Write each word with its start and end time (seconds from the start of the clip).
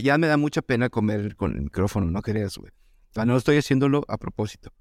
ya 0.00 0.18
me 0.18 0.26
da 0.26 0.36
mucha 0.36 0.62
pena 0.62 0.88
comer 0.88 1.36
con 1.36 1.54
el 1.54 1.62
micrófono, 1.62 2.10
no 2.10 2.22
creas, 2.22 2.56
güey. 2.56 2.70
O 3.10 3.14
sea, 3.14 3.24
no 3.24 3.36
estoy 3.36 3.56
haciéndolo 3.56 4.04
a 4.08 4.18
propósito. 4.18 4.72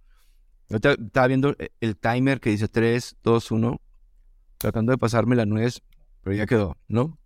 Yo 0.69 0.77
estaba 0.77 1.27
viendo 1.27 1.55
e- 1.59 1.71
el 1.79 1.95
timer 1.97 2.39
que 2.39 2.49
dice 2.49 2.67
3, 2.67 3.17
2, 3.23 3.51
1, 3.51 3.81
tratando 4.57 4.91
de 4.91 4.97
pasarme 4.97 5.35
la 5.35 5.45
nuez, 5.45 5.81
pero 6.21 6.35
ya 6.35 6.45
quedó, 6.45 6.77
¿no? 6.87 7.17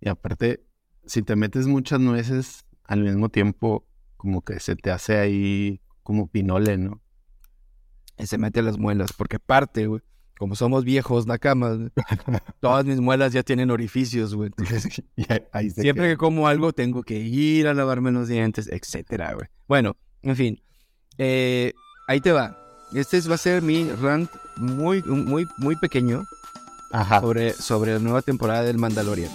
Y 0.00 0.08
aparte, 0.08 0.66
si 1.04 1.22
te 1.22 1.36
metes 1.36 1.66
muchas 1.66 2.00
nueces 2.00 2.64
al 2.84 3.02
mismo 3.02 3.28
tiempo, 3.28 3.86
como 4.16 4.42
que 4.42 4.58
se 4.60 4.76
te 4.76 4.90
hace 4.90 5.18
ahí 5.18 5.80
como 6.02 6.28
pinole, 6.28 6.78
¿no? 6.78 7.02
Y 8.16 8.26
se 8.26 8.38
mete 8.38 8.60
a 8.60 8.62
las 8.62 8.78
muelas, 8.78 9.12
porque 9.12 9.36
aparte, 9.36 9.86
güey, 9.86 10.02
como 10.40 10.56
somos 10.56 10.84
viejos, 10.84 11.26
nakamas, 11.26 11.76
güey, 11.78 11.90
todas 12.60 12.86
mis 12.86 12.98
muelas 12.98 13.34
ya 13.34 13.42
tienen 13.42 13.70
orificios, 13.70 14.34
güey. 14.34 14.50
Siempre 15.74 16.08
que 16.08 16.16
como 16.16 16.48
algo 16.48 16.72
tengo 16.72 17.02
que 17.02 17.18
ir 17.18 17.68
a 17.68 17.74
lavarme 17.74 18.10
los 18.10 18.26
dientes, 18.26 18.66
etcétera, 18.72 19.34
güey. 19.34 19.48
Bueno, 19.68 19.96
en 20.22 20.36
fin. 20.36 20.62
Eh, 21.18 21.74
ahí 22.08 22.22
te 22.22 22.32
va. 22.32 22.56
Este 22.94 23.18
es- 23.18 23.30
va 23.30 23.34
a 23.34 23.38
ser 23.38 23.60
mi 23.60 23.84
rant 23.90 24.30
muy, 24.56 25.02
muy, 25.02 25.46
muy 25.58 25.76
pequeño 25.76 26.24
Ajá. 26.90 27.20
sobre, 27.20 27.52
sobre 27.52 27.92
la 27.92 27.98
nueva 27.98 28.22
temporada 28.22 28.62
del 28.62 28.78
Mandalorian. 28.78 29.30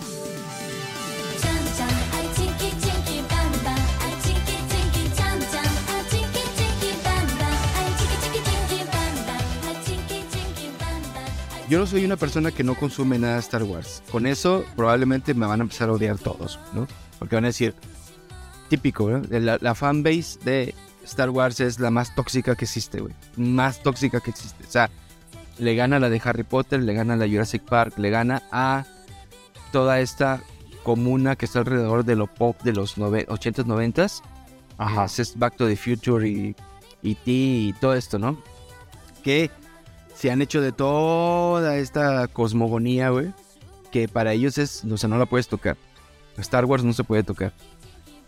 Yo 11.69 11.79
no 11.79 11.87
soy 11.87 12.05
una 12.05 12.15
persona 12.15 12.51
que 12.51 12.63
no 12.63 12.75
consume 12.75 13.17
nada 13.17 13.33
de 13.35 13.39
Star 13.39 13.63
Wars. 13.63 14.03
Con 14.11 14.27
eso 14.27 14.63
probablemente 14.75 15.33
me 15.33 15.47
van 15.47 15.61
a 15.61 15.63
empezar 15.63 15.89
a 15.89 15.93
odiar 15.93 16.17
todos, 16.19 16.59
¿no? 16.73 16.87
Porque 17.17 17.35
van 17.35 17.45
a 17.45 17.47
decir, 17.47 17.73
típico, 18.69 19.09
¿no? 19.09 19.21
La, 19.39 19.57
la 19.59 19.73
fanbase 19.73 20.37
de 20.43 20.75
Star 21.05 21.31
Wars 21.31 21.59
es 21.59 21.79
la 21.79 21.89
más 21.89 22.13
tóxica 22.13 22.55
que 22.55 22.65
existe, 22.65 22.99
güey. 23.01 23.13
Más 23.35 23.81
tóxica 23.81 24.19
que 24.19 24.29
existe. 24.29 24.63
O 24.63 24.69
sea, 24.69 24.91
le 25.57 25.75
gana 25.75 25.99
la 25.99 26.09
de 26.11 26.21
Harry 26.23 26.43
Potter, 26.43 26.81
le 26.83 26.93
gana 26.93 27.15
la 27.15 27.27
Jurassic 27.27 27.63
Park, 27.63 27.97
le 27.97 28.11
gana 28.11 28.43
a 28.51 28.85
toda 29.71 29.99
esta 30.01 30.41
comuna 30.83 31.35
que 31.35 31.45
está 31.45 31.59
alrededor 31.59 32.05
de 32.05 32.15
lo 32.15 32.27
pop 32.27 32.61
de 32.61 32.73
los 32.73 32.97
nove- 32.99 33.25
80s, 33.27 33.65
90s. 33.65 34.21
Ajá. 34.77 35.05
Es 35.05 35.33
Back 35.39 35.55
to 35.57 35.65
the 35.67 35.75
Future 35.77 36.27
y 36.29 36.55
E.T. 37.01 37.21
y 37.31 37.73
todo 37.81 37.95
esto, 37.95 38.19
¿no? 38.19 38.37
Que 39.23 39.49
se 40.15 40.31
han 40.31 40.41
hecho 40.41 40.61
de 40.61 40.71
toda 40.71 41.77
esta 41.77 42.27
cosmogonía, 42.27 43.09
güey. 43.09 43.33
Que 43.91 44.07
para 44.07 44.33
ellos 44.33 44.57
es, 44.57 44.83
o 44.85 44.97
sea, 44.97 45.09
no 45.09 45.17
la 45.17 45.25
puedes 45.25 45.47
tocar. 45.47 45.77
Star 46.37 46.65
Wars 46.65 46.83
no 46.83 46.93
se 46.93 47.03
puede 47.03 47.23
tocar. 47.23 47.53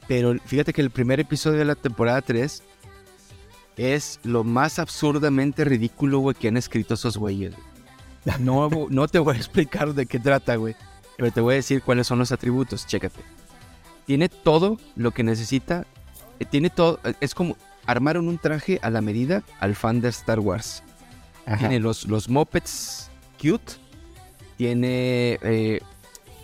Pero 0.08 0.36
fíjate 0.46 0.72
que 0.74 0.82
el 0.82 0.92
primer 0.92 1.20
episodio 1.20 1.60
de 1.60 1.66
la 1.66 1.76
temporada 1.76 2.22
3 2.22 2.64
es 3.76 4.20
lo 4.24 4.44
más 4.44 4.80
absurdamente 4.80 5.66
ridículo, 5.66 6.20
güey, 6.20 6.36
que 6.36 6.48
han 6.48 6.58
escrito 6.58 6.94
esos 6.94 7.18
güeyes. 7.18 7.54
güey. 7.54 8.38
No, 8.40 8.70
no 8.90 9.08
te 9.08 9.20
voy 9.20 9.36
a 9.36 9.38
explicar 9.38 9.94
de 9.94 10.06
qué 10.06 10.20
trata, 10.20 10.56
güey. 10.56 10.76
Pero 11.18 11.32
te 11.32 11.42
voy 11.42 11.54
a 11.54 11.58
decir 11.58 11.82
cuáles 11.82 12.08
son 12.08 12.20
los 12.20 12.32
atributos. 12.32 12.86
Chécate. 12.86 13.22
Tiene 14.06 14.30
todo 14.30 14.78
lo 14.96 15.12
que 15.12 15.24
necesita. 15.24 15.86
eh, 16.40 16.46
Tiene 16.46 16.70
todo. 16.70 17.00
Es 17.22 17.34
como 17.36 17.58
armaron 17.86 18.28
un 18.28 18.38
traje 18.38 18.80
a 18.82 18.90
la 18.90 19.02
medida 19.02 19.44
al 19.60 19.76
fan 19.76 20.00
de 20.02 20.10
Star 20.10 20.40
Wars. 20.40 20.84
Ajá. 21.48 21.58
Tiene 21.58 21.80
los, 21.80 22.08
los 22.08 22.30
mopeds 22.30 23.10
cute. 23.42 23.74
Tiene 24.58 25.40
eh, 25.42 25.82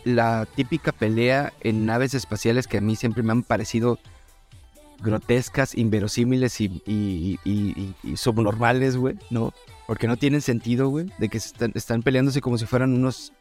la 0.05 0.47
típica 0.55 0.91
pelea 0.91 1.53
en 1.61 1.85
naves 1.85 2.13
espaciales 2.15 2.67
que 2.67 2.77
a 2.77 2.81
mí 2.81 2.95
siempre 2.95 3.21
me 3.23 3.31
han 3.31 3.43
parecido 3.43 3.99
grotescas, 5.01 5.75
inverosímiles 5.75 6.61
y, 6.61 6.81
y, 6.85 7.39
y- 7.43 7.93
y- 8.03 8.11
y 8.11 8.17
subnormales, 8.17 8.95
güey, 8.95 9.15
¿no? 9.29 9.53
Porque 9.87 10.07
no 10.07 10.15
tienen 10.17 10.41
sentido, 10.41 10.87
güey, 10.89 11.07
de 11.17 11.27
que 11.29 11.37
están, 11.37 11.71
están 11.75 12.03
peleándose 12.03 12.39
como 12.41 12.57
si 12.57 12.65
fueran 12.65 12.93
unos 12.93 13.33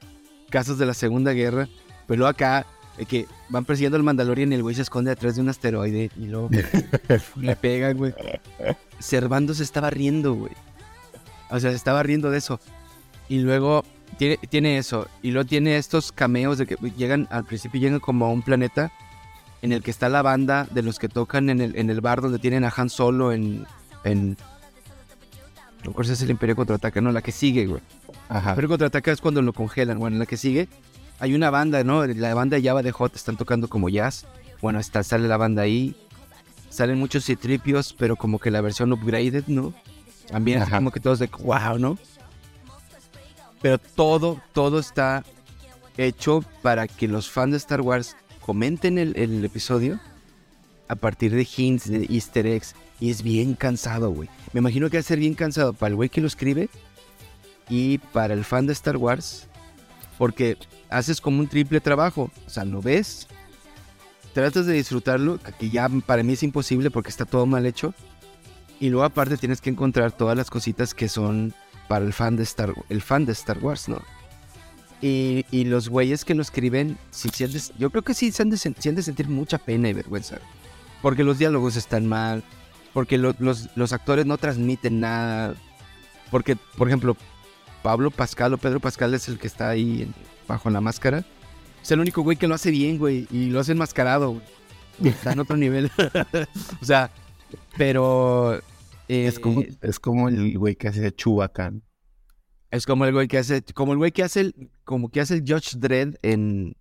casos 0.50 0.78
de 0.78 0.87
la 0.87 0.94
Segunda 0.94 1.32
Guerra. 1.32 1.69
Pero 2.08 2.26
acá, 2.26 2.66
de 2.98 3.06
que 3.06 3.26
van 3.48 3.64
persiguiendo 3.64 3.97
al 3.97 4.03
Mandalorian 4.03 4.50
y 4.50 4.56
el 4.56 4.62
güey 4.62 4.75
se 4.75 4.82
esconde 4.82 5.12
atrás 5.12 5.37
de 5.37 5.42
un 5.42 5.48
asteroide 5.50 6.10
y 6.16 6.25
luego 6.26 6.50
le 7.37 7.54
pegan, 7.56 7.97
güey. 7.97 8.12
Servando 8.98 9.54
se 9.54 9.62
estaba 9.62 9.88
riendo, 9.91 10.34
güey. 10.34 10.53
O 11.52 11.60
sea, 11.60 11.70
se 11.70 11.76
estaba 11.76 12.02
riendo 12.02 12.30
de 12.30 12.38
eso. 12.38 12.58
Y 13.28 13.40
luego 13.40 13.84
tiene, 14.18 14.38
tiene 14.48 14.78
eso. 14.78 15.06
Y 15.22 15.30
luego 15.30 15.46
tiene 15.46 15.76
estos 15.76 16.10
cameos 16.10 16.58
de 16.58 16.66
que 16.66 16.76
llegan, 16.96 17.28
al 17.30 17.44
principio 17.44 17.80
llegan 17.80 18.00
como 18.00 18.26
a 18.26 18.30
un 18.30 18.42
planeta 18.42 18.90
en 19.60 19.72
el 19.72 19.82
que 19.82 19.92
está 19.92 20.08
la 20.08 20.22
banda 20.22 20.66
de 20.70 20.82
los 20.82 20.98
que 20.98 21.08
tocan 21.08 21.48
en 21.50 21.60
el, 21.60 21.76
en 21.76 21.88
el 21.88 22.00
bar 22.00 22.20
donde 22.20 22.38
tienen 22.38 22.64
a 22.64 22.72
Han 22.76 22.90
Solo 22.90 23.32
en... 23.32 23.66
en 24.02 24.36
no 25.84 25.88
recuerdo 25.90 26.12
es 26.12 26.22
el 26.22 26.30
Imperio 26.30 26.54
Contraataca, 26.54 27.00
no, 27.00 27.10
la 27.10 27.22
que 27.22 27.32
sigue, 27.32 27.66
güey. 27.66 27.80
Ajá. 28.28 28.50
Imperio 28.50 28.69
Contraataca 28.69 29.10
es 29.12 29.20
cuando 29.20 29.42
lo 29.42 29.52
congelan. 29.52 29.98
Bueno, 29.98 30.16
en 30.16 30.20
la 30.20 30.26
que 30.26 30.36
sigue 30.36 30.69
hay 31.22 31.34
una 31.34 31.50
banda, 31.50 31.84
¿no? 31.84 32.04
La 32.04 32.34
banda 32.34 32.58
Java 32.60 32.82
de 32.82 32.90
Hot 32.90 33.14
están 33.14 33.36
tocando 33.36 33.69
como 33.69 33.88
jazz. 33.88 34.26
Bueno, 34.60 34.80
está, 34.80 35.04
sale 35.04 35.28
la 35.28 35.36
banda 35.36 35.62
ahí. 35.62 35.94
Salen 36.69 36.98
muchos 36.98 37.24
citripios, 37.24 37.94
pero 37.96 38.16
como 38.16 38.40
que 38.40 38.50
la 38.50 38.60
versión 38.60 38.92
upgraded, 38.92 39.44
¿no? 39.46 39.72
También 40.32 40.65
como 40.65 40.91
que 40.91 40.98
todos 40.98 41.19
de 41.19 41.26
wow, 41.26 41.78
¿no? 41.78 41.98
Pero 43.60 43.78
todo, 43.78 44.41
todo 44.53 44.81
está 44.81 45.25
hecho 45.97 46.43
para 46.62 46.88
que 46.88 47.06
los 47.06 47.31
fans 47.31 47.53
de 47.53 47.59
Star 47.59 47.82
Wars 47.82 48.16
comenten 48.41 48.98
el, 48.98 49.16
el 49.16 49.44
episodio 49.44 50.00
a 50.88 50.97
partir 50.97 51.32
de 51.32 51.47
hints, 51.56 51.88
de 51.88 52.06
easter 52.10 52.47
eggs. 52.47 52.75
Y 52.98 53.10
es 53.10 53.22
bien 53.22 53.54
cansado, 53.54 54.10
güey. 54.10 54.28
Me 54.53 54.60
imagino 54.60 54.88
que 54.88 54.97
va 54.97 55.00
a 55.00 55.04
ser 55.04 55.19
bien 55.19 55.34
cansado 55.34 55.72
para 55.72 55.91
el 55.91 55.97
güey 55.97 56.09
que 56.09 56.20
lo 56.20 56.26
escribe 56.26 56.69
y 57.69 57.99
para 57.99 58.34
el 58.34 58.44
fan 58.44 58.66
de 58.66 58.72
Star 58.72 58.97
Wars. 58.97 59.49
Porque 60.19 60.56
haces 60.88 61.20
como 61.20 61.41
un 61.41 61.49
triple 61.49 61.81
trabajo. 61.81 62.31
O 62.47 62.50
sea, 62.50 62.64
lo 62.64 62.81
ves, 62.81 63.26
tratas 64.32 64.66
de 64.66 64.75
disfrutarlo, 64.75 65.38
que 65.59 65.70
ya 65.70 65.88
para 66.06 66.22
mí 66.22 66.32
es 66.32 66.43
imposible 66.43 66.91
porque 66.91 67.10
está 67.10 67.25
todo 67.25 67.47
mal 67.47 67.66
hecho. 67.66 67.94
Y 68.82 68.91
luego 68.91 69.04
aparte 69.04 69.37
tienes 69.37 69.60
que 69.60 69.70
encontrar 69.70 70.10
todas 70.10 70.37
las 70.37 70.50
cositas 70.50 70.93
que 70.93 71.09
son 71.09 71.54
para 71.87 72.04
el 72.04 72.12
fan 72.12 72.34
de 72.34 72.43
Star, 72.43 72.75
el 72.88 73.00
fan 73.00 73.25
de 73.25 73.31
Star 73.31 73.59
Wars, 73.59 73.88
¿no? 73.88 74.03
Y, 75.00 75.47
y 75.53 75.66
los 75.66 75.88
güeyes 75.88 76.25
que 76.25 76.34
lo 76.34 76.43
escriben, 76.43 76.98
han 77.12 77.53
de- 77.53 77.62
yo 77.78 77.91
creo 77.91 78.03
que 78.03 78.12
sí 78.12 78.32
se 78.32 78.43
han, 78.43 78.50
de, 78.50 78.56
sentir 78.56 79.28
mucha 79.28 79.59
pena 79.59 79.88
y 79.88 79.93
vergüenza. 79.93 80.38
Porque 81.00 81.22
los 81.22 81.38
diálogos 81.38 81.76
están 81.76 82.09
mal, 82.09 82.43
porque 82.93 83.19
lo- 83.19 83.37
los, 83.38 83.69
los 83.76 83.93
actores 83.93 84.26
no 84.26 84.37
transmiten 84.37 84.99
nada. 84.99 85.54
Porque, 86.32 86.56
por 86.76 86.88
ejemplo, 86.88 87.16
Pablo 87.84 88.10
Pascal 88.10 88.53
o 88.54 88.59
Pedro 88.59 88.81
Pascal 88.81 89.14
es 89.14 89.28
el 89.28 89.38
que 89.38 89.47
está 89.47 89.69
ahí 89.69 90.12
bajo 90.49 90.70
la 90.70 90.81
máscara. 90.81 91.25
Es 91.81 91.91
el 91.93 92.00
único 92.00 92.22
güey 92.22 92.37
que 92.37 92.49
lo 92.49 92.56
hace 92.56 92.72
bien, 92.72 92.99
güey. 92.99 93.28
Y 93.31 93.47
lo 93.50 93.60
hace 93.60 93.70
enmascarado, 93.72 94.31
güey. 94.31 94.43
Está 95.04 95.34
en 95.34 95.38
otro 95.38 95.56
nivel. 95.64 95.88
o 96.82 96.84
sea, 96.84 97.12
pero... 97.76 98.60
eh, 99.08 99.26
Es 99.26 99.38
como, 99.38 99.62
es 99.80 99.98
como 100.00 100.28
el 100.28 100.56
güey 100.58 100.76
que 100.76 100.88
hace 100.88 101.12
Chewbacca. 101.12 101.70
¿no? 101.70 101.80
es 102.70 102.86
como 102.86 103.04
el 103.04 103.12
güey 103.12 103.28
que 103.28 103.38
hace... 103.38 103.62
Como 103.74 103.92
el 103.92 103.98
güey 103.98 104.12
que 104.12 104.22
hace 104.22 104.40
el... 104.40 104.70
Como 104.84 105.10
que 105.10 105.20
hace 105.20 105.34
el 105.34 105.40
Judge 105.40 105.76
Dredd 105.78 106.16
en... 106.22 106.74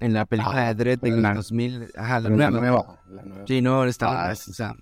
En 0.00 0.12
la 0.14 0.24
película 0.26 0.66
Ah, 0.68 0.74
de 0.74 0.84
Dredd 0.84 1.00
de 1.00 1.08
en 1.10 1.22
los 1.22 1.34
2000. 1.48 1.92
Ajá, 1.96 2.20
la 2.20 2.28
Pero 2.28 2.36
la 2.36 2.50
nueva. 2.50 2.60
nueva, 2.60 3.02
la 3.08 3.22
nueva. 3.22 3.44
Sí, 3.46 3.62
no, 3.62 3.84
está. 3.84 4.28
Ah, 4.28 4.32
o 4.32 4.34
sí. 4.34 4.52
sea, 4.52 4.74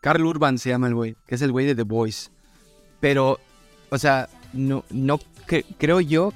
Carl 0.00 0.24
Urban 0.24 0.58
se 0.58 0.68
llama 0.70 0.86
el 0.86 0.94
güey, 0.94 1.16
que 1.26 1.34
es 1.34 1.42
el 1.42 1.50
güey 1.50 1.66
de 1.66 1.74
The 1.74 1.82
Voice. 1.82 2.30
Pero, 3.00 3.40
o 3.90 3.98
sea, 3.98 4.28
no, 4.52 4.84
no 4.90 5.18
cre- 5.48 5.64
creo 5.76 6.00
yo 6.00 6.32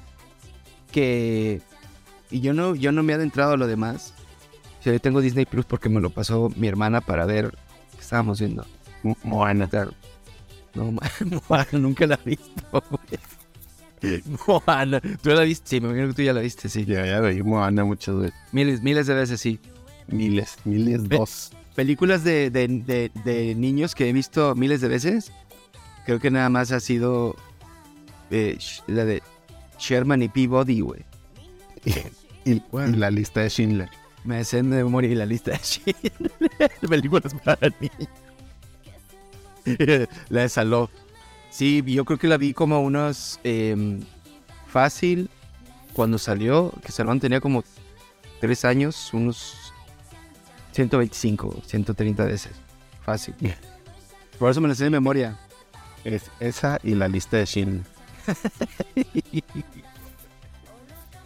que. 0.91 1.61
Y 2.29 2.41
yo 2.41 2.53
no, 2.53 2.75
yo 2.75 2.91
no 2.91 3.03
me 3.03 3.13
he 3.13 3.15
adentrado 3.15 3.53
a 3.53 3.57
lo 3.57 3.67
demás. 3.67 4.13
O 4.79 4.83
sea, 4.83 4.93
yo 4.93 4.99
tengo 4.99 5.21
Disney 5.21 5.45
Plus 5.45 5.65
porque 5.65 5.89
me 5.89 6.01
lo 6.01 6.09
pasó 6.09 6.49
mi 6.55 6.67
hermana 6.67 7.01
para 7.01 7.25
ver 7.25 7.51
qué 7.93 8.01
estábamos 8.01 8.39
viendo. 8.39 8.65
Mo- 9.03 9.17
Moana. 9.23 9.67
Claro. 9.67 9.93
No, 10.75 10.91
Moana, 11.49 11.67
nunca 11.73 12.05
la 12.07 12.19
he 12.25 12.29
visto, 12.29 12.83
güey. 12.89 14.21
Moana, 14.47 15.01
¿tú 15.21 15.29
la 15.31 15.41
viste? 15.41 15.67
Sí, 15.69 15.81
me 15.81 15.87
imagino 15.89 16.07
que 16.09 16.13
tú 16.13 16.21
ya 16.21 16.33
la 16.33 16.41
viste, 16.41 16.69
sí. 16.69 16.85
Ya, 16.85 17.05
ya 17.05 17.19
veí 17.19 17.43
Moana 17.43 17.83
muchas 17.83 18.15
veces. 18.17 18.35
Miles, 18.51 18.81
miles 18.81 19.07
de 19.07 19.13
veces, 19.13 19.41
sí. 19.41 19.59
Miles, 20.07 20.57
miles, 20.65 21.07
dos. 21.09 21.51
películas 21.75 22.23
de, 22.23 22.49
de- 22.49 22.67
de- 22.67 23.11
de 23.25 23.55
niños 23.55 23.95
que 23.95 24.09
he 24.09 24.13
visto 24.13 24.55
miles 24.55 24.81
de 24.81 24.87
veces, 24.87 25.31
creo 26.05 26.19
que 26.19 26.31
nada 26.31 26.49
más 26.49 26.71
ha 26.71 26.79
sido 26.79 27.35
eh, 28.31 28.57
la 28.87 29.05
de 29.05 29.21
Sherman 29.77 30.21
y 30.23 30.29
Peabody, 30.29 30.79
güey. 30.81 31.03
Y, 31.85 32.51
y 32.51 32.63
Bueno. 32.71 32.97
la 32.97 33.11
lista 33.11 33.41
de 33.41 33.49
Schindler. 33.49 33.89
Me 34.23 34.37
hacen 34.39 34.69
de 34.71 34.83
memoria 34.83 35.13
la 35.15 35.25
lista 35.25 35.51
de 35.51 35.57
Schindler. 35.59 36.31
películas 36.89 37.33
para 37.43 37.69
niños. 37.79 38.09
la 40.29 40.41
de 40.41 40.49
Saló. 40.49 40.89
Sí, 41.49 41.83
yo 41.85 42.05
creo 42.05 42.19
que 42.19 42.27
la 42.27 42.37
vi 42.37 42.53
como 42.53 42.81
unos 42.81 43.39
em, 43.43 44.01
fácil 44.67 45.29
cuando 45.93 46.17
salió, 46.17 46.71
que 46.83 46.91
Salón 46.91 47.19
tenía 47.19 47.41
como 47.41 47.63
tres 48.39 48.65
años, 48.65 49.13
unos 49.13 49.73
125, 50.71 51.61
130 51.65 52.25
veces. 52.25 52.51
Fácil. 53.03 53.35
Por 54.39 54.51
eso 54.51 54.61
me 54.61 54.67
lo 54.67 54.75
sé 54.75 54.85
de 54.85 54.89
memoria. 54.89 55.37
Es 56.03 56.31
esa 56.39 56.79
y 56.83 56.95
la 56.95 57.07
lista 57.07 57.37
de 57.37 57.45
Shin. 57.45 57.83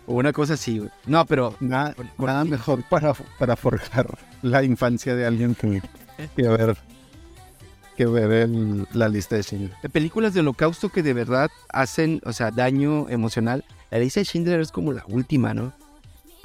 O 0.07 0.13
una 0.15 0.33
cosa 0.33 0.55
así, 0.55 0.79
güey. 0.79 0.89
No, 1.05 1.25
pero 1.25 1.55
Nada, 1.59 1.93
nada 2.17 2.43
mejor 2.43 2.83
para, 2.89 3.13
para 3.13 3.55
forjar 3.55 4.07
la 4.41 4.63
infancia 4.63 5.15
de 5.15 5.27
alguien 5.27 5.53
que, 5.53 5.81
que 6.35 6.47
ver, 6.47 6.75
que 7.93 8.05
ver 8.05 8.31
el- 8.31 8.87
la 8.93 9.07
lista 9.09 9.35
de 9.35 9.41
Shin. 9.43 9.71
de 9.81 9.89
películas 9.89 10.33
de 10.33 10.39
holocausto 10.41 10.89
que 10.89 11.03
de 11.03 11.13
verdad 11.13 11.49
hacen, 11.69 12.21
o 12.25 12.33
sea, 12.33 12.51
daño 12.51 13.07
emocional. 13.09 13.63
La 13.91 13.99
lista 13.99 14.19
de 14.19 14.25
Schindler 14.25 14.59
es 14.59 14.71
como 14.71 14.91
la 14.93 15.03
última, 15.07 15.53
¿no? 15.53 15.71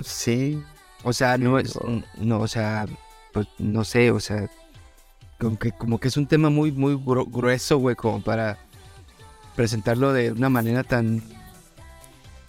Sí, 0.01 0.63
O 1.05 1.13
sea, 1.13 1.39
no 1.39 1.59
es, 1.59 1.79
no, 2.19 2.41
o 2.41 2.49
sea, 2.49 2.87
pues 3.33 3.47
no 3.59 3.85
sé, 3.85 4.11
o 4.11 4.19
sea, 4.21 4.51
como 5.39 5.57
que, 5.59 5.71
como 5.73 5.99
que 6.01 6.09
es 6.09 6.17
un 6.17 6.27
tema 6.27 6.51
muy, 6.51 6.73
muy 6.73 6.95
gru- 6.95 7.31
grueso, 7.31 7.79
güey, 7.79 7.95
como 7.95 8.21
para 8.21 8.59
presentarlo 9.55 10.13
de 10.13 10.33
una 10.33 10.49
manera 10.49 10.83
tan, 10.85 11.23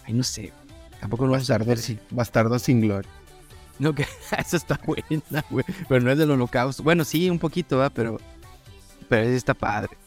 ay, 0.06 0.14
no 0.14 0.24
sé, 0.24 0.52
tampoco 1.00 1.26
no 1.26 1.32
vas 1.34 1.44
a 1.44 1.58
saber 1.58 1.78
si, 1.78 2.00
Bastardo 2.10 2.58
sin 2.60 2.82
gloria. 2.82 3.10
no, 3.78 3.94
que 3.96 4.06
eso 4.38 4.58
está 4.58 4.80
buena, 4.86 5.46
güey, 5.52 5.66
pero 5.88 6.02
no 6.02 6.12
es 6.12 6.18
del 6.18 6.32
holocausto, 6.32 6.82
bueno, 6.84 7.04
sí, 7.06 7.30
un 7.30 7.40
poquito, 7.40 7.78
¿va? 7.78 7.90
Pero, 7.92 8.20
pero 9.10 9.24
ese 9.24 9.36
está 9.36 9.54
padre, 9.54 9.98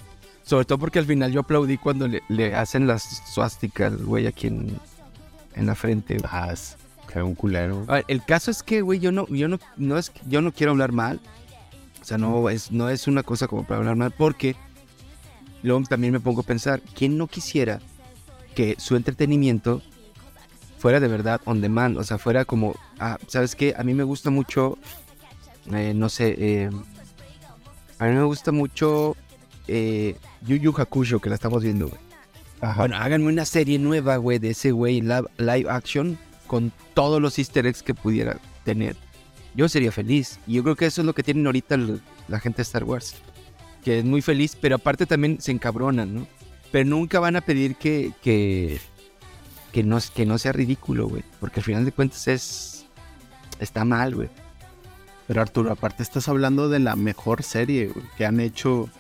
sobre 0.44 0.64
todo 0.64 0.78
porque 0.78 0.98
al 0.98 1.06
final 1.06 1.32
yo 1.32 1.40
aplaudí 1.40 1.76
cuando 1.76 2.08
le, 2.08 2.22
le 2.28 2.54
hacen 2.54 2.86
las 2.86 3.02
suásticas, 3.32 4.00
güey, 4.00 4.26
aquí 4.26 4.46
en, 4.46 4.78
en 5.54 5.66
la 5.66 5.74
frente, 5.74 6.16
güey. 6.16 6.30
Ah, 6.32 6.50
es 6.52 6.76
que 7.12 7.22
un 7.22 7.34
culero. 7.34 7.84
A 7.88 7.94
ver, 7.94 8.04
el 8.08 8.24
caso 8.24 8.50
es 8.50 8.62
que, 8.62 8.80
güey, 8.80 8.98
yo 8.98 9.12
no, 9.12 9.26
yo 9.28 9.48
no, 9.48 9.58
no 9.76 9.98
es, 9.98 10.12
yo 10.26 10.40
no 10.40 10.52
quiero 10.52 10.72
hablar 10.72 10.92
mal. 10.92 11.20
O 12.00 12.04
sea, 12.04 12.18
no 12.18 12.48
es, 12.48 12.72
no 12.72 12.88
es 12.88 13.06
una 13.06 13.22
cosa 13.22 13.46
como 13.46 13.64
para 13.64 13.78
hablar 13.78 13.96
mal, 13.96 14.10
porque 14.10 14.56
luego 15.62 15.82
también 15.84 16.12
me 16.12 16.20
pongo 16.20 16.40
a 16.40 16.44
pensar, 16.44 16.80
¿quién 16.96 17.16
no 17.16 17.28
quisiera 17.28 17.80
que 18.56 18.74
su 18.78 18.96
entretenimiento 18.96 19.82
fuera 20.78 20.98
de 20.98 21.06
verdad 21.06 21.40
on 21.44 21.60
demand? 21.60 21.98
O 21.98 22.04
sea, 22.04 22.18
fuera 22.18 22.44
como, 22.44 22.74
ah, 22.98 23.18
¿sabes 23.28 23.54
qué? 23.54 23.74
A 23.78 23.84
mí 23.84 23.94
me 23.94 24.02
gusta 24.02 24.30
mucho, 24.30 24.78
eh, 25.72 25.92
no 25.94 26.08
sé, 26.08 26.34
eh, 26.38 26.70
a 28.02 28.06
mí 28.08 28.14
me 28.14 28.24
gusta 28.24 28.52
mucho 28.52 29.16
eh, 29.68 30.16
Yu 30.42 30.56
Yu 30.56 30.74
Hakusho, 30.76 31.20
que 31.20 31.28
la 31.28 31.34
estamos 31.36 31.62
viendo, 31.62 31.88
güey. 31.88 32.00
Ajá. 32.60 32.80
Bueno, 32.80 32.96
háganme 32.96 33.26
una 33.28 33.44
serie 33.44 33.78
nueva, 33.78 34.16
güey, 34.16 34.38
de 34.38 34.50
ese 34.50 34.70
güey 34.72 35.00
live, 35.00 35.24
live 35.38 35.68
action 35.70 36.18
con 36.46 36.72
todos 36.94 37.20
los 37.20 37.38
easter 37.38 37.66
eggs 37.66 37.82
que 37.82 37.94
pudiera 37.94 38.38
tener. 38.64 38.96
Yo 39.54 39.68
sería 39.68 39.92
feliz. 39.92 40.38
Y 40.46 40.54
yo 40.54 40.62
creo 40.62 40.76
que 40.76 40.86
eso 40.86 41.00
es 41.02 41.06
lo 41.06 41.14
que 41.14 41.22
tienen 41.22 41.44
ahorita 41.46 41.74
el- 41.74 42.00
la 42.28 42.40
gente 42.40 42.58
de 42.58 42.62
Star 42.62 42.84
Wars. 42.84 43.14
Que 43.84 43.98
es 43.98 44.04
muy 44.04 44.22
feliz, 44.22 44.56
pero 44.60 44.76
aparte 44.76 45.06
también 45.06 45.40
se 45.40 45.50
encabronan, 45.52 46.14
¿no? 46.14 46.26
Pero 46.70 46.88
nunca 46.88 47.20
van 47.20 47.36
a 47.36 47.40
pedir 47.40 47.74
que, 47.76 48.12
que, 48.22 48.80
que, 49.72 49.82
no, 49.82 49.98
que 50.14 50.24
no 50.24 50.38
sea 50.38 50.52
ridículo, 50.52 51.08
güey. 51.08 51.22
Porque 51.40 51.60
al 51.60 51.64
final 51.64 51.84
de 51.84 51.92
cuentas 51.92 52.28
es... 52.28 52.86
Está 53.58 53.84
mal, 53.84 54.14
güey. 54.14 54.28
Pero 55.32 55.40
Arturo, 55.40 55.72
aparte 55.72 56.02
estás 56.02 56.28
hablando 56.28 56.68
de 56.68 56.78
la 56.78 56.94
mejor 56.94 57.42
serie 57.42 57.86
güey, 57.86 58.04
que 58.18 58.26
han 58.26 58.38
hecho 58.38 58.90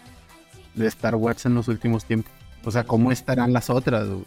de 0.74 0.86
Star 0.86 1.14
Wars 1.14 1.44
en 1.44 1.52
los 1.54 1.68
últimos 1.68 2.06
tiempos. 2.06 2.32
O 2.64 2.70
sea, 2.70 2.84
¿cómo 2.84 3.12
estarán 3.12 3.52
las 3.52 3.68
otras? 3.68 4.08
güey? 4.08 4.24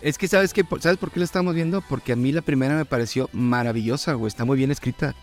Es 0.00 0.18
que, 0.18 0.26
¿sabes 0.26 0.52
qué? 0.52 0.64
¿Sabes 0.80 0.98
por 0.98 1.12
qué 1.12 1.20
la 1.20 1.24
estamos 1.24 1.54
viendo? 1.54 1.82
Porque 1.82 2.14
a 2.14 2.16
mí 2.16 2.32
la 2.32 2.42
primera 2.42 2.74
me 2.74 2.84
pareció 2.84 3.30
maravillosa, 3.32 4.14
güey. 4.14 4.26
Está 4.26 4.44
muy 4.44 4.56
bien 4.58 4.72
escrita. 4.72 5.14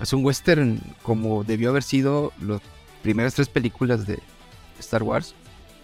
Es 0.00 0.12
un 0.12 0.24
western 0.24 0.80
como 1.04 1.44
debió 1.44 1.70
haber 1.70 1.84
sido 1.84 2.32
las 2.40 2.60
primeras 3.04 3.34
tres 3.34 3.48
películas 3.48 4.04
de 4.04 4.18
Star 4.80 5.04
Wars. 5.04 5.36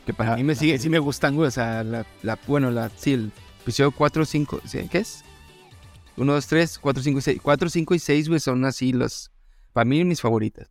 Que 0.07 0.13
para 0.13 0.33
Ah, 0.33 0.37
mí 0.37 0.43
me 0.43 0.57
sigue, 0.57 0.77
sí 0.81 0.89
me 0.89 0.99
gustan, 0.99 1.37
güey. 1.37 1.47
O 1.47 1.53
sea, 1.53 1.85
la, 1.85 2.05
la- 2.25 2.37
bueno, 2.49 2.73
la, 2.73 2.91
sí, 2.97 3.13
el 3.13 3.31
episodio 3.63 3.93
4, 3.93 4.25
5, 4.25 4.61
¿sí? 4.65 4.89
¿qué 4.91 4.99
es? 4.99 5.23
1, 6.17 6.33
2, 6.33 6.47
3, 6.49 6.79
4, 6.81 7.01
5 7.01 7.19
y 7.21 7.23
6. 7.23 7.41
4, 7.41 7.71
5 7.71 7.95
y 7.95 7.99
6, 8.01 8.29
güey, 8.29 8.41
son 8.41 8.65
así 8.65 8.93
los, 8.93 9.31
para 9.75 9.85
mí 9.85 10.03
mis 10.05 10.23
favoritas. 10.23 10.71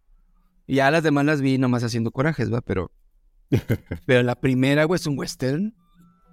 Y 0.66 0.76
ya 0.76 0.90
las 0.90 1.04
demás 1.04 1.26
las 1.26 1.42
vi 1.42 1.60
nomás 1.60 1.84
haciendo 1.84 2.10
corajes, 2.10 2.52
va, 2.52 2.62
pero... 2.62 2.92
pero 4.08 4.24
la 4.24 4.34
primera, 4.34 4.86
güey, 4.86 5.00
es 5.00 5.06
un 5.06 5.20
western. 5.20 5.76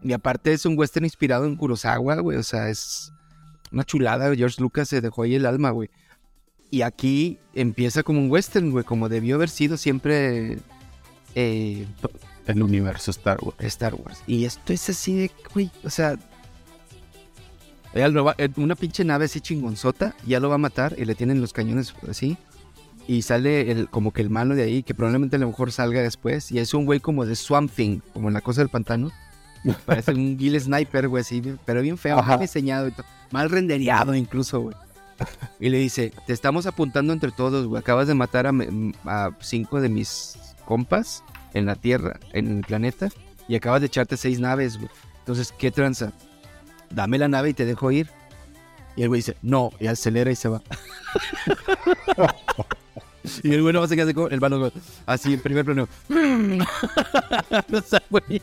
Y 0.02 0.14
aparte 0.14 0.54
es 0.54 0.64
un 0.64 0.78
western 0.78 1.04
inspirado 1.04 1.44
en 1.44 1.56
Kurosawa, 1.56 2.16
güey. 2.20 2.38
O 2.38 2.42
sea, 2.42 2.70
es 2.70 3.12
una 3.70 3.84
chulada. 3.84 4.34
George 4.34 4.62
Lucas 4.62 4.88
se 4.88 5.02
dejó 5.02 5.24
ahí 5.24 5.34
el 5.34 5.44
alma, 5.44 5.70
güey. 5.70 5.90
Y 6.70 6.82
aquí 6.82 7.38
empieza 7.52 8.02
como 8.02 8.20
un 8.20 8.30
western, 8.30 8.70
güey. 8.70 8.84
Como 8.84 9.10
debió 9.10 9.34
haber 9.34 9.50
sido 9.50 9.76
siempre 9.76 10.58
eh, 11.34 11.86
El 12.46 12.62
universo 12.62 13.10
Star 13.10 13.38
Wars. 13.42 13.56
Star 13.60 13.94
Wars. 13.94 14.22
Y 14.26 14.44
esto 14.44 14.72
es 14.72 14.88
así 14.88 15.16
de, 15.16 15.30
güey, 15.52 15.70
o 15.84 15.90
sea... 15.90 16.16
eh, 17.94 18.48
una 18.56 18.76
pinche 18.76 19.04
nave 19.04 19.26
así 19.26 19.40
chingonzota, 19.40 20.14
ya 20.26 20.40
lo 20.40 20.48
va 20.48 20.54
a 20.54 20.58
matar 20.58 20.94
y 20.98 21.04
le 21.04 21.14
tienen 21.14 21.40
los 21.40 21.52
cañones 21.52 21.94
así. 22.08 22.36
Y 23.06 23.22
sale 23.22 23.70
el, 23.72 23.88
como 23.88 24.12
que 24.12 24.22
el 24.22 24.30
malo 24.30 24.54
de 24.54 24.62
ahí, 24.62 24.82
que 24.82 24.94
probablemente 24.94 25.36
a 25.36 25.38
lo 25.40 25.48
mejor 25.48 25.72
salga 25.72 26.00
después. 26.00 26.52
Y 26.52 26.58
es 26.58 26.74
un 26.74 26.84
güey 26.84 27.00
como 27.00 27.26
de 27.26 27.34
Swamp 27.34 27.70
Thing, 27.72 28.00
como 28.12 28.28
en 28.28 28.34
la 28.34 28.40
cosa 28.40 28.60
del 28.60 28.68
pantano. 28.68 29.10
Parece 29.86 30.12
un 30.12 30.38
Gil 30.38 30.58
Sniper, 30.60 31.08
güey, 31.08 31.22
así, 31.22 31.42
pero 31.64 31.82
bien 31.82 31.98
feo, 31.98 32.18
Ajá. 32.18 32.32
mal 32.32 32.40
diseñado 32.40 32.88
y 32.88 32.92
todo. 32.92 33.06
Mal 33.30 33.50
rendereado 33.50 34.14
incluso, 34.14 34.60
güey. 34.60 34.76
Y 35.58 35.68
le 35.68 35.78
dice, 35.78 36.12
te 36.26 36.32
estamos 36.32 36.66
apuntando 36.66 37.12
entre 37.12 37.30
todos, 37.30 37.66
güey. 37.66 37.80
Acabas 37.80 38.08
de 38.08 38.14
matar 38.14 38.46
a, 38.46 38.52
a 39.04 39.30
cinco 39.40 39.80
de 39.80 39.88
mis 39.88 40.36
compas 40.64 41.22
en 41.52 41.66
la 41.66 41.74
Tierra, 41.74 42.18
en 42.32 42.58
el 42.58 42.64
planeta. 42.64 43.08
Y 43.48 43.56
acabas 43.56 43.80
de 43.80 43.88
echarte 43.88 44.16
seis 44.16 44.40
naves, 44.40 44.78
güey. 44.78 44.88
Entonces, 45.18 45.52
¿qué 45.52 45.70
tranza? 45.70 46.12
Dame 46.90 47.18
la 47.18 47.28
nave 47.28 47.50
y 47.50 47.54
te 47.54 47.66
dejo 47.66 47.90
ir. 47.90 48.08
Y 48.96 49.02
el 49.02 49.08
güey 49.08 49.20
dice, 49.20 49.36
no, 49.42 49.72
y 49.78 49.86
acelera 49.86 50.30
y 50.30 50.36
se 50.36 50.48
va. 50.48 50.62
y 53.42 53.54
el 53.54 53.62
güey 53.62 53.72
no 53.72 53.86
se 53.86 53.96
queda 53.96 54.12
como 54.12 54.28
el 54.28 54.40
mano, 54.40 54.70
así 55.06 55.34
en 55.34 55.40
primer 55.40 55.64
plano. 55.64 55.88
o 56.10 57.80
sea, 57.80 58.02
güey. 58.10 58.42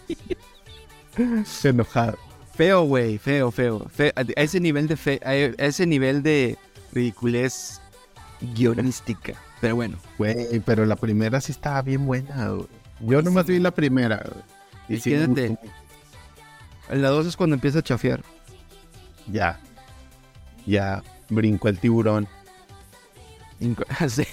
Enojado. 1.64 2.18
Feo, 2.56 2.84
güey, 2.84 3.18
feo, 3.18 3.52
feo, 3.52 3.88
feo. 3.94 4.12
A 4.16 4.42
ese 4.42 4.60
nivel 4.60 4.88
de 4.88 4.98
fe, 4.98 5.20
a 5.24 5.36
ese 5.36 5.86
nivel 5.86 6.24
de 6.24 6.58
ridiculez 6.92 7.82
guionística. 8.42 9.34
Pero 9.62 9.76
bueno, 9.76 9.98
Güey, 10.18 10.60
pero 10.60 10.86
la 10.86 10.96
primera 10.96 11.42
sí 11.42 11.52
estaba 11.52 11.82
bien 11.82 12.06
buena, 12.06 12.50
güey. 12.50 12.68
Yo 13.00 13.22
nomás 13.22 13.46
vi 13.46 13.60
la 13.60 13.72
primera, 13.72 14.24
güey. 14.24 14.98
Y 14.98 15.02
sí 15.02 15.12
me 15.12 15.34
quédate. 15.34 15.58
la 16.92 17.10
2 17.10 17.28
es 17.28 17.38
cuando 17.38 17.56
empieza 17.56 17.80
a 17.80 17.84
chafear. 17.84 18.24
Ya. 19.32 19.60
Ya 20.68 21.02
brincó 21.30 21.68
el 21.70 21.80
tiburón. 21.80 22.28
Sí. 24.08 24.24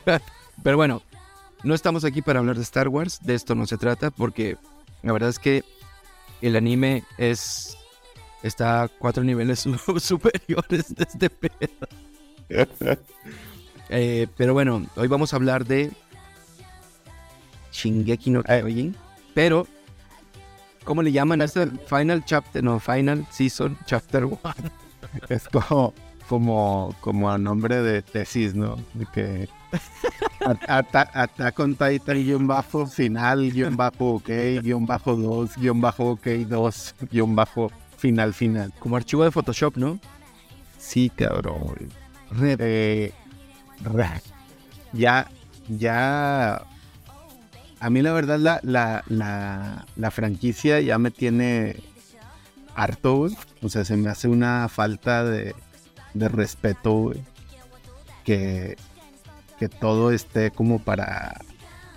Pero 0.62 0.76
bueno, 0.78 1.02
no 1.62 1.74
estamos 1.74 2.04
aquí 2.06 2.22
para 2.22 2.38
hablar 2.38 2.56
de 2.56 2.62
Star 2.62 2.88
Wars, 2.88 3.18
de 3.22 3.34
esto 3.34 3.54
no 3.54 3.66
se 3.66 3.76
trata, 3.76 4.10
porque 4.10 4.56
la 5.02 5.12
verdad 5.12 5.28
es 5.28 5.38
que 5.38 5.62
el 6.40 6.56
anime 6.56 7.04
es 7.18 7.76
está 8.42 8.84
a 8.84 8.88
cuatro 8.88 9.22
niveles 9.24 9.60
su- 9.60 10.00
superiores 10.00 10.94
de 10.94 11.04
este 11.04 11.28
pedo. 11.28 11.86
Eh, 13.90 14.26
pero 14.36 14.54
bueno, 14.54 14.86
hoy 14.96 15.08
vamos 15.08 15.32
a 15.32 15.36
hablar 15.36 15.66
de 15.66 15.92
Shingeki 17.72 18.30
no 18.30 18.42
Kyojin, 18.42 18.96
pero 19.34 19.66
¿cómo 20.84 21.02
le 21.02 21.12
llaman 21.12 21.40
a 21.42 21.44
este 21.44 21.66
Final 21.86 22.24
Chapter? 22.24 22.62
No, 22.64 22.80
Final 22.80 23.26
Season 23.30 23.76
Chapter 23.86 24.24
1. 24.24 24.38
Es 25.28 25.48
como, 25.48 25.92
como, 26.28 26.94
como 27.00 27.30
a 27.30 27.38
nombre 27.38 27.82
de 27.82 28.02
tesis, 28.02 28.54
¿no? 28.54 28.76
De 28.94 29.06
que 29.12 29.48
Attack 30.40 31.58
on 31.58 31.74
Titan, 31.76 32.16
guion 32.16 32.46
bajo, 32.46 32.86
final, 32.86 33.50
guion 33.52 33.76
bajo, 33.76 34.14
ok, 34.14 34.28
guion 34.62 34.86
bajo 34.86 35.16
2, 35.16 35.56
guion 35.56 35.80
bajo, 35.80 36.10
ok, 36.12 36.26
2, 36.48 36.94
guion 37.10 37.36
bajo, 37.36 37.70
final, 37.96 38.34
final. 38.34 38.72
Como 38.78 38.96
archivo 38.96 39.24
de 39.24 39.30
Photoshop, 39.30 39.76
¿no? 39.76 39.98
Sí, 40.78 41.10
cabrón. 41.10 41.88
Rep. 42.30 42.60
Eh, 42.60 43.12
ya, 44.92 45.28
ya. 45.68 46.62
A 47.80 47.90
mí 47.90 48.02
la 48.02 48.12
verdad 48.12 48.38
la, 48.38 48.60
la, 48.62 49.04
la, 49.08 49.86
la 49.96 50.10
franquicia 50.10 50.80
ya 50.80 50.98
me 50.98 51.10
tiene 51.10 51.76
harto, 52.74 53.16
güey. 53.16 53.36
O 53.62 53.68
sea, 53.68 53.84
se 53.84 53.96
me 53.96 54.08
hace 54.10 54.28
una 54.28 54.68
falta 54.68 55.24
de, 55.24 55.54
de 56.14 56.28
respeto, 56.28 56.92
güey. 56.92 57.22
Que, 58.24 58.76
que 59.58 59.68
todo 59.68 60.12
esté 60.12 60.50
como 60.50 60.78
para, 60.82 61.40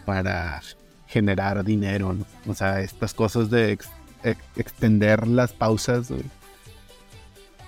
para 0.05 0.61
generar 1.07 1.63
dinero, 1.63 2.13
¿no? 2.13 2.25
O 2.47 2.55
sea, 2.55 2.81
estas 2.81 3.13
cosas 3.13 3.49
de 3.49 3.71
ex- 3.73 3.89
ex- 4.23 4.39
extender 4.55 5.27
las 5.27 5.53
pausas, 5.53 6.09
güey. 6.09 6.23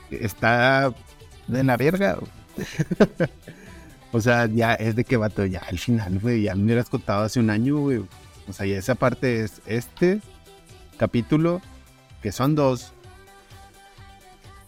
Está 0.10 0.94
de 1.48 1.64
la 1.64 1.78
verga, 1.78 2.14
güey. 2.20 2.32
O 4.14 4.22
sea, 4.22 4.46
ya 4.48 4.74
es 4.74 4.96
de 4.96 5.04
que 5.04 5.18
vato, 5.18 5.46
ya 5.46 5.60
al 5.70 5.78
final, 5.78 6.20
güey, 6.20 6.44
ya 6.44 6.56
me 6.56 6.64
hubieras 6.64 6.88
contado 6.90 7.24
hace 7.24 7.42
un 7.42 7.50
año, 7.50 7.78
güey. 7.78 7.98
O 8.48 8.54
sea, 8.54 8.66
ya 8.66 8.78
esa 8.78 8.96
parte 8.96 9.44
es 9.44 9.62
este 9.66 10.22
capítulo, 10.98 11.62
que 12.22 12.32
son 12.32 12.56
dos. 12.56 12.94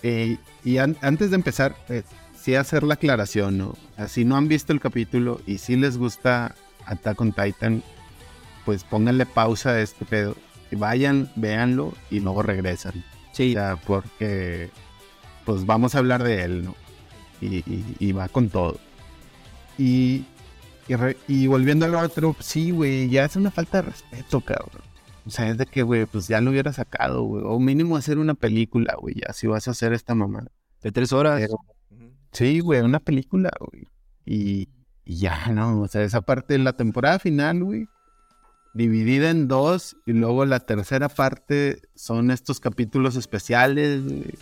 Eh, 0.04 0.38
y 0.64 0.78
an- 0.78 0.98
antes 1.02 1.30
de 1.32 1.36
empezar, 1.36 1.76
eh, 1.90 2.04
sí 2.40 2.56
hacer 2.56 2.84
la 2.84 2.94
aclaración, 2.96 3.58
¿no? 3.58 3.68
O 3.70 3.78
sea, 3.98 4.08
si 4.08 4.24
no 4.26 4.38
han 4.38 4.48
visto 4.48 4.72
el 4.74 4.80
capítulo 4.80 5.42
y 5.46 5.58
si 5.58 5.76
les 5.76 5.98
gusta 5.98 6.56
Attack 6.86 7.20
on 7.22 7.34
Titan, 7.34 7.84
pues 8.66 8.84
pónganle 8.84 9.26
pausa 9.26 9.72
a 9.72 9.82
este 9.82 10.06
pedo. 10.06 10.36
Y 10.72 10.76
vayan, 10.76 11.30
véanlo 11.36 11.94
y 12.12 12.20
luego 12.20 12.44
regresan. 12.44 13.04
Sí, 13.34 13.52
O 13.52 13.54
sea, 13.60 13.76
porque 13.76 14.70
pues 15.46 15.66
vamos 15.66 15.96
a 15.96 16.00
hablar 16.00 16.24
de 16.24 16.44
él, 16.44 16.66
¿no? 16.66 16.76
Y, 17.42 17.58
y- 17.58 17.96
y 18.00 18.12
va 18.12 18.28
con 18.30 18.50
todo. 18.50 18.80
Y, 19.78 20.26
y, 20.88 20.96
re- 20.96 21.18
y 21.28 21.48
volviendo 21.48 21.86
al 21.86 21.96
otro, 21.96 22.36
sí, 22.40 22.72
güey, 22.72 23.10
ya 23.10 23.26
es 23.26 23.36
una 23.36 23.50
falta 23.52 23.82
de 23.82 23.90
respeto, 23.90 24.42
cabrón. 24.42 24.82
O 25.30 25.32
sea, 25.32 25.48
es 25.48 25.60
de 25.60 25.68
que, 25.68 25.84
güey, 25.84 26.08
pues 26.08 26.28
ya 26.28 26.42
lo 26.42 26.50
hubiera 26.50 26.74
sacado, 26.74 27.22
güey. 27.22 27.44
O 27.46 27.60
mínimo 27.60 27.96
hacer 27.98 28.18
una 28.18 28.34
película, 28.34 28.96
güey, 29.00 29.14
ya 29.16 29.32
si 29.32 29.46
vas 29.46 29.68
a 29.68 29.72
hacer 29.72 29.94
esta 29.94 30.16
mamá. 30.16 30.48
de 30.82 30.92
tres 30.92 31.14
horas. 31.14 31.40
Pero- 31.40 31.60
Sí, 32.32 32.62
güey, 32.62 32.82
una 32.82 33.00
película, 33.00 33.52
güey. 33.60 33.88
Y, 34.26 34.70
y 35.06 35.18
ya, 35.18 35.48
¿no? 35.52 35.82
O 35.82 35.88
sea, 35.88 36.02
esa 36.04 36.22
parte 36.22 36.54
de 36.54 36.60
la 36.60 36.74
temporada 36.74 37.20
final, 37.20 37.64
güey, 37.64 37.88
dividida 38.74 39.30
en 39.30 39.48
dos, 39.48 39.98
y 40.08 40.14
luego 40.14 40.46
la 40.46 40.60
tercera 40.62 41.10
parte 41.10 41.82
son 41.96 42.32
estos 42.32 42.60
capítulos 42.60 43.16
especiales, 43.18 44.04
güey. 44.04 44.34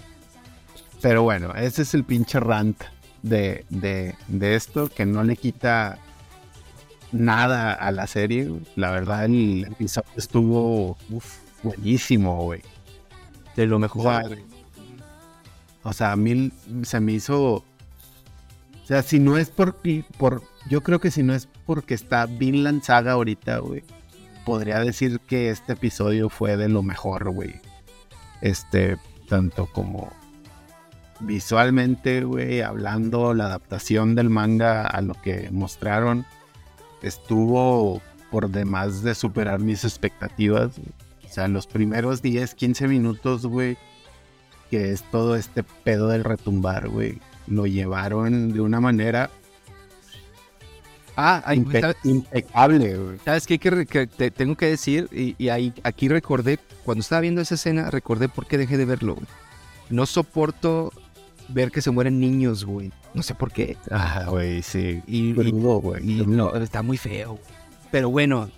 Pero 1.01 1.24
bueno, 1.24 1.53
ese 1.56 1.82
es 1.82 1.94
el 1.94 2.03
pinche 2.06 2.39
rant 2.39 2.82
de, 3.24 3.65
de, 3.70 4.15
de 4.29 4.56
esto, 4.56 4.89
que 4.89 5.06
no 5.06 5.24
le 5.24 5.36
quita 5.36 6.00
nada 7.12 7.74
a 7.74 7.92
la 7.92 8.08
serie. 8.08 8.52
La 8.76 8.92
verdad, 8.92 9.26
el 9.26 9.66
episodio 9.66 10.10
estuvo 10.16 10.98
uf, 11.10 11.38
buenísimo, 11.64 12.44
güey. 12.44 12.62
De 13.56 13.66
lo 13.66 13.78
O 13.78 13.80
mejor. 13.80 14.02
sea, 14.04 14.28
güey. 14.28 14.46
o 15.84 15.94
sea, 15.94 16.12
a 16.12 16.16
mí 16.16 16.52
se 16.84 17.00
me 17.00 17.14
hizo. 17.14 17.54
O 17.56 17.64
sea, 18.86 19.02
si 19.04 19.20
no 19.20 19.38
es 19.38 19.50
porque. 19.50 20.04
Por, 20.18 20.44
yo 20.70 20.82
creo 20.84 21.00
que 21.00 21.12
si 21.12 21.24
no 21.24 21.34
es 21.34 21.48
porque 21.66 21.94
está 21.94 22.26
Vinland 22.26 22.84
Saga 22.84 23.14
ahorita, 23.14 23.60
güey. 23.60 23.84
Podría 24.46 24.80
decir 24.80 25.20
que 25.20 25.50
este 25.50 25.74
episodio 25.74 26.30
fue 26.30 26.56
de 26.56 26.70
lo 26.70 26.82
mejor, 26.82 27.32
güey. 27.32 27.56
Este, 28.42 28.98
tanto 29.28 29.66
como 29.66 30.14
visualmente, 31.20 32.24
güey, 32.24 32.62
hablando, 32.62 33.34
la 33.34 33.46
adaptación 33.46 34.16
del 34.16 34.30
manga 34.30 34.86
a 34.86 35.02
lo 35.02 35.16
que 35.16 35.50
mostraron, 35.52 36.26
estuvo 37.01 38.01
por 38.32 38.50
demás 38.50 39.01
de 39.04 39.16
superar 39.16 39.60
mis 39.60 39.84
expectativas. 39.84 40.77
güey. 40.77 40.89
O 41.25 41.30
sea, 41.34 41.46
en 41.46 41.54
los 41.54 41.68
primeros 41.68 42.22
10, 42.22 42.56
15 42.56 42.88
minutos, 42.88 43.46
güey, 43.46 43.77
que 44.70 44.92
es 44.92 45.04
todo 45.12 45.36
este 45.36 45.63
pedo 45.63 46.08
del 46.10 46.24
retumbar, 46.24 46.89
güey, 46.89 47.20
lo 47.48 47.66
llevaron 47.68 48.51
de 48.54 48.62
una 48.62 48.80
manera 48.80 49.30
Ah, 51.20 51.42
ay, 51.46 51.58
impe- 51.60 51.82
¿sabes- 51.82 51.98
impecable, 52.04 52.96
güey. 52.96 53.18
¿Sabes 53.25 53.48
qué? 53.48 53.58
Que, 53.58 53.88
que 53.88 54.06
te 54.06 54.30
tengo 54.30 54.56
que 54.56 54.68
decir, 54.68 55.10
y, 55.12 55.36
y 55.44 55.50
ahí, 55.50 55.74
aquí 55.84 56.08
recordé, 56.10 56.60
cuando 56.86 57.01
estaba 57.01 57.22
viendo 57.22 57.42
esa 57.42 57.56
escena, 57.56 57.89
recordé 57.89 58.30
por 58.30 58.46
qué 58.46 58.58
dejé 58.60 58.77
de 58.77 58.86
verlo, 58.86 59.16
güey. 59.16 59.25
No 59.89 60.06
soporto 60.06 60.92
ver 61.50 61.72
que 61.72 61.82
se 61.82 61.92
mueren 61.92 62.20
niños, 62.20 62.66
güey. 62.66 62.92
No 63.13 63.24
sé 63.24 63.36
por 63.36 63.51
qué. 63.51 63.77
Ah, 63.92 64.25
güey, 64.30 64.62
sí. 64.62 65.01
Y, 65.08 65.32
y- 65.32 65.34
Crudo, 65.34 65.80
güey. 65.82 66.22
y 66.22 66.25
no, 66.25 66.54
está 66.56 66.82
muy 66.82 66.98
feo. 66.98 67.32
güey. 67.34 67.44
Pero 67.92 68.10
bueno, 68.10 68.50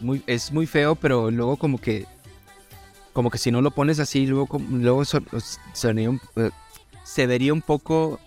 muy, 0.00 0.22
es 0.26 0.52
muy 0.52 0.66
feo, 0.66 0.94
pero 0.94 1.30
luego 1.30 1.56
como 1.56 1.78
que, 1.78 2.06
como 3.12 3.30
que 3.30 3.38
si 3.38 3.50
no 3.50 3.60
lo 3.60 3.70
pones 3.70 3.98
así, 4.00 4.26
luego, 4.26 4.46
como- 4.46 4.76
luego 4.78 5.04
son- 5.04 5.26
eh, 5.32 6.50
se 7.04 7.26
vería 7.26 7.52
un 7.52 7.62
poco... 7.62 8.18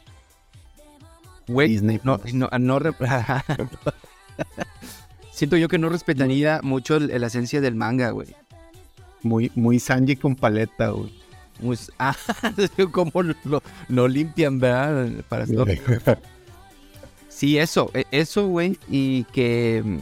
Güey, 1.48 1.70
Disney 1.70 2.00
no, 2.04 2.20
no, 2.34 2.50
no 2.60 2.80
re- 2.80 2.94
Siento 5.32 5.58
yo 5.58 5.68
que 5.68 5.78
no 5.78 5.90
respetaría 5.90 6.60
mucho 6.64 6.98
el- 6.98 7.20
la 7.20 7.28
esencia 7.28 7.62
del 7.62 7.76
manga, 7.76 8.12
güey. 8.12 8.36
Muy, 9.24 9.52
muy 9.56 9.80
Sanji 9.80 10.16
con 10.16 10.36
paleta, 10.36 10.90
güey. 10.90 11.14
Ah, 12.00 12.16
como 12.92 13.12
lo, 13.90 14.08
limpian, 14.08 14.60
¿verdad? 14.60 15.24
Para 15.30 15.46
Sí, 17.30 17.58
eso, 17.58 17.90
e- 17.94 18.06
eso, 18.12 18.48
güey, 18.48 18.78
y 18.90 19.24
que, 19.26 20.00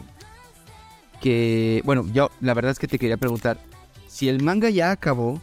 que, 1.21 1.81
bueno, 1.85 2.05
yo 2.11 2.31
la 2.41 2.53
verdad 2.53 2.71
es 2.71 2.79
que 2.79 2.87
te 2.87 2.99
quería 2.99 3.17
preguntar, 3.17 3.59
si 4.07 4.27
el 4.29 4.41
manga 4.41 4.69
ya 4.69 4.91
acabó, 4.91 5.41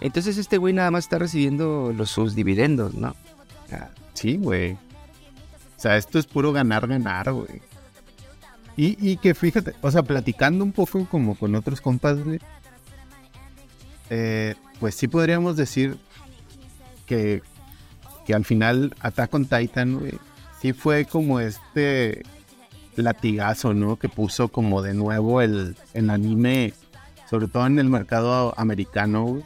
entonces 0.00 0.36
este 0.36 0.58
güey 0.58 0.74
nada 0.74 0.90
más 0.90 1.04
está 1.04 1.18
recibiendo 1.18 1.92
los 1.96 2.10
sus 2.10 2.34
dividendos, 2.34 2.94
¿no? 2.94 3.14
Ah, 3.72 3.88
Sí, 4.14 4.36
güey. 4.36 4.72
O 4.72 5.80
sea, 5.84 5.96
esto 5.96 6.18
es 6.18 6.26
puro 6.26 6.52
ganar, 6.52 6.86
ganar, 6.86 7.32
güey. 7.32 7.60
Y, 8.76 8.96
y 9.00 9.16
que 9.18 9.34
fíjate, 9.34 9.74
o 9.80 9.90
sea, 9.90 10.02
platicando 10.02 10.64
un 10.64 10.72
poco 10.72 11.06
como 11.06 11.36
con 11.36 11.54
otros 11.54 11.80
compas, 11.80 12.22
güey. 12.22 12.40
eh, 14.10 14.54
pues 14.80 14.94
sí 14.94 15.08
podríamos 15.08 15.56
decir 15.56 15.96
que, 17.06 17.42
que 18.26 18.34
al 18.34 18.44
final 18.44 18.94
Attack 19.00 19.34
on 19.34 19.46
Titan, 19.46 19.98
güey, 19.98 20.12
sí 20.60 20.72
fue 20.72 21.04
como 21.04 21.40
este 21.40 22.22
latigazo, 22.96 23.74
¿no? 23.74 23.96
Que 23.96 24.08
puso 24.08 24.48
como 24.48 24.82
de 24.82 24.94
nuevo 24.94 25.40
el, 25.40 25.76
el 25.94 26.10
anime, 26.10 26.72
sobre 27.28 27.48
todo 27.48 27.66
en 27.66 27.78
el 27.78 27.88
mercado 27.88 28.54
americano, 28.56 29.24
güey 29.24 29.42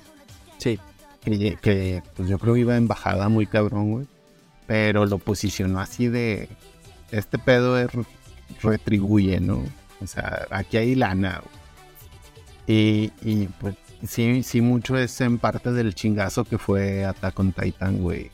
Sí, 0.58 0.78
que, 1.24 1.56
que, 1.62 2.02
pues 2.16 2.28
yo 2.28 2.38
creo 2.38 2.54
que 2.54 2.60
iba 2.60 2.76
en 2.76 2.88
bajada 2.88 3.28
muy 3.28 3.46
cabrón, 3.46 3.92
güey. 3.92 4.06
Pero 4.66 5.06
lo 5.06 5.18
posicionó 5.18 5.78
así 5.80 6.08
de. 6.08 6.48
Este 7.12 7.38
pedo 7.38 7.78
es 7.78 7.92
re- 7.92 8.04
retribuye, 8.60 9.38
¿no? 9.38 9.62
O 10.02 10.06
sea, 10.08 10.46
aquí 10.50 10.76
hay 10.78 10.96
lana. 10.96 11.40
güey. 12.66 12.76
Y, 12.76 13.12
y 13.22 13.46
pues 13.60 13.76
sí, 14.06 14.42
sí, 14.42 14.60
mucho 14.60 14.96
es 14.96 15.20
en 15.20 15.38
parte 15.38 15.72
del 15.72 15.94
chingazo 15.94 16.44
que 16.44 16.58
fue 16.58 17.04
Attack 17.04 17.36
Titan, 17.60 17.98
güey. 17.98 18.30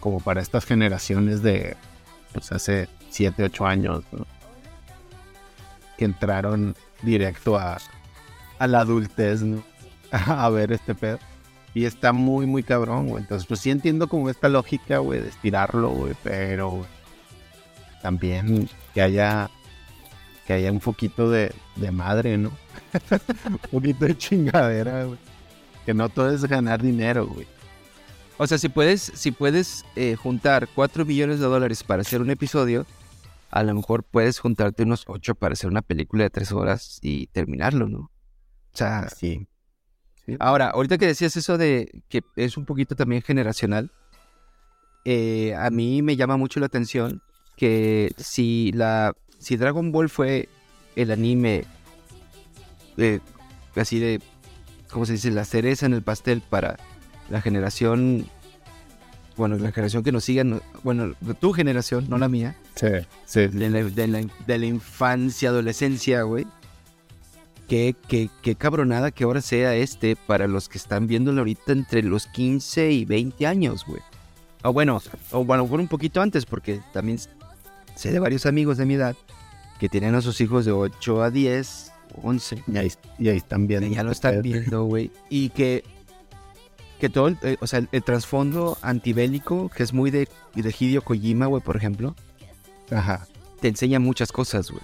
Como 0.00 0.20
para 0.20 0.40
estas 0.40 0.64
generaciones 0.64 1.42
de. 1.42 1.76
Pues 2.32 2.52
hace 2.52 2.88
7, 3.10 3.44
8 3.44 3.66
años, 3.66 4.04
¿no? 4.12 4.26
Que 5.98 6.04
entraron 6.04 6.74
directo 7.02 7.58
a, 7.58 7.78
a 8.58 8.66
la 8.66 8.80
adultez, 8.80 9.42
¿no? 9.42 9.62
A 10.10 10.48
ver 10.50 10.72
este 10.72 10.94
pedo. 10.94 11.18
Y 11.74 11.84
está 11.84 12.12
muy, 12.12 12.46
muy 12.46 12.62
cabrón, 12.62 13.08
güey. 13.08 13.22
Entonces, 13.22 13.46
pues 13.46 13.60
sí 13.60 13.70
entiendo 13.70 14.08
como 14.08 14.28
esta 14.28 14.48
lógica, 14.48 14.98
güey, 14.98 15.20
de 15.20 15.28
estirarlo, 15.28 15.90
güey. 15.90 16.14
Pero, 16.22 16.84
también 18.02 18.68
que 18.94 19.02
haya, 19.02 19.50
que 20.50 20.54
haya 20.54 20.72
un 20.72 20.80
poquito 20.80 21.30
de, 21.30 21.54
de 21.76 21.92
madre, 21.92 22.36
¿no? 22.36 22.50
un 23.46 23.58
poquito 23.70 24.04
de 24.04 24.18
chingadera, 24.18 25.04
güey. 25.04 25.18
Que 25.86 25.94
no 25.94 26.08
todo 26.08 26.28
es 26.28 26.44
ganar 26.44 26.82
dinero, 26.82 27.24
güey. 27.28 27.46
o 28.36 28.44
sea, 28.48 28.58
si 28.58 28.68
puedes, 28.68 29.00
si 29.00 29.30
puedes 29.30 29.84
eh, 29.94 30.16
juntar 30.16 30.66
4 30.74 31.04
millones 31.04 31.38
de 31.38 31.46
dólares 31.46 31.84
para 31.84 32.02
hacer 32.02 32.20
un 32.20 32.30
episodio, 32.30 32.84
a 33.52 33.62
lo 33.62 33.72
mejor 33.76 34.02
puedes 34.02 34.40
juntarte 34.40 34.82
unos 34.82 35.04
8 35.06 35.36
para 35.36 35.52
hacer 35.52 35.70
una 35.70 35.82
película 35.82 36.24
de 36.24 36.30
3 36.30 36.50
horas 36.50 36.98
y 37.00 37.28
terminarlo, 37.28 37.88
¿no? 37.88 38.10
O 38.72 38.76
sea, 38.76 39.08
Sí. 39.08 39.46
Ahora, 40.40 40.70
ahorita 40.70 40.98
que 40.98 41.06
decías 41.06 41.36
eso 41.36 41.58
de 41.58 42.02
que 42.08 42.22
es 42.34 42.56
un 42.56 42.64
poquito 42.64 42.96
también 42.96 43.22
generacional, 43.22 43.92
eh, 45.04 45.54
a 45.54 45.70
mí 45.70 46.02
me 46.02 46.16
llama 46.16 46.36
mucho 46.36 46.58
la 46.58 46.66
atención 46.66 47.22
que 47.56 48.12
si 48.16 48.72
la 48.72 49.14
si 49.40 49.56
Dragon 49.56 49.90
Ball 49.90 50.08
fue 50.08 50.48
el 50.94 51.10
anime 51.10 51.64
eh, 52.96 53.18
así 53.74 53.98
de 53.98 54.20
cómo 54.92 55.04
se 55.06 55.14
dice 55.14 55.30
la 55.32 55.44
cereza 55.44 55.86
en 55.86 55.94
el 55.94 56.02
pastel 56.02 56.40
para 56.48 56.76
la 57.30 57.40
generación 57.40 58.26
bueno 59.36 59.56
la 59.56 59.72
generación 59.72 60.02
que 60.04 60.12
nos 60.12 60.24
siga 60.24 60.44
no- 60.44 60.60
bueno 60.84 61.14
tu 61.40 61.52
generación 61.52 62.06
no 62.08 62.18
la 62.18 62.28
mía 62.28 62.56
Sí, 62.76 62.88
sí. 63.26 63.46
de 63.48 63.70
la, 63.70 63.82
de 63.84 64.06
la- 64.08 64.26
de 64.46 64.58
la 64.58 64.66
infancia, 64.66 65.50
adolescencia, 65.50 66.22
güey. 66.22 66.46
Qué, 67.68 67.94
qué, 68.08 68.30
qué 68.42 68.54
cabronada 68.56 69.10
que 69.10 69.24
ahora 69.24 69.40
sea 69.42 69.74
este 69.76 70.16
para 70.16 70.48
los 70.48 70.68
que 70.68 70.78
están 70.78 71.06
viéndolo 71.06 71.40
ahorita 71.42 71.72
entre 71.72 72.02
los 72.02 72.26
15 72.26 72.90
y 72.90 73.04
20 73.04 73.46
años, 73.46 73.84
güey. 73.86 74.00
O 74.62 74.72
bueno, 74.72 75.00
o 75.30 75.44
bueno, 75.44 75.66
fue 75.66 75.78
un 75.78 75.88
poquito 75.88 76.20
antes, 76.22 76.46
porque 76.46 76.80
también 76.94 77.18
sé 78.00 78.10
de 78.12 78.18
varios 78.18 78.46
amigos 78.46 78.76
de 78.78 78.86
mi 78.86 78.94
edad 78.94 79.14
que 79.78 79.88
tienen 79.88 80.14
a 80.14 80.20
sus 80.20 80.40
hijos 80.40 80.64
de 80.64 80.72
8 80.72 81.22
a 81.22 81.30
10, 81.30 81.92
11, 82.22 82.62
Y 82.66 82.76
ahí, 82.76 82.92
y 83.18 83.28
ahí 83.28 83.36
están 83.36 83.66
viendo. 83.66 83.86
ya 83.88 84.02
lo 84.02 84.10
están 84.12 84.42
viendo, 84.42 84.84
güey. 84.84 85.10
Y 85.30 85.50
que, 85.50 85.84
que 86.98 87.08
todo, 87.08 87.28
el, 87.28 87.38
eh, 87.42 87.56
o 87.60 87.66
sea, 87.66 87.78
el, 87.78 87.88
el 87.92 88.02
trasfondo 88.02 88.76
antibélico, 88.82 89.68
que 89.70 89.82
es 89.82 89.92
muy 89.92 90.10
de, 90.10 90.28
de 90.54 90.74
Hideo 90.78 91.02
Kojima, 91.02 91.46
güey, 91.46 91.62
por 91.62 91.76
ejemplo. 91.76 92.14
Ajá. 92.90 93.26
te 93.60 93.68
enseña 93.68 94.00
muchas 94.00 94.32
cosas, 94.32 94.70
güey. 94.70 94.82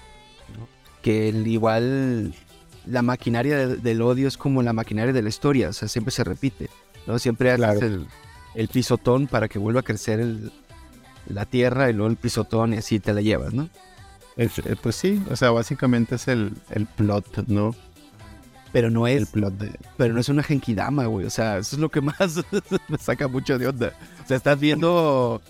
¿no? 0.57 0.67
Que 1.03 1.29
el, 1.29 1.47
igual 1.47 2.33
la 2.87 3.03
maquinaria 3.03 3.57
de- 3.67 3.77
del 3.77 4.01
odio 4.03 4.29
es 4.29 4.37
como 4.37 4.63
la 4.63 4.73
maquinaria 4.73 5.13
de 5.13 5.23
la 5.23 5.29
historia, 5.29 5.69
o 5.71 5.73
sea, 5.73 5.89
siempre 5.89 6.13
se 6.13 6.23
repite, 6.25 6.71
¿no? 7.07 7.19
Siempre 7.19 7.51
haces 7.51 7.83
el, 7.83 8.07
el 8.55 8.69
pisotón 8.69 9.27
para 9.27 9.49
que 9.49 9.59
vuelva 9.59 9.81
a 9.81 9.83
crecer 9.83 10.21
el- 10.21 10.53
la 11.29 11.45
tierra 11.45 11.91
y 11.91 11.93
luego 11.93 12.11
el 12.11 12.17
pisotón 12.17 12.75
y 12.75 12.79
así 12.79 13.01
te 13.01 13.13
la 13.15 13.21
llevas, 13.21 13.53
¿no? 13.55 13.69
Es- 14.37 14.59
eh, 14.59 14.77
pues 14.81 14.97
sí, 14.97 15.23
o 15.31 15.37
sea, 15.37 15.51
básicamente 15.51 16.17
es 16.17 16.29
el, 16.29 16.53
el 16.71 16.87
plot, 16.87 17.47
¿no? 17.49 17.75
Pero 18.73 18.91
no 18.91 19.07
El 19.07 19.23
es, 19.23 19.31
plot 19.31 19.55
de... 19.55 19.73
pero 19.97 20.13
no 20.13 20.21
es 20.21 20.29
una 20.29 20.43
genkidama, 20.43 21.07
güey, 21.07 21.25
o 21.27 21.31
sea, 21.31 21.59
eso 21.59 21.77
es 21.77 21.81
lo 21.81 21.89
que 21.89 22.01
más 22.03 22.17
me 22.89 22.99
saca 22.99 23.29
mucho 23.29 23.59
de 23.59 23.69
onda. 23.69 23.93
O 24.25 24.27
sea, 24.29 24.37
estás 24.37 24.59
viendo, 24.61 25.41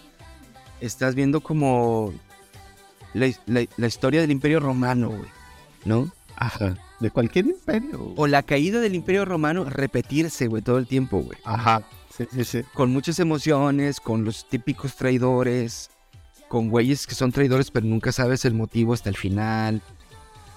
estás 0.81 1.15
viendo 1.15 1.41
como 1.41 2.13
la, 3.15 3.27
la- 3.47 3.67
la 3.77 3.87
historia 3.87 4.21
del 4.21 4.31
Imperio 4.31 4.61
Romano, 4.61 5.09
güey, 5.09 5.31
¿no? 5.85 6.11
Ajá. 6.37 6.77
De 7.01 7.11
cualquier 7.11 7.47
imperio. 7.47 8.13
O 8.17 8.27
la 8.27 8.43
caída 8.43 8.81
del 8.81 8.95
Imperio 8.95 9.25
Romano 9.25 9.65
repetirse, 9.65 10.47
güey, 10.47 10.63
todo 10.63 10.79
el 10.79 10.87
tiempo, 10.87 11.19
güey. 11.21 11.37
Ajá. 11.45 11.83
Con 12.73 12.91
muchas 12.93 13.19
emociones, 13.19 14.01
con 14.01 14.25
los 14.25 14.49
típicos 14.49 14.97
traidores, 14.97 15.91
con 16.49 16.69
güeyes 16.71 17.07
que 17.07 17.15
son 17.15 17.33
traidores 17.33 17.71
pero 17.71 17.87
nunca 17.87 18.13
sabes 18.13 18.45
el 18.45 18.55
motivo 18.55 18.95
hasta 18.95 19.11
el 19.11 19.17
final. 19.17 19.83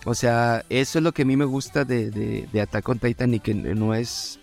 O 0.05 0.15
sea, 0.15 0.63
eso 0.69 0.99
es 0.99 1.03
lo 1.03 1.11
que 1.11 1.23
a 1.23 1.25
mí 1.25 1.35
me 1.35 1.45
gusta 1.45 1.83
de, 1.83 2.09
de, 2.09 2.47
de 2.51 2.61
Attack 2.61 2.87
on 2.87 2.99
Titan 2.99 3.33
y 3.33 3.39
que 3.39 3.53
no 3.53 3.93
es, 3.93 4.39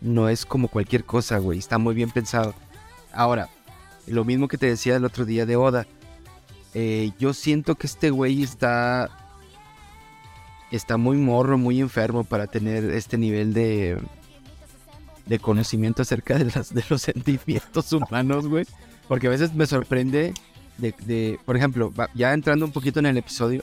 no 0.00 0.28
es 0.28 0.44
como 0.44 0.68
cualquier 0.68 1.04
cosa, 1.04 1.38
güey. 1.38 1.58
Está 1.58 1.78
muy 1.78 1.94
bien 1.94 2.10
pensado. 2.10 2.54
Ahora, 3.12 3.48
lo 4.06 4.24
mismo 4.24 4.48
que 4.48 4.58
te 4.58 4.66
decía 4.66 4.96
el 4.96 5.04
otro 5.04 5.24
día 5.24 5.46
de 5.46 5.56
Oda. 5.56 5.86
eh, 6.74 7.12
yo 7.18 7.32
siento 7.34 7.76
que 7.76 7.86
este 7.86 8.10
güey 8.10 8.42
está 8.42 9.08
está 10.70 10.96
muy 10.96 11.16
morro, 11.16 11.56
muy 11.58 11.80
enfermo 11.80 12.24
para 12.24 12.46
tener 12.46 12.84
este 12.90 13.16
nivel 13.18 13.54
de 13.54 13.98
de 15.28 15.38
conocimiento 15.38 16.02
acerca 16.02 16.38
de, 16.38 16.46
las, 16.46 16.72
de 16.74 16.82
los 16.88 17.02
sentimientos 17.10 17.92
humanos, 17.92 18.46
güey. 18.48 18.66
Porque 19.06 19.26
a 19.26 19.30
veces 19.30 19.54
me 19.54 19.66
sorprende 19.66 20.34
de, 20.78 20.94
de- 21.06 21.38
por 21.44 21.56
ejemplo, 21.56 21.92
ya 22.14 22.32
entrando 22.32 22.64
un 22.64 22.72
poquito 22.72 22.98
en 23.00 23.06
el 23.06 23.16
episodio, 23.16 23.62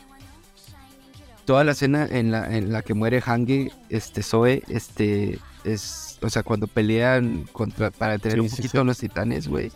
toda 1.46 1.64
la 1.64 1.74
escena 1.74 2.06
en 2.10 2.32
la, 2.32 2.56
en 2.58 2.72
la 2.72 2.82
que 2.82 2.94
muere 2.94 3.22
Hange, 3.26 3.72
este, 3.90 4.24
Zoe, 4.24 4.64
este, 4.68 5.40
es, 5.64 6.18
o 6.22 6.30
sea, 6.30 6.42
cuando 6.44 6.66
pelean 6.68 7.46
contra, 7.52 7.92
para 7.92 8.18
tener 8.18 8.38
Sí, 8.40 8.42
un 8.42 8.50
sí, 8.50 8.56
poquito 8.58 8.82
sí. 8.82 8.86
los 8.88 8.98
titanes, 8.98 9.48
güey. 9.48 9.72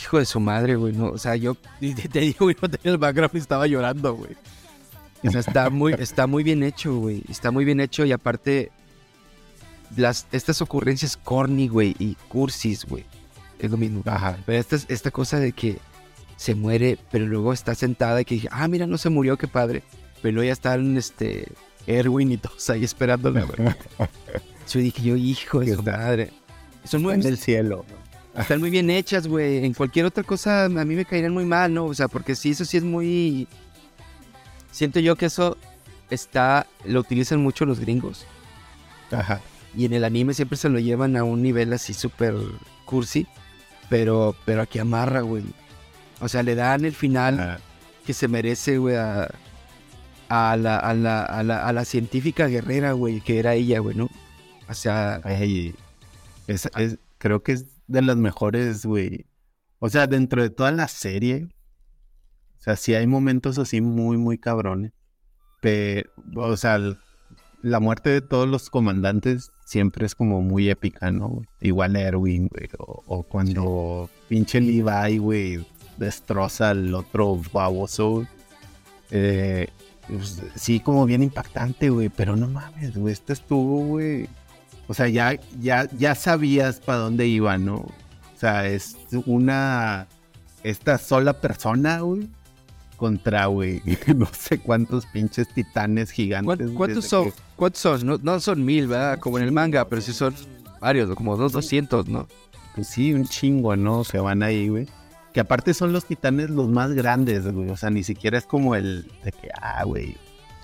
Hijo 0.00 0.18
de 0.18 0.24
su 0.24 0.38
madre, 0.40 0.76
güey, 0.76 0.92
no, 0.94 1.06
o 1.08 1.18
sea, 1.18 1.34
yo 1.36 1.56
te, 1.80 1.92
te 1.94 2.20
digo, 2.20 2.46
güey, 2.46 2.56
no 2.62 2.70
tenía 2.70 2.92
el 2.92 2.98
background 2.98 3.34
y 3.34 3.38
estaba 3.38 3.66
llorando, 3.66 4.14
güey. 4.14 4.32
O 5.26 5.30
sea, 5.30 5.40
está 5.40 5.68
muy, 5.68 5.94
está 5.98 6.26
muy 6.26 6.42
bien 6.42 6.62
hecho, 6.62 6.96
güey. 6.96 7.22
Está 7.28 7.50
muy 7.50 7.64
bien 7.66 7.80
hecho 7.80 8.06
y 8.06 8.12
aparte, 8.12 8.70
las, 9.96 10.26
estas 10.32 10.60
ocurrencias 10.62 11.16
corny, 11.16 11.68
güey, 11.68 11.94
y 11.98 12.14
cursis, 12.28 12.84
güey. 12.84 13.04
Es 13.58 13.70
lo 13.70 13.76
mismo. 13.76 14.02
Ajá. 14.06 14.38
Pero 14.46 14.58
esta, 14.58 14.76
es- 14.76 14.86
esta 14.88 15.10
cosa 15.10 15.38
de 15.38 15.52
que 15.52 15.78
se 16.36 16.54
muere, 16.54 16.98
pero 17.10 17.26
luego 17.26 17.52
está 17.52 17.74
sentada 17.74 18.20
y 18.20 18.24
que 18.24 18.34
dije, 18.36 18.48
ah, 18.50 18.66
mira, 18.68 18.86
no 18.86 18.96
se 18.98 19.10
murió, 19.10 19.36
qué 19.36 19.46
padre. 19.48 19.82
Pero 20.22 20.34
luego 20.36 20.46
ya 20.46 20.52
están, 20.52 20.96
este, 20.96 21.48
Erwin 21.86 22.32
y 22.32 22.36
todos 22.38 22.68
ahí 22.70 22.84
esperándola, 22.84 23.42
güey. 23.44 23.68
Yo 24.72 24.78
dije, 24.80 25.02
yo, 25.02 25.16
hijo 25.16 25.60
de 25.60 25.74
su 25.74 25.82
madre. 25.82 26.30
Son 26.84 27.02
muy, 27.02 27.14
En 27.14 27.26
el 27.26 27.36
cielo. 27.38 27.84
están 28.38 28.60
muy 28.60 28.70
bien 28.70 28.88
hechas, 28.88 29.26
güey. 29.26 29.64
En 29.64 29.74
cualquier 29.74 30.06
otra 30.06 30.22
cosa 30.22 30.66
a 30.66 30.68
mí 30.68 30.94
me 30.94 31.04
caerían 31.04 31.32
muy 31.34 31.44
mal, 31.44 31.74
¿no? 31.74 31.86
O 31.86 31.94
sea, 31.94 32.06
porque 32.06 32.36
sí, 32.36 32.50
eso 32.50 32.64
sí 32.64 32.76
es 32.76 32.84
muy... 32.84 33.48
Siento 34.70 35.00
yo 35.00 35.16
que 35.16 35.26
eso 35.26 35.56
está... 36.08 36.66
Lo 36.84 37.00
utilizan 37.00 37.42
mucho 37.42 37.64
los 37.66 37.80
gringos. 37.80 38.24
Ajá. 39.10 39.40
Y 39.76 39.84
en 39.84 39.92
el 39.92 40.04
anime 40.04 40.34
siempre 40.34 40.56
se 40.58 40.68
lo 40.68 40.78
llevan 40.78 41.16
a 41.16 41.24
un 41.24 41.42
nivel 41.42 41.72
así 41.72 41.94
súper 41.94 42.34
cursi. 42.84 43.26
Pero, 43.88 44.34
pero 44.44 44.62
aquí 44.62 44.78
amarra, 44.78 45.20
güey. 45.20 45.44
O 46.20 46.28
sea, 46.28 46.42
le 46.42 46.54
dan 46.54 46.84
el 46.84 46.92
final 46.94 47.38
Ah, 47.40 47.58
que 48.06 48.12
se 48.12 48.28
merece, 48.28 48.78
güey, 48.78 48.96
a, 48.96 49.28
a, 50.28 50.56
la, 50.56 50.76
a, 50.78 50.94
la, 50.94 51.24
a, 51.24 51.42
la, 51.42 51.66
a 51.66 51.72
la 51.72 51.84
científica 51.84 52.46
guerrera, 52.46 52.92
güey, 52.92 53.20
que 53.20 53.38
era 53.38 53.54
ella, 53.54 53.80
güey, 53.80 53.96
¿no? 53.96 54.08
O 54.68 54.74
sea, 54.74 55.20
Ay, 55.24 55.74
es, 56.46 56.68
es- 56.76 56.98
creo 57.18 57.42
que 57.42 57.52
es 57.52 57.66
de 57.88 58.02
las 58.02 58.16
mejores, 58.16 58.84
güey. 58.86 59.26
O 59.80 59.88
sea, 59.88 60.06
dentro 60.06 60.42
de 60.42 60.50
toda 60.50 60.70
la 60.72 60.86
serie, 60.88 61.48
o 62.58 62.62
sea, 62.62 62.76
sí 62.76 62.94
hay 62.94 63.06
momentos 63.06 63.58
así 63.58 63.80
muy, 63.80 64.16
muy 64.18 64.38
cabrones. 64.38 64.92
Pero, 65.60 66.10
o 66.36 66.56
sea, 66.56 66.76
el- 66.76 66.98
la 67.62 67.80
muerte 67.80 68.10
de 68.10 68.20
todos 68.20 68.48
los 68.48 68.70
comandantes 68.70 69.50
siempre 69.70 70.04
es 70.04 70.16
como 70.16 70.42
muy 70.42 70.68
épica, 70.68 71.12
¿no? 71.12 71.42
Igual 71.60 71.94
Erwin, 71.94 72.48
güey. 72.48 72.68
O, 72.78 73.04
o 73.06 73.22
cuando 73.22 74.10
pinche 74.28 74.60
Levi, 74.60 75.18
güey, 75.18 75.64
destroza 75.96 76.70
al 76.70 76.92
otro 76.92 77.40
baboso. 77.52 78.26
Eh, 79.12 79.68
pues, 80.08 80.42
sí, 80.56 80.80
como 80.80 81.06
bien 81.06 81.22
impactante, 81.22 81.88
güey. 81.88 82.08
Pero 82.08 82.34
no 82.34 82.48
mames, 82.48 82.96
güey. 82.96 83.12
Este 83.12 83.32
estuvo, 83.32 83.86
güey. 83.86 84.28
O 84.88 84.94
sea, 84.94 85.06
ya, 85.08 85.38
ya, 85.60 85.88
ya 85.96 86.16
sabías 86.16 86.80
para 86.80 86.98
dónde 86.98 87.28
iba, 87.28 87.56
¿no? 87.56 87.76
O 87.76 87.94
sea, 88.36 88.66
es 88.66 88.96
una. 89.24 90.08
Esta 90.64 90.98
sola 90.98 91.40
persona, 91.40 92.00
güey. 92.00 92.28
Contra, 93.00 93.46
güey. 93.46 93.80
No 94.14 94.26
sé 94.26 94.58
cuántos 94.58 95.06
pinches 95.06 95.48
titanes 95.48 96.10
gigantes. 96.10 96.44
¿cuán- 96.46 96.58
güey, 96.58 96.74
¿cuántos 96.76 97.06
son? 97.06 97.24
que- 97.24 97.32
¿Cuántos 97.56 97.80
son? 97.80 98.06
No, 98.06 98.18
no 98.22 98.38
son 98.40 98.62
mil, 98.62 98.86
¿verdad? 98.88 99.18
Como 99.18 99.38
en 99.38 99.44
el 99.44 99.52
manga, 99.52 99.88
pero 99.88 100.02
sí 100.02 100.12
son 100.12 100.34
varios, 100.80 101.14
como 101.14 101.36
dos, 101.38 101.52
doscientos, 101.52 102.08
¿no? 102.08 102.28
Pues 102.74 102.88
sí, 102.88 103.14
un 103.14 103.24
chingo, 103.26 103.74
¿no? 103.74 104.02
Que 104.04 104.18
van 104.18 104.42
ahí, 104.42 104.68
güey. 104.68 104.86
Que 105.32 105.40
aparte 105.40 105.72
son 105.72 105.92
los 105.94 106.04
titanes 106.04 106.50
los 106.50 106.68
más 106.68 106.92
grandes, 106.92 107.50
güey. 107.50 107.70
O 107.70 107.76
sea, 107.78 107.88
ni 107.88 108.02
siquiera 108.02 108.36
es 108.36 108.44
como 108.44 108.74
el 108.74 109.10
de 109.24 109.32
que, 109.32 109.48
ah, 109.62 109.82
güey. 109.84 110.16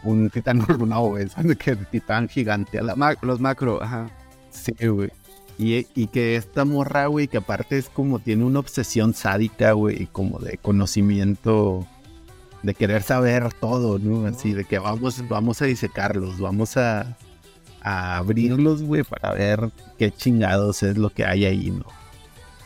Un 0.04 0.28
titán 0.28 0.58
no, 0.78 1.00
güey. 1.06 1.28
Son 1.30 1.46
de 1.48 1.56
que 1.56 1.70
el 1.70 1.86
titán 1.86 2.28
gigante 2.28 2.78
a 2.78 2.82
la 2.82 2.96
Ma- 2.96 3.16
los 3.22 3.40
macro, 3.40 3.82
ajá. 3.82 4.10
Sí, 4.50 4.72
güey. 4.86 5.10
Y, 5.58 5.86
y 5.94 6.08
que 6.08 6.36
esta 6.36 6.66
morra, 6.66 7.06
güey, 7.06 7.28
que 7.28 7.38
aparte 7.38 7.78
es 7.78 7.88
como 7.88 8.18
tiene 8.18 8.44
una 8.44 8.58
obsesión 8.58 9.14
sádica, 9.14 9.72
güey, 9.72 10.06
como 10.12 10.38
de 10.38 10.58
conocimiento, 10.58 11.86
de 12.62 12.74
querer 12.74 13.02
saber 13.02 13.52
todo, 13.52 13.98
¿no? 13.98 14.26
Así, 14.26 14.52
de 14.52 14.64
que 14.64 14.78
vamos, 14.78 15.26
vamos 15.28 15.62
a 15.62 15.66
disecarlos, 15.66 16.38
vamos 16.38 16.76
a, 16.76 17.16
abrirlos, 17.80 18.82
güey, 18.82 19.04
para 19.04 19.32
ver 19.32 19.70
qué 19.96 20.10
chingados 20.10 20.82
es 20.82 20.98
lo 20.98 21.10
que 21.10 21.24
hay 21.24 21.44
ahí, 21.44 21.70
¿no? 21.70 21.84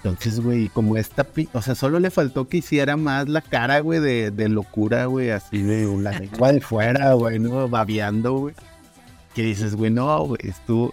Entonces, 0.02 0.40
güey, 0.40 0.70
como 0.70 0.96
esta, 0.96 1.26
o 1.52 1.60
sea, 1.60 1.74
solo 1.74 2.00
le 2.00 2.10
faltó 2.10 2.48
que 2.48 2.58
hiciera 2.58 2.96
más 2.96 3.28
la 3.28 3.42
cara, 3.42 3.80
güey, 3.80 4.00
de, 4.00 4.30
de 4.30 4.48
locura, 4.48 5.04
güey, 5.04 5.30
así 5.30 5.60
de 5.60 5.84
la 5.98 6.12
lengua 6.12 6.52
de 6.52 6.60
fuera, 6.62 7.12
güey, 7.12 7.38
¿no? 7.38 7.68
Babeando, 7.68 8.32
güey. 8.32 8.54
Que 9.34 9.42
dices, 9.42 9.74
güey, 9.74 9.90
no, 9.90 10.26
güey, 10.26 10.40
estuvo, 10.44 10.86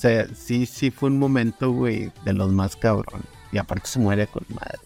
o 0.00 0.02
sea, 0.02 0.26
sí, 0.34 0.64
sí 0.64 0.90
fue 0.90 1.10
un 1.10 1.18
momento, 1.18 1.72
güey, 1.72 2.10
de 2.24 2.32
los 2.32 2.50
más 2.50 2.74
cabrones. 2.74 3.26
Y 3.52 3.58
aparte 3.58 3.86
se 3.86 3.98
muere 3.98 4.26
con 4.26 4.46
madre. 4.48 4.78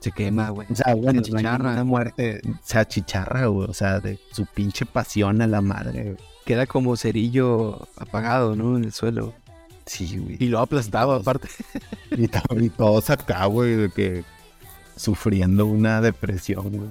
Se 0.00 0.12
quema, 0.12 0.50
güey. 0.50 0.66
O 0.70 0.74
sea, 0.76 0.94
bueno, 0.94 1.22
Se 1.24 1.32
achicharra. 1.32 1.72
una 1.72 1.84
muerte, 1.84 2.40
se 2.62 2.78
achicharra, 2.78 3.46
güey. 3.46 3.68
O 3.68 3.74
sea, 3.74 3.98
de 4.00 4.18
su 4.32 4.46
pinche 4.46 4.86
pasión 4.86 5.42
a 5.42 5.46
la 5.46 5.60
madre, 5.60 6.02
güey. 6.04 6.16
Queda 6.44 6.66
como 6.66 6.96
cerillo 6.96 7.88
apagado, 7.96 8.54
¿no? 8.56 8.76
En 8.76 8.84
el 8.84 8.92
suelo. 8.92 9.34
Sí, 9.86 10.18
güey. 10.18 10.36
Y 10.38 10.48
lo 10.48 10.58
ha 10.60 10.62
aplastado, 10.62 11.12
aparte. 11.14 11.48
Y, 12.10 12.28
to- 12.28 12.40
y 12.60 12.68
todos 12.70 13.10
acá, 13.10 13.44
güey, 13.46 13.74
de 13.76 13.90
que 13.90 14.24
sufriendo 14.96 15.66
una 15.66 16.00
depresión, 16.00 16.70
güey. 16.70 16.90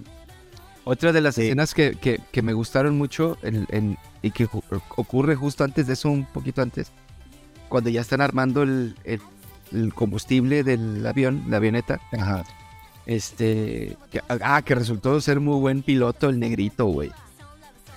Otra 0.84 1.12
de 1.12 1.22
las 1.22 1.36
Sí. 1.36 1.43
escenas 1.43 1.74
que, 1.74 1.96
que- 1.96 2.20
que 2.32 2.41
me 2.41 2.54
gustaron 2.54 2.98
mucho 2.98 3.38
en- 3.41 3.67
en- 3.72 3.98
y 4.22 4.32
que 4.32 4.48
ocurre 4.96 5.36
justo 5.36 5.63
antes 5.63 5.88
de 5.88 5.93
eso, 5.93 6.10
un 6.10 6.26
poquito 6.26 6.62
antes, 6.62 6.91
cuando 7.70 7.89
ya 7.89 8.02
están 8.02 8.22
armando 8.22 8.63
el, 8.63 8.96
el- 9.04 9.22
el 9.74 9.93
combustible 9.93 10.63
del 10.63 11.06
avión, 11.06 11.43
la 11.50 11.58
avioneta, 11.58 12.00
Ajá. 12.13 12.43
Este, 13.08 13.98
que, 14.12 14.22
ah, 14.30 14.62
que 14.62 14.76
resultó 14.76 15.20
ser 15.22 15.39
muy 15.39 15.60
buen 15.60 15.82
piloto 15.82 16.30
el 16.30 16.39
negrito, 16.39 16.86
güey. 16.86 17.10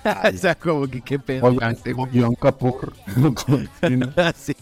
o 0.35 0.37
sea, 0.39 0.55
como 0.55 0.87
que 0.89 1.03
qué 1.03 1.19
pedo. 1.19 1.45
Oigan, 1.47 1.73
este. 1.73 1.93
John 1.95 2.35
Capur. 2.37 2.95
Sí. 4.35 4.55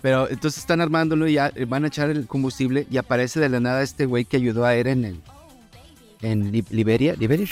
Pero 0.00 0.28
entonces 0.30 0.60
están 0.60 0.80
armándolo 0.80 1.26
y 1.28 1.34
ya 1.34 1.50
eh, 1.54 1.64
van 1.64 1.84
a 1.84 1.88
echar 1.88 2.08
el 2.10 2.26
combustible 2.26 2.86
y 2.90 2.96
aparece 2.98 3.40
de 3.40 3.48
la 3.48 3.60
nada 3.60 3.82
este 3.82 4.06
güey 4.06 4.24
que 4.24 4.36
ayudó 4.36 4.64
a 4.64 4.74
Eren 4.74 5.04
en, 5.04 5.22
en 6.22 6.52
Li- 6.52 6.64
Liberia. 6.70 7.14
¿Liberia? 7.18 7.46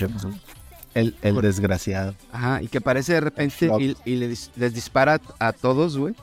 el, 0.95 1.15
el 1.23 1.41
desgraciado. 1.41 2.15
Ajá, 2.33 2.63
y 2.63 2.69
que 2.69 2.79
aparece 2.79 3.15
de 3.15 3.21
repente 3.21 3.69
y, 3.81 3.97
y 4.05 4.17
le 4.17 4.31
dis- 4.31 4.51
les 4.57 4.73
dispara 4.73 5.21
a 5.41 5.53
todos, 5.53 5.99
güey. 5.99 6.15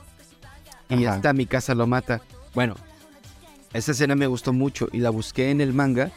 Y 0.88 1.04
hasta 1.04 1.32
mi 1.34 1.46
casa 1.46 1.74
lo 1.74 1.86
mata. 1.86 2.20
Bueno, 2.54 2.74
esa 3.74 3.92
escena 3.92 4.14
me 4.16 4.26
gustó 4.26 4.52
mucho 4.52 4.88
y 4.92 4.98
la 5.00 5.10
busqué 5.10 5.50
en 5.50 5.60
el 5.60 5.72
manga 5.74 6.10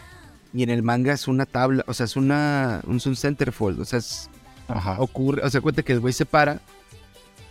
Y 0.54 0.64
en 0.64 0.70
el 0.70 0.82
manga 0.82 1.12
es 1.14 1.28
una 1.28 1.46
tabla, 1.46 1.84
o 1.88 1.94
sea, 1.94 2.06
es 2.06 2.16
una 2.16 2.80
un, 2.88 3.02
un 3.06 3.16
centerfold, 3.18 3.82
o 3.82 3.86
sea, 3.86 4.00
es- 4.00 4.30
Ajá. 4.70 4.96
ocurre, 5.00 5.44
o 5.46 5.50
sea, 5.50 5.60
cuenta 5.62 5.84
que 5.84 5.92
el 5.94 6.00
güey 6.00 6.14
se 6.14 6.26
para 6.26 6.62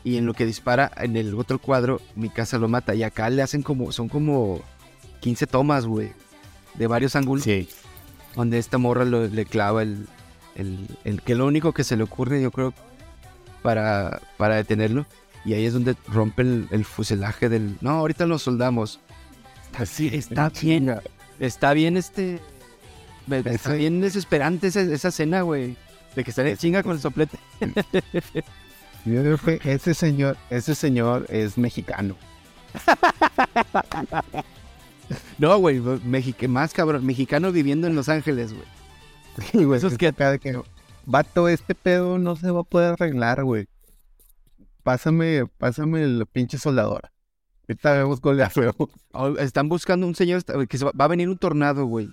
y 0.04 0.16
en 0.16 0.24
lo 0.26 0.34
que 0.34 0.46
dispara 0.46 0.90
en 0.98 1.16
el 1.16 1.34
otro 1.34 1.58
cuadro, 1.58 2.00
mi 2.14 2.28
casa 2.30 2.58
lo 2.58 2.68
mata. 2.68 2.94
Y 2.94 3.02
acá 3.02 3.28
le 3.28 3.42
hacen 3.42 3.62
como, 3.62 3.90
son 3.92 4.08
como 4.08 4.60
15 5.20 5.46
tomas, 5.46 5.84
güey, 5.86 6.12
de 6.74 6.86
varios 6.86 7.16
ángulos, 7.16 7.42
Sí. 7.44 7.68
donde 8.36 8.58
esta 8.58 8.78
morra 8.78 9.04
lo- 9.04 9.26
le 9.26 9.44
clava 9.46 9.82
el, 9.82 10.06
el, 10.54 10.86
el- 11.04 11.22
que 11.22 11.34
lo 11.34 11.44
único 11.46 11.72
que 11.72 11.82
se 11.84 11.96
le 11.96 12.04
ocurre, 12.04 12.40
yo 12.40 12.50
creo, 12.52 12.72
para, 13.62 14.20
para 14.36 14.54
detenerlo. 14.56 15.06
Y 15.44 15.54
ahí 15.54 15.64
es 15.66 15.72
donde 15.72 15.96
rompe 16.08 16.42
el, 16.42 16.68
el 16.70 16.84
fuselaje 16.84 17.48
del... 17.48 17.76
No, 17.80 17.90
ahorita 17.90 18.26
lo 18.26 18.38
soldamos. 18.38 19.00
Así 19.78 20.08
Está 20.12 20.48
bien. 20.62 20.94
Está 21.38 21.72
bien 21.72 21.96
este... 21.96 22.40
Está 23.44 23.72
bien 23.74 24.00
desesperante 24.00 24.68
esa, 24.68 24.80
esa 24.82 25.08
escena, 25.08 25.42
güey. 25.42 25.76
De 26.14 26.22
que 26.24 26.30
sale 26.32 26.56
chinga 26.56 26.82
con 26.82 26.92
el 26.92 27.00
soplete. 27.00 27.38
Yo 29.04 29.20
creo 29.22 29.38
que 29.38 29.60
ese 29.64 29.94
señor, 29.94 30.36
ese 30.50 30.74
señor 30.74 31.26
es 31.28 31.58
mexicano. 31.58 32.16
No, 35.38 35.56
güey, 35.58 35.78
Mexic 35.80 36.48
más 36.48 36.72
cabrón. 36.72 37.06
Mexicano 37.06 37.52
viviendo 37.52 37.86
en 37.86 37.94
Los 37.94 38.08
Ángeles, 38.08 38.52
güey. 38.52 38.64
Sí, 39.52 39.64
güey. 39.64 39.78
Esos 39.78 39.92
es 39.92 39.98
que- 39.98 40.12
que, 40.12 40.60
vato, 41.04 41.48
este 41.48 41.74
pedo 41.74 42.18
no 42.18 42.34
se 42.36 42.50
va 42.50 42.60
a 42.60 42.64
poder 42.64 42.94
arreglar, 42.94 43.44
güey. 43.44 43.68
Pásame, 44.82 45.46
pásame 45.58 46.02
el 46.02 46.26
pinche 46.32 46.58
soldadora. 46.58 47.12
Ahorita 47.68 47.92
vemos 47.94 48.20
con 48.20 48.36
la. 48.36 48.50
Oh, 49.12 49.36
Están 49.38 49.68
buscando 49.68 50.06
un 50.06 50.14
señor 50.14 50.44
que 50.68 50.78
se 50.78 50.84
va, 50.84 50.92
va 50.98 51.06
a 51.06 51.08
venir 51.08 51.28
un 51.28 51.36
tornado, 51.38 51.86
güey. 51.86 52.08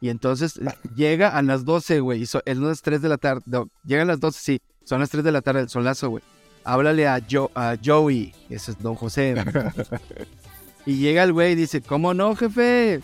Y 0.00 0.10
entonces 0.10 0.58
eh, 0.58 0.66
llega 0.94 1.28
a 1.30 1.40
las 1.42 1.64
12, 1.64 2.00
güey. 2.00 2.22
Y 2.22 2.26
so- 2.26 2.42
es 2.44 2.58
las 2.58 2.82
3 2.82 3.00
de 3.00 3.08
la 3.08 3.16
tarde. 3.16 3.42
No, 3.46 3.68
llega 3.84 4.02
a 4.02 4.06
las 4.06 4.20
12, 4.20 4.38
sí. 4.40 4.60
Son 4.84 5.00
las 5.00 5.08
3 5.08 5.24
de 5.24 5.32
la 5.32 5.40
tarde, 5.40 5.60
el 5.62 5.68
solazo, 5.70 6.10
güey. 6.10 6.22
Háblale 6.64 7.08
a, 7.08 7.20
Jo- 7.30 7.50
a 7.54 7.76
Joey. 7.82 8.34
Ese 8.50 8.72
es 8.72 8.78
Don 8.82 8.94
José. 8.96 9.34
y 10.86 10.96
llega 10.96 11.22
el 11.22 11.32
güey 11.32 11.52
y 11.52 11.54
dice, 11.54 11.80
¿cómo 11.80 12.12
no, 12.12 12.34
jefe? 12.36 13.00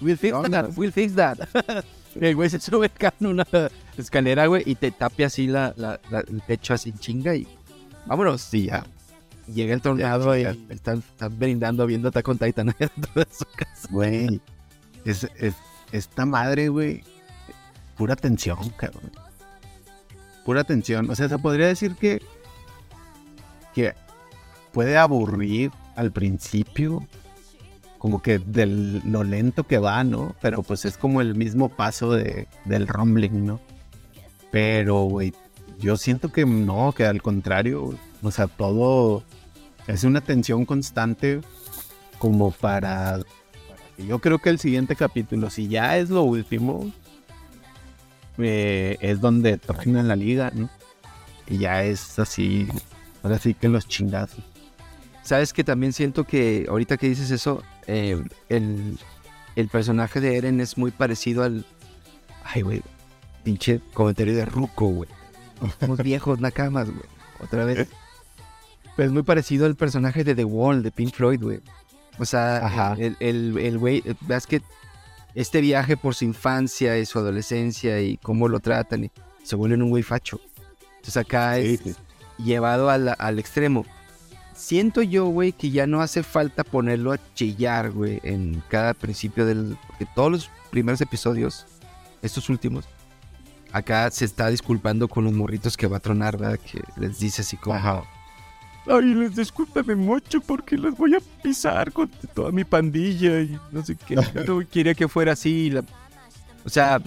We'll 0.00 0.18
fix 0.18 0.32
No, 0.32 0.42
that. 0.42 0.68
no. 0.68 0.74
We'll 0.76 0.92
fix 0.92 1.14
that. 1.14 1.38
el 2.20 2.34
güey 2.34 2.50
se 2.50 2.58
sube 2.60 2.86
acá 2.86 3.14
en 3.20 3.26
una 3.28 3.46
escalera, 3.96 4.46
güey, 4.46 4.62
y 4.66 4.74
te 4.74 4.90
tapia 4.90 5.26
así 5.28 5.46
la, 5.46 5.72
la- 5.76 6.00
la- 6.10 6.20
el 6.20 6.42
techo 6.42 6.74
así 6.74 6.92
chinga 6.92 7.34
y 7.36 7.46
vámonos. 8.06 8.40
Sí, 8.40 8.64
ya. 8.66 8.84
Llega 9.52 9.74
el 9.74 9.80
tornado 9.80 10.36
y 10.36 10.42
están, 10.70 10.98
están 10.98 11.38
brindando 11.38 11.86
viendo 11.86 12.08
Attack 12.08 12.28
on 12.28 12.38
Titan 12.38 12.66
dentro 12.78 13.12
de 13.14 13.26
su 13.30 13.44
casa. 13.56 13.88
Güey. 13.90 14.40
Es, 15.04 15.28
es, 15.36 15.54
esta 15.92 16.26
madre, 16.26 16.68
güey. 16.68 17.04
Pura 17.96 18.16
tensión, 18.16 18.70
cabrón. 18.70 19.10
Pura 20.44 20.64
tensión. 20.64 21.08
O 21.10 21.14
sea, 21.14 21.28
se 21.28 21.38
podría 21.38 21.66
decir 21.66 21.94
que. 21.94 22.22
Que 23.74 23.94
puede 24.72 24.96
aburrir 24.96 25.70
al 25.94 26.12
principio. 26.12 27.06
Como 27.98 28.20
que 28.20 28.38
de 28.38 28.66
lo 28.66 29.24
lento 29.24 29.64
que 29.64 29.78
va, 29.78 30.04
¿no? 30.04 30.34
Pero 30.40 30.62
pues 30.62 30.84
es 30.84 30.98
como 30.98 31.20
el 31.20 31.34
mismo 31.34 31.68
paso 31.68 32.12
de, 32.12 32.46
del 32.64 32.86
rumbling, 32.86 33.46
¿no? 33.46 33.60
Pero, 34.50 35.04
güey, 35.04 35.32
yo 35.78 35.96
siento 35.96 36.30
que 36.30 36.44
no, 36.44 36.92
que 36.92 37.04
al 37.04 37.22
contrario. 37.22 37.94
O 38.22 38.30
sea, 38.30 38.46
todo 38.46 39.22
es 39.86 40.04
una 40.04 40.20
tensión 40.20 40.64
constante 40.64 41.40
como 42.18 42.50
para 42.50 43.20
yo 43.98 44.18
creo 44.18 44.38
que 44.38 44.50
el 44.50 44.58
siguiente 44.58 44.94
capítulo, 44.94 45.48
si 45.50 45.68
ya 45.68 45.96
es 45.96 46.10
lo 46.10 46.22
último, 46.22 46.92
eh, 48.38 48.98
es 49.00 49.20
donde 49.20 49.56
terminan 49.56 50.08
la 50.08 50.16
liga, 50.16 50.50
¿no? 50.54 50.68
Y 51.46 51.58
ya 51.58 51.82
es 51.82 52.18
así, 52.18 52.68
ahora 53.22 53.38
sí 53.38 53.54
que 53.54 53.68
los 53.68 53.88
chingazos. 53.88 54.44
Sabes 55.22 55.52
que 55.52 55.64
también 55.64 55.92
siento 55.92 56.24
que 56.24 56.66
ahorita 56.68 56.98
que 56.98 57.08
dices 57.08 57.30
eso, 57.30 57.62
eh, 57.86 58.22
el, 58.48 58.98
el 59.56 59.68
personaje 59.68 60.20
de 60.20 60.36
Eren 60.36 60.60
es 60.60 60.76
muy 60.76 60.90
parecido 60.90 61.42
al. 61.42 61.64
Ay, 62.44 62.62
güey. 62.62 62.82
Pinche 63.42 63.80
comentario 63.94 64.34
de 64.34 64.44
Ruko, 64.44 64.86
güey. 64.88 65.10
Somos 65.80 65.98
viejos, 66.02 66.40
nakamas, 66.40 66.90
güey. 66.90 67.08
Otra 67.40 67.64
vez. 67.64 67.88
Pero 68.96 69.08
es 69.08 69.12
muy 69.12 69.22
parecido 69.22 69.66
al 69.66 69.76
personaje 69.76 70.24
de 70.24 70.34
The 70.34 70.44
Wall, 70.44 70.82
de 70.82 70.90
Pink 70.90 71.14
Floyd, 71.14 71.42
güey. 71.42 71.60
O 72.18 72.24
sea, 72.24 72.64
Ajá. 72.64 72.96
el, 72.98 73.16
el, 73.20 73.58
el 73.58 73.78
güey, 73.78 74.02
ves 74.22 74.46
que 74.46 74.62
este 75.34 75.60
viaje 75.60 75.98
por 75.98 76.14
su 76.14 76.24
infancia 76.24 76.98
y 76.98 77.04
su 77.04 77.18
adolescencia 77.18 78.00
y 78.00 78.16
cómo 78.16 78.48
lo 78.48 78.58
tratan, 78.60 79.04
y 79.04 79.10
se 79.42 79.54
vuelven 79.54 79.82
un 79.82 79.90
güey 79.90 80.02
facho. 80.02 80.40
Entonces 80.96 81.18
acá 81.18 81.58
es 81.58 81.80
llevado 82.38 82.96
la- 82.96 83.12
al 83.12 83.38
extremo. 83.38 83.84
Siento 84.54 85.02
yo, 85.02 85.26
güey, 85.26 85.52
que 85.52 85.68
ya 85.70 85.86
no 85.86 86.00
hace 86.00 86.22
falta 86.22 86.64
ponerlo 86.64 87.12
a 87.12 87.18
chillar, 87.34 87.90
güey, 87.90 88.20
en 88.22 88.62
cada 88.68 88.94
principio 88.94 89.44
del... 89.44 89.76
Porque 89.86 90.06
todos 90.14 90.32
los 90.32 90.50
primeros 90.70 91.02
episodios, 91.02 91.66
estos 92.22 92.48
últimos, 92.48 92.86
acá 93.72 94.10
se 94.10 94.24
está 94.24 94.48
disculpando 94.48 95.06
con 95.08 95.24
los 95.24 95.34
morritos 95.34 95.76
que 95.76 95.86
va 95.86 95.98
a 95.98 96.00
tronar, 96.00 96.38
¿verdad? 96.38 96.58
Que 96.58 96.80
les 96.98 97.18
dice 97.18 97.42
así 97.42 97.58
como... 97.58 97.76
Ajá. 97.76 98.02
Ay, 98.88 99.14
les 99.14 99.34
discúlpame 99.34 99.94
mucho 99.96 100.40
porque 100.40 100.76
los 100.76 100.96
voy 100.96 101.14
a 101.14 101.18
pisar 101.42 101.92
con 101.92 102.08
toda 102.34 102.52
mi 102.52 102.64
pandilla 102.64 103.40
y 103.40 103.58
no 103.72 103.84
sé 103.84 103.96
qué. 103.96 104.14
No 104.46 104.60
quería 104.68 104.94
que 104.94 105.08
fuera 105.08 105.32
así. 105.32 105.70
la- 105.70 105.84
O 106.64 106.68
sea, 106.68 107.00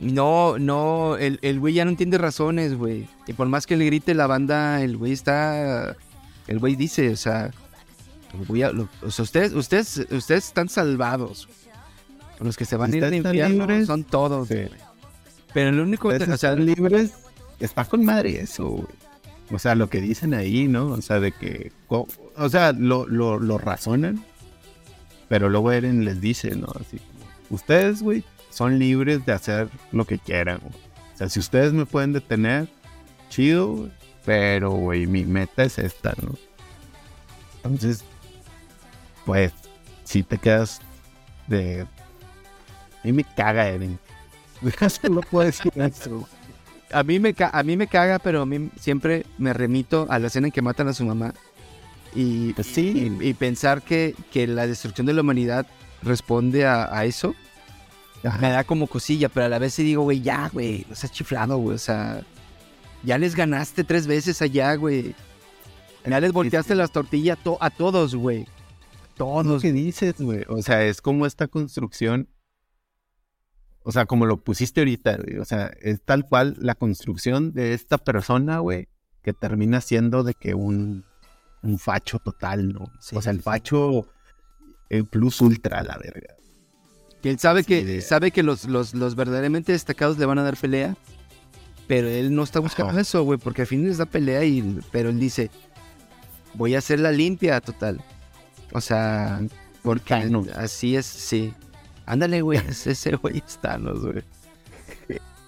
no, 0.00 0.58
no, 0.58 1.16
el, 1.16 1.38
el 1.42 1.58
güey 1.60 1.74
ya 1.74 1.84
no 1.84 1.90
entiende 1.90 2.18
razones, 2.18 2.74
güey. 2.76 3.08
Y 3.26 3.32
por 3.32 3.48
más 3.48 3.66
que 3.66 3.76
le 3.76 3.86
grite 3.86 4.14
la 4.14 4.26
banda, 4.26 4.82
el 4.82 4.96
güey 4.96 5.12
está... 5.12 5.96
El 6.46 6.58
güey 6.58 6.76
dice, 6.76 7.10
o 7.10 7.16
sea, 7.16 7.50
voy 8.46 8.62
a- 8.62 8.70
lo- 8.72 8.88
o 9.02 9.10
sea, 9.10 9.22
ustedes, 9.22 9.52
ustedes, 9.54 9.98
ustedes 10.10 10.46
están 10.46 10.68
salvados. 10.68 11.48
Los 12.40 12.56
que 12.56 12.66
se 12.66 12.76
van 12.76 12.92
a 12.92 12.96
ir 12.96 13.04
al 13.04 13.14
infierno 13.14 13.66
libres. 13.66 13.86
son 13.86 14.04
todos. 14.04 14.48
Sí. 14.48 14.64
Pero 15.54 15.70
el 15.70 15.80
único... 15.80 16.08
O 16.08 16.36
sea, 16.36 16.54
libres, 16.54 17.12
está 17.58 17.84
con 17.86 18.04
madre 18.04 18.40
eso, 18.42 18.66
güey. 18.68 18.86
O 19.50 19.58
sea, 19.58 19.74
lo 19.74 19.88
que 19.88 20.00
dicen 20.00 20.34
ahí, 20.34 20.66
¿no? 20.66 20.88
O 20.88 21.02
sea, 21.02 21.20
de 21.20 21.32
que, 21.32 21.72
o 21.88 22.48
sea, 22.48 22.72
lo, 22.72 23.06
lo, 23.06 23.38
lo 23.38 23.58
razonan, 23.58 24.24
pero 25.28 25.48
luego 25.48 25.72
Eren 25.72 26.04
les 26.04 26.20
dice, 26.20 26.56
¿no? 26.56 26.66
Así, 26.80 26.98
ustedes, 27.50 28.02
güey, 28.02 28.24
son 28.50 28.78
libres 28.78 29.24
de 29.24 29.32
hacer 29.32 29.68
lo 29.92 30.04
que 30.04 30.18
quieran, 30.18 30.58
güey. 30.62 30.74
O 31.14 31.18
sea, 31.18 31.28
si 31.28 31.38
ustedes 31.38 31.72
me 31.72 31.86
pueden 31.86 32.12
detener, 32.12 32.68
chido, 33.30 33.68
güey. 33.68 33.92
Pero, 34.24 34.72
güey, 34.72 35.06
mi 35.06 35.24
meta 35.24 35.62
es 35.62 35.78
esta, 35.78 36.12
¿no? 36.20 36.34
Entonces, 37.58 38.04
pues, 39.24 39.52
si 40.02 40.24
te 40.24 40.36
quedas 40.36 40.80
de... 41.46 41.82
A 41.82 41.86
mí 43.04 43.12
me 43.12 43.22
caga 43.22 43.68
Eren. 43.68 44.00
no 45.10 45.20
puedo 45.20 45.46
decir 45.46 45.72
eso, 45.76 46.10
güey. 46.10 46.45
A 46.92 47.02
mí, 47.02 47.18
me 47.18 47.34
a 47.38 47.62
mí 47.62 47.76
me 47.76 47.86
caga, 47.88 48.18
pero 48.18 48.42
a 48.42 48.46
mí 48.46 48.70
siempre 48.78 49.26
me 49.38 49.52
remito 49.52 50.06
a 50.08 50.18
la 50.18 50.28
escena 50.28 50.46
en 50.48 50.52
que 50.52 50.62
matan 50.62 50.88
a 50.88 50.92
su 50.92 51.04
mamá. 51.04 51.34
Y, 52.14 52.52
Pues 52.54 52.68
sí. 52.68 53.16
y, 53.20 53.28
y 53.28 53.34
pensar 53.34 53.82
que, 53.82 54.14
que 54.32 54.46
la 54.46 54.66
destrucción 54.66 55.06
de 55.06 55.12
la 55.12 55.20
humanidad 55.22 55.66
responde 56.02 56.64
a, 56.66 56.96
a 56.96 57.04
eso, 57.04 57.34
me 58.40 58.50
da 58.50 58.64
como 58.64 58.86
cosilla, 58.86 59.28
pero 59.28 59.46
a 59.46 59.48
la 59.48 59.58
vez 59.58 59.74
sí 59.74 59.82
digo, 59.82 60.02
güey, 60.02 60.20
ya, 60.22 60.48
güey, 60.52 60.86
no 60.88 60.94
seas 60.94 61.12
chiflado, 61.12 61.58
güey, 61.58 61.74
o 61.74 61.78
sea, 61.78 62.22
ya 63.02 63.18
les 63.18 63.34
ganaste 63.36 63.84
tres 63.84 64.06
veces 64.06 64.40
allá, 64.42 64.74
güey. 64.76 65.14
Ya 66.08 66.20
les 66.20 66.32
volteaste 66.32 66.74
las 66.76 66.92
tortillas 66.92 67.36
to- 67.42 67.58
a 67.60 67.68
todos, 67.70 68.14
güey. 68.14 68.46
Todos. 69.16 69.60
que 69.62 69.72
dices, 69.72 70.14
güey. 70.20 70.44
O 70.48 70.62
sea, 70.62 70.84
es 70.84 71.00
como 71.00 71.26
esta 71.26 71.48
construcción. 71.48 72.28
O 73.88 73.92
sea, 73.92 74.04
como 74.06 74.26
lo 74.26 74.38
pusiste 74.42 74.80
ahorita, 74.80 75.16
güey. 75.18 75.38
O 75.38 75.44
sea, 75.44 75.70
es 75.80 76.00
tal 76.02 76.24
cual 76.28 76.56
la 76.58 76.74
construcción 76.74 77.52
de 77.52 77.72
esta 77.72 77.98
persona, 77.98 78.58
güey, 78.58 78.88
que 79.22 79.32
termina 79.32 79.80
siendo 79.80 80.24
de 80.24 80.34
que 80.34 80.54
un, 80.54 81.04
un 81.62 81.78
facho 81.78 82.18
total, 82.18 82.72
¿no? 82.72 82.90
Sí, 83.00 83.14
o 83.14 83.22
sea, 83.22 83.30
el 83.30 83.42
facho 83.42 84.08
el 84.88 85.04
plus 85.06 85.40
ultra, 85.40 85.84
la 85.84 85.98
verga. 85.98 86.34
Que 87.22 87.30
él 87.30 87.38
sabe 87.38 87.62
Sí, 87.62 87.68
que, 87.68 87.84
de- 87.84 88.00
sabe 88.02 88.32
que 88.32 88.42
los, 88.42 88.64
los, 88.64 88.92
los 88.94 89.14
verdaderamente 89.14 89.70
destacados 89.70 90.18
le 90.18 90.26
van 90.26 90.38
a 90.40 90.42
dar 90.42 90.56
pelea, 90.56 90.96
pero 91.86 92.08
él 92.08 92.34
no 92.34 92.42
está 92.42 92.58
buscando 92.58 92.90
Ajá. 92.90 93.00
eso, 93.02 93.22
güey, 93.22 93.38
porque 93.38 93.62
al 93.62 93.68
fin 93.68 93.86
les 93.86 93.98
da 93.98 94.06
pelea, 94.06 94.44
y, 94.44 94.80
pero 94.90 95.10
él 95.10 95.20
dice, 95.20 95.48
voy 96.54 96.74
a 96.74 96.78
hacer 96.78 96.98
la 96.98 97.12
limpia 97.12 97.60
total. 97.60 98.02
O 98.72 98.80
sea, 98.80 99.40
porque 99.82 100.14
así 100.56 100.96
es, 100.96 101.06
sí. 101.06 101.54
Ándale, 102.06 102.40
güey, 102.42 102.58
es- 102.68 102.86
ese 102.86 103.16
güey 103.16 103.42
es 103.46 103.58
Thanos, 103.58 104.00
güey. 104.04 104.22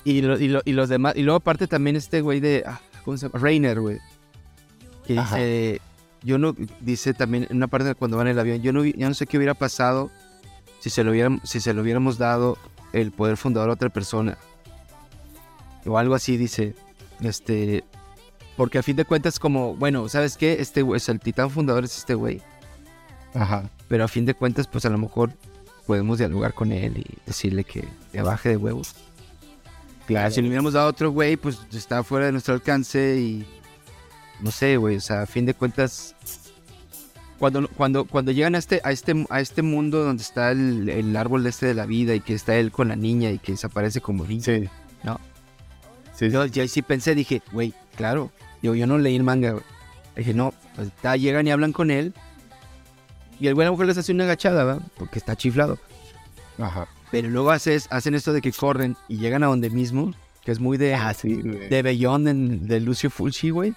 Y, 0.04 0.22
lo- 0.22 0.38
y, 0.38 0.48
lo- 0.48 0.62
y 0.64 0.72
los 0.72 0.88
demás, 0.88 1.14
y 1.16 1.22
luego 1.22 1.36
aparte 1.38 1.66
también 1.66 1.96
este 1.96 2.20
güey 2.20 2.40
de, 2.40 2.64
ah, 2.66 2.80
¿cómo 3.04 3.16
se 3.16 3.26
llama? 3.28 3.38
Rainer, 3.40 3.80
güey. 3.80 3.98
Que 5.06 5.18
Ajá. 5.18 5.36
dice, 5.36 5.80
yo 6.22 6.38
no, 6.38 6.54
dice 6.80 7.14
también 7.14 7.46
en 7.50 7.56
una 7.56 7.66
parte 7.68 7.94
cuando 7.94 8.16
va 8.16 8.22
en 8.22 8.28
el 8.28 8.38
avión, 8.38 8.62
yo 8.62 8.72
no, 8.72 8.84
yo 8.84 9.08
no 9.08 9.14
sé 9.14 9.26
qué 9.26 9.36
hubiera 9.36 9.54
pasado 9.54 10.10
si 10.80 10.90
se 10.90 11.04
lo 11.04 11.10
hubiéramos, 11.10 11.40
si 11.48 11.60
se 11.60 11.74
lo 11.74 11.82
hubiéramos 11.82 12.16
dado 12.18 12.56
el 12.92 13.10
poder 13.12 13.36
fundador 13.36 13.70
a 13.70 13.74
otra 13.74 13.88
persona. 13.90 14.38
O 15.86 15.98
algo 15.98 16.14
así 16.14 16.36
dice. 16.36 16.74
Este. 17.20 17.84
Porque 18.56 18.78
a 18.78 18.82
fin 18.82 18.96
de 18.96 19.04
cuentas, 19.04 19.38
como, 19.38 19.76
bueno, 19.76 20.08
¿sabes 20.08 20.36
qué? 20.36 20.56
Este 20.60 20.82
güey- 20.84 20.96
es 20.96 21.08
el 21.08 21.20
titán 21.20 21.50
fundador 21.50 21.84
es 21.84 21.96
este 21.98 22.14
güey. 22.14 22.40
Ajá. 23.34 23.70
Pero 23.88 24.04
a 24.04 24.08
fin 24.08 24.24
de 24.26 24.34
cuentas, 24.34 24.66
pues 24.68 24.84
a 24.84 24.90
lo 24.90 24.98
mejor 24.98 25.32
podemos 25.88 26.18
dialogar 26.18 26.52
con 26.52 26.70
él 26.70 26.98
y 26.98 27.06
decirle 27.26 27.64
que, 27.64 27.82
que 28.12 28.20
baje 28.20 28.50
de 28.50 28.56
huevos. 28.58 28.94
Claro. 30.06 30.30
Si 30.30 30.42
le 30.42 30.48
hubiéramos 30.48 30.74
dado 30.74 30.86
a 30.86 30.90
otro 30.90 31.10
güey, 31.10 31.36
pues 31.38 31.58
está 31.72 32.02
fuera 32.04 32.26
de 32.26 32.32
nuestro 32.32 32.52
alcance 32.54 33.18
y. 33.18 33.46
No 34.40 34.50
sé, 34.50 34.76
güey. 34.76 34.96
O 34.96 35.00
sea, 35.00 35.22
a 35.22 35.26
fin 35.26 35.46
de 35.46 35.54
cuentas. 35.54 36.14
Cuando, 37.38 37.68
cuando, 37.68 38.04
cuando 38.04 38.32
llegan 38.32 38.54
a 38.54 38.58
este, 38.58 38.80
a 38.84 38.92
este, 38.92 39.24
a 39.30 39.40
este 39.40 39.62
mundo 39.62 40.04
donde 40.04 40.22
está 40.22 40.50
el, 40.50 40.88
el 40.90 41.16
árbol 41.16 41.46
este 41.46 41.66
de 41.66 41.74
la 41.74 41.86
vida 41.86 42.14
y 42.14 42.20
que 42.20 42.34
está 42.34 42.56
él 42.56 42.70
con 42.70 42.88
la 42.88 42.96
niña 42.96 43.30
y 43.30 43.38
que 43.38 43.52
desaparece 43.52 44.00
como 44.02 44.24
niño. 44.24 44.42
Sí. 44.42 44.68
¿No? 45.04 45.18
Sí, 46.16 46.30
Yo, 46.30 46.44
yo 46.46 46.66
sí 46.68 46.82
pensé, 46.82 47.14
dije, 47.14 47.40
güey, 47.52 47.72
claro. 47.96 48.30
Yo, 48.62 48.74
yo 48.74 48.86
no 48.86 48.98
leí 48.98 49.16
el 49.16 49.22
manga, 49.22 49.52
güey. 49.52 49.64
Dije, 50.16 50.34
no, 50.34 50.52
pues 50.74 50.90
ta- 51.00 51.16
llegan 51.16 51.46
y 51.46 51.50
hablan 51.52 51.72
con 51.72 51.90
él. 51.92 52.12
Y 53.40 53.46
el 53.46 53.54
güey 53.54 53.64
a 53.66 53.68
lo 53.68 53.74
mejor 53.74 53.86
les 53.86 53.98
hace 53.98 54.12
una 54.12 54.24
agachada, 54.24 54.64
¿verdad? 54.64 54.82
Porque 54.96 55.18
está 55.18 55.36
chiflado. 55.36 55.78
Ajá. 56.58 56.88
Pero 57.10 57.28
luego 57.30 57.50
haces, 57.50 57.86
hacen 57.90 58.14
esto 58.14 58.32
de 58.32 58.40
que 58.40 58.52
corren 58.52 58.96
y 59.08 59.16
llegan 59.18 59.42
a 59.42 59.46
donde 59.46 59.70
mismo, 59.70 60.12
que 60.44 60.52
es 60.52 60.60
muy 60.60 60.76
de, 60.76 60.94
Ah, 60.94 61.14
sí, 61.14 61.34
güey. 61.40 61.68
de 61.68 61.78
en- 61.78 62.66
de 62.66 62.80
Lucio 62.80 63.10
Fulci, 63.10 63.50
güey. 63.50 63.70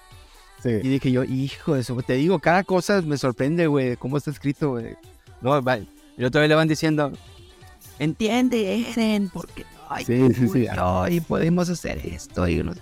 Y 0.58 0.62
Sí. 0.62 0.70
dije 0.88 1.10
yo, 1.10 1.24
hijo 1.24 1.74
de 1.74 1.80
eso, 1.80 1.96
te 2.02 2.14
digo, 2.14 2.38
cada 2.38 2.62
cosa 2.64 3.00
me 3.02 3.16
sorprende, 3.18 3.66
güey, 3.66 3.96
cómo 3.96 4.16
está 4.16 4.30
escrito, 4.30 4.70
güey. 4.70 4.96
No, 5.40 5.60
va. 5.62 5.78
Y 5.78 6.24
otra 6.24 6.40
vez 6.40 6.48
le 6.50 6.54
van 6.54 6.68
diciendo, 6.68 7.12
entiende, 7.98 8.86
Eren, 8.90 9.28
porque 9.32 9.64
ay, 9.88 10.04
Sí, 10.04 10.28
sí, 10.34 10.48
sí. 10.48 10.66
no, 10.76 11.08
y 11.08 11.20
podemos 11.20 11.68
hacer 11.68 11.98
esto. 12.06 12.46
Y, 12.48 12.62
no- 12.62 12.74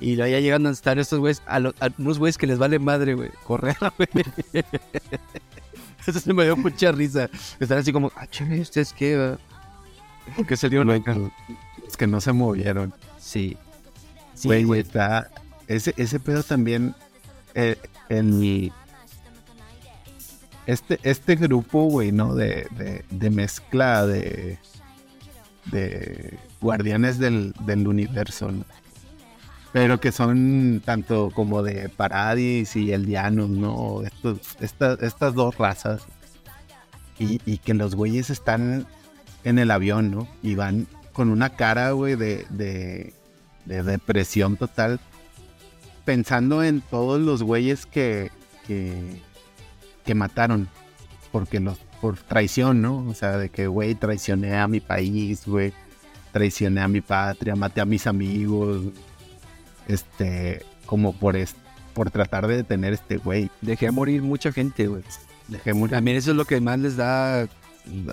y 0.00 0.16
luego 0.16 0.30
ya 0.30 0.40
llegan 0.40 0.66
a 0.66 0.70
estar 0.70 0.98
estos 0.98 1.18
güeyes, 1.18 1.42
a, 1.46 1.58
lo- 1.58 1.74
a 1.80 1.88
unos 1.98 2.18
güeyes 2.18 2.38
que 2.38 2.46
les 2.46 2.58
vale 2.58 2.78
madre, 2.78 3.14
güey, 3.14 3.30
correr, 3.44 3.76
güey. 3.98 4.64
Eso 6.08 6.20
se 6.20 6.32
me 6.34 6.44
dio 6.44 6.56
mucha 6.56 6.90
risa. 6.92 7.28
Están 7.60 7.78
así 7.78 7.92
como, 7.92 8.10
ah, 8.16 8.26
chévere, 8.26 8.60
¿ustedes 8.60 8.92
qué? 8.92 9.16
va?" 9.16 9.38
Porque 10.36 10.56
salieron 10.56 10.88
Los, 10.88 11.00
acá. 11.00 11.14
los 11.14 11.96
que 11.96 12.06
no 12.06 12.20
se 12.20 12.32
movieron. 12.32 12.92
Sí. 13.18 13.56
Sí, 14.34 14.48
Güey, 14.48 14.64
güey. 14.64 14.80
está. 14.82 15.30
Ese, 15.66 15.94
ese 15.96 16.18
pedo 16.20 16.42
también. 16.42 16.94
eh, 17.54 17.76
en 18.08 18.38
mi. 18.38 18.72
Este, 20.66 20.98
este 21.02 21.36
grupo, 21.36 21.84
güey, 21.84 22.12
¿no? 22.12 22.34
De, 22.34 22.66
de, 22.72 23.04
de 23.10 23.30
mezcla 23.30 24.06
de. 24.06 24.58
de 25.66 26.38
guardianes 26.60 27.18
del, 27.18 27.52
del 27.64 27.86
universo, 27.88 28.50
¿no? 28.52 28.64
Pero 29.72 30.00
que 30.00 30.12
son 30.12 30.82
tanto 30.84 31.30
como 31.34 31.62
de 31.62 31.88
Paradis 31.88 32.74
y 32.76 32.92
Eldianos, 32.92 33.50
¿no? 33.50 34.02
Estos, 34.02 34.38
estas, 34.60 35.34
dos 35.34 35.56
razas. 35.58 36.06
Y, 37.18 37.40
y 37.44 37.58
que 37.58 37.74
los 37.74 37.94
güeyes 37.94 38.30
están 38.30 38.86
en 39.44 39.58
el 39.58 39.70
avión, 39.70 40.10
¿no? 40.10 40.28
Y 40.42 40.54
van 40.54 40.86
con 41.12 41.30
una 41.30 41.50
cara, 41.50 41.90
güey, 41.90 42.16
de, 42.16 42.46
de, 42.48 43.12
de 43.66 43.82
depresión 43.82 44.56
total. 44.56 45.00
Pensando 46.04 46.62
en 46.62 46.80
todos 46.80 47.20
los 47.20 47.42
güeyes 47.42 47.84
que, 47.84 48.30
que, 48.66 49.20
que 50.04 50.14
mataron. 50.14 50.68
Porque 51.30 51.60
los, 51.60 51.78
por 52.00 52.16
traición, 52.16 52.80
¿no? 52.80 53.06
O 53.06 53.14
sea, 53.14 53.36
de 53.36 53.50
que, 53.50 53.66
güey, 53.66 53.94
traicioné 53.94 54.56
a 54.56 54.66
mi 54.66 54.80
país, 54.80 55.42
güey. 55.46 55.74
Traicioné 56.32 56.80
a 56.80 56.88
mi 56.88 57.00
patria, 57.00 57.54
maté 57.54 57.80
a 57.82 57.84
mis 57.84 58.06
amigos. 58.06 58.84
Este, 59.88 60.64
como 60.86 61.12
por, 61.12 61.36
es- 61.36 61.56
por 61.94 62.10
tratar 62.10 62.46
de 62.46 62.56
detener 62.58 62.92
este 62.92 63.16
güey. 63.16 63.50
Dejé 63.60 63.90
morir 63.90 64.22
mucha 64.22 64.52
gente, 64.52 64.86
güey. 64.86 65.02
Dejé 65.48 65.74
morir. 65.74 65.94
También 65.96 66.16
eso 66.16 66.30
es 66.30 66.36
lo 66.36 66.44
que 66.44 66.60
más 66.60 66.78
les 66.78 66.96
da 66.96 67.48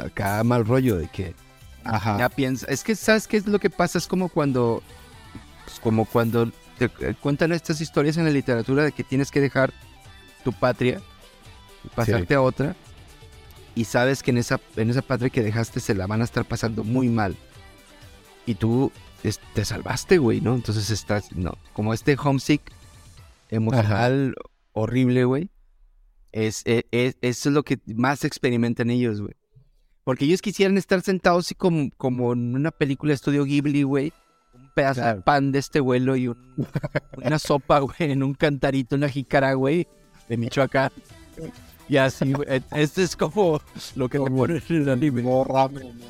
acá 0.02 0.44
mal 0.44 0.66
rollo, 0.66 0.96
de 0.98 1.08
que 1.10 1.36
Ajá. 1.84 2.18
ya 2.18 2.30
piensa. 2.30 2.66
Es 2.68 2.84
que, 2.84 2.96
¿sabes 2.96 3.28
qué 3.28 3.38
es 3.38 3.46
lo 3.46 3.60
que 3.60 3.70
pasa? 3.70 3.98
Es 3.98 4.08
como 4.08 4.30
cuando, 4.30 4.82
pues, 5.66 5.80
como 5.80 6.06
cuando 6.06 6.52
te 6.78 6.86
eh, 7.02 7.14
cuentan 7.22 7.52
estas 7.52 7.82
historias 7.82 8.18
en 8.18 8.24
la 8.26 8.32
literatura 8.32 8.84
de 8.84 8.92
que 8.92 9.04
tienes 9.04 9.32
que 9.32 9.42
dejar 9.42 9.74
tu 10.44 10.52
patria 10.54 11.02
y 11.84 11.90
pasarte 11.90 12.34
a 12.36 12.42
otra 12.42 12.76
y 13.76 13.84
sabes 13.86 14.24
que 14.24 14.32
en 14.32 14.38
esa, 14.38 14.60
en 14.78 14.90
esa 14.90 15.02
patria 15.02 15.30
que 15.30 15.42
dejaste 15.44 15.80
se 15.80 15.94
la 15.94 16.08
van 16.08 16.22
a 16.22 16.24
estar 16.24 16.46
pasando 16.46 16.84
muy 16.84 17.10
mal. 17.10 17.36
Y 18.46 18.56
tú 18.56 18.92
es- 19.30 19.40
te 19.54 19.66
salvaste, 19.66 20.18
güey, 20.18 20.42
¿no? 20.42 20.56
Entonces 20.56 20.90
estás, 20.90 21.32
no, 21.36 21.58
como 21.74 21.94
este 21.94 22.18
homesick 22.22 22.62
emocional 23.50 24.36
horrible, 24.74 25.26
güey. 25.26 25.50
Es, 26.32 26.64
e- 26.66 26.86
e- 26.92 27.16
eso 27.22 27.50
es 27.50 27.56
lo 27.56 27.64
que 27.64 27.80
más 27.86 28.26
experimentan 28.26 28.90
ellos, 28.90 29.22
güey. 29.22 29.34
Porque 30.04 30.26
ellos 30.26 30.42
quisieran 30.42 30.78
estar 30.78 31.02
sentados 31.02 31.46
así 31.48 31.56
como, 31.56 31.90
como 31.98 32.34
en 32.34 32.56
una 32.56 32.72
película 32.72 33.10
de 33.12 33.16
estudio 33.16 33.46
Ghibli, 33.46 33.84
güey. 33.84 34.14
Un 34.54 34.70
pedazo 34.76 35.02
de 35.02 35.22
pan 35.22 35.52
de 35.52 35.60
este 35.60 35.80
vuelo 35.80 36.16
y 36.16 36.28
un- 36.28 36.68
una 37.24 37.40
sopa, 37.40 37.80
güey, 37.80 37.96
en 38.12 38.22
un 38.24 38.34
cantarito, 38.34 38.96
una 38.96 39.10
jícara, 39.10 39.54
güey, 39.54 39.88
de 40.30 40.38
Michoacán. 40.38 40.92
Y 41.88 41.98
así. 41.98 42.34
E- 42.48 42.62
Este 42.72 43.04
es 43.04 43.16
como 43.16 43.62
lo 43.96 44.10
que 44.10 44.18
te 44.20 44.26
ponen 44.32 44.62
en 44.70 44.76
el 44.82 44.90
anime. 44.90 45.24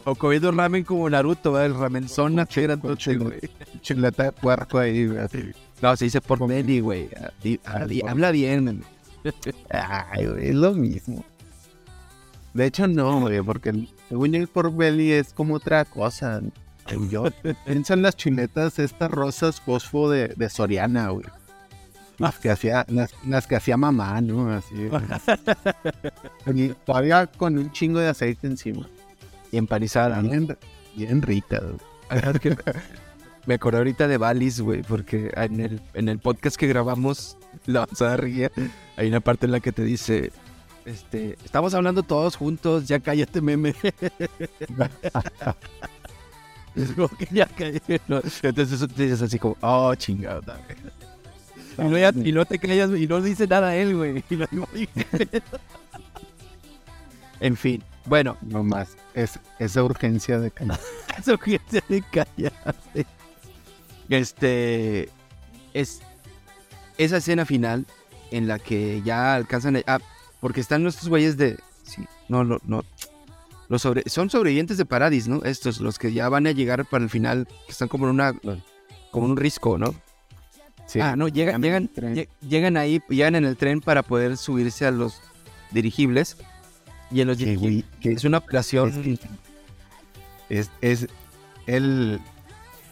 O 0.05 0.15
comiendo 0.15 0.51
ramen 0.51 0.83
como 0.83 1.09
Naruto, 1.09 1.51
¿verdad? 1.51 1.65
El 1.65 1.73
grandote, 2.63 2.97
chile. 2.97 3.17
güey. 3.17 3.39
Chuleta 3.81 4.23
de 4.23 4.31
puerco 4.31 4.79
ahí, 4.79 5.05
güey. 5.07 5.19
No, 5.81 5.95
se 5.97 6.05
dice 6.05 6.21
por 6.21 6.47
Meli, 6.47 6.79
güey. 6.79 7.09
Habla 8.07 8.31
bien. 8.31 8.83
Ay, 9.69 10.25
güey, 10.27 10.49
es 10.49 10.55
lo 10.55 10.73
mismo. 10.73 11.23
De 12.53 12.67
hecho, 12.67 12.87
no, 12.87 13.19
güey, 13.21 13.41
porque 13.41 13.69
el- 13.69 13.89
según 14.07 14.31
yo 14.31 14.39
el 14.39 14.47
pork 14.47 14.73
belly 14.75 15.11
es 15.11 15.33
como 15.33 15.55
otra 15.55 15.83
cosa. 15.83 16.41
Yo 17.09 17.25
pienso 17.65 17.93
en 17.95 18.01
las 18.01 18.15
chuletas, 18.15 18.79
estas 18.79 19.11
rosas 19.11 19.59
fosfo 19.59 20.09
de, 20.09 20.29
de 20.29 20.49
Soriana, 20.49 21.09
güey. 21.09 21.25
Las 22.17 22.39
que 22.39 22.49
hacía, 22.49 22.85
las, 22.87 23.13
las 23.25 23.47
que 23.47 23.55
hacía 23.55 23.77
mamá, 23.77 24.21
¿no? 24.21 24.51
Así. 24.51 24.89
Y 26.53 26.69
todavía 26.85 27.27
con 27.27 27.57
un 27.57 27.71
chingo 27.71 27.99
de 27.99 28.09
aceite 28.09 28.47
encima. 28.47 28.87
Y 29.51 29.57
empanizada, 29.57 30.21
¿no? 30.21 30.29
Bien, 30.29 30.57
bien 30.95 31.21
rica. 31.21 31.61
Me 33.45 33.55
acordé 33.55 33.77
ahorita 33.77 34.07
de 34.07 34.17
Valis, 34.17 34.59
güey, 34.61 34.81
porque 34.81 35.31
en 35.35 35.59
el, 35.59 35.81
en 35.93 36.09
el 36.09 36.19
podcast 36.19 36.55
que 36.57 36.67
grabamos, 36.67 37.37
La 37.65 37.83
Avanzada 37.83 38.17
Ría, 38.17 38.51
hay 38.97 39.07
una 39.07 39.19
parte 39.19 39.45
en 39.45 39.51
la 39.51 39.59
que 39.59 39.71
te 39.71 39.83
dice, 39.83 40.31
este, 40.85 41.37
estamos 41.43 41.73
hablando 41.75 42.03
todos 42.03 42.35
juntos, 42.35 42.87
ya 42.87 42.99
cállate, 42.99 43.41
meme. 43.41 43.75
es 46.75 46.91
como 46.91 47.07
que 47.09 47.27
ya 47.31 47.45
cállate. 47.47 48.01
¿no? 48.07 48.17
Entonces 48.17 48.71
eso 48.71 48.87
te 48.87 49.03
dices 49.03 49.21
así 49.21 49.37
como, 49.37 49.57
oh, 49.61 49.93
chingado. 49.95 50.41
Y 51.77 51.81
no, 51.81 51.97
ya- 51.97 52.11
y 52.15 52.31
te 52.45 52.59
callas, 52.59 52.89
y 52.97 53.07
no 53.07 53.21
dice 53.21 53.47
nada 53.47 53.75
él, 53.75 53.95
güey. 53.95 54.23
Y 54.75 54.87
en 57.39 57.57
fin, 57.57 57.83
bueno, 58.05 58.37
No 58.41 58.63
más. 58.63 58.95
Es, 59.13 59.39
esa 59.59 59.83
urgencia 59.83 60.39
de 60.39 60.51
eso 61.19 61.37
que 61.37 61.59
se 61.69 61.81
de 61.87 62.01
callarte. 62.01 63.05
Este 64.09 65.09
es 65.73 66.01
esa 66.97 67.17
escena 67.17 67.45
final 67.45 67.85
en 68.31 68.47
la 68.47 68.59
que 68.59 69.01
ya 69.03 69.35
alcanzan 69.35 69.77
a- 69.77 69.83
ah, 69.87 69.99
porque 70.39 70.61
están 70.61 70.83
nuestros 70.83 71.09
güeyes 71.09 71.37
de 71.37 71.57
sí, 71.83 72.05
no 72.29 72.43
no 72.43 72.57
no 72.65 72.83
los 73.67 73.81
sobre, 73.81 74.03
son 74.09 74.29
sobrevivientes 74.29 74.77
de 74.77 74.85
Paradis, 74.85 75.27
¿no? 75.27 75.41
Estos 75.43 75.79
los 75.81 75.97
que 75.97 76.13
ya 76.13 76.29
van 76.29 76.45
a 76.47 76.51
llegar 76.51 76.85
para 76.85 77.03
el 77.03 77.09
final, 77.09 77.47
que 77.65 77.71
están 77.71 77.87
como 77.87 78.05
en 78.05 78.11
una 78.11 78.33
como 79.11 79.25
en 79.25 79.31
un 79.31 79.37
risco, 79.37 79.77
¿no? 79.77 79.95
Sí. 80.87 80.99
Ah, 80.99 81.15
no, 81.15 81.27
llegan, 81.27 81.61
Llegan 81.61 81.89
llegan, 82.47 82.77
ahí, 82.77 83.01
llegan 83.09 83.35
en 83.35 83.45
el 83.45 83.57
tren 83.57 83.81
para 83.81 84.03
poder 84.03 84.37
subirse 84.37 84.85
a 84.85 84.91
los 84.91 85.19
dirigibles. 85.71 86.37
Y 87.11 87.21
en 87.21 87.27
los 87.27 87.37
Que, 87.37 87.45
dirigibles 87.45 87.85
que 87.99 88.11
es 88.13 88.23
una 88.23 88.37
operación. 88.39 88.89
Es 88.89 89.19
que 89.19 89.29
es, 90.49 90.71
es 90.81 91.07
el 91.65 92.19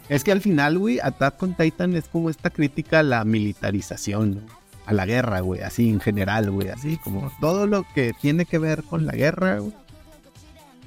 es 0.09 0.23
que 0.23 0.31
al 0.31 0.41
final, 0.41 0.77
güey, 0.77 0.99
Attack 0.99 1.41
on 1.41 1.55
Titan 1.55 1.95
es 1.95 2.07
como 2.07 2.29
esta 2.29 2.49
crítica 2.49 2.99
a 2.99 3.03
la 3.03 3.23
militarización, 3.23 4.35
¿no? 4.35 4.63
a 4.85 4.93
la 4.93 5.05
guerra, 5.05 5.39
güey, 5.39 5.61
así 5.61 5.89
en 5.89 6.01
general, 6.01 6.51
güey, 6.51 6.69
así 6.69 6.97
como 6.97 7.31
todo 7.39 7.67
lo 7.67 7.85
que 7.95 8.13
tiene 8.19 8.45
que 8.45 8.57
ver 8.57 8.83
con 8.83 9.05
la 9.05 9.13
guerra, 9.13 9.59
güey. 9.59 9.73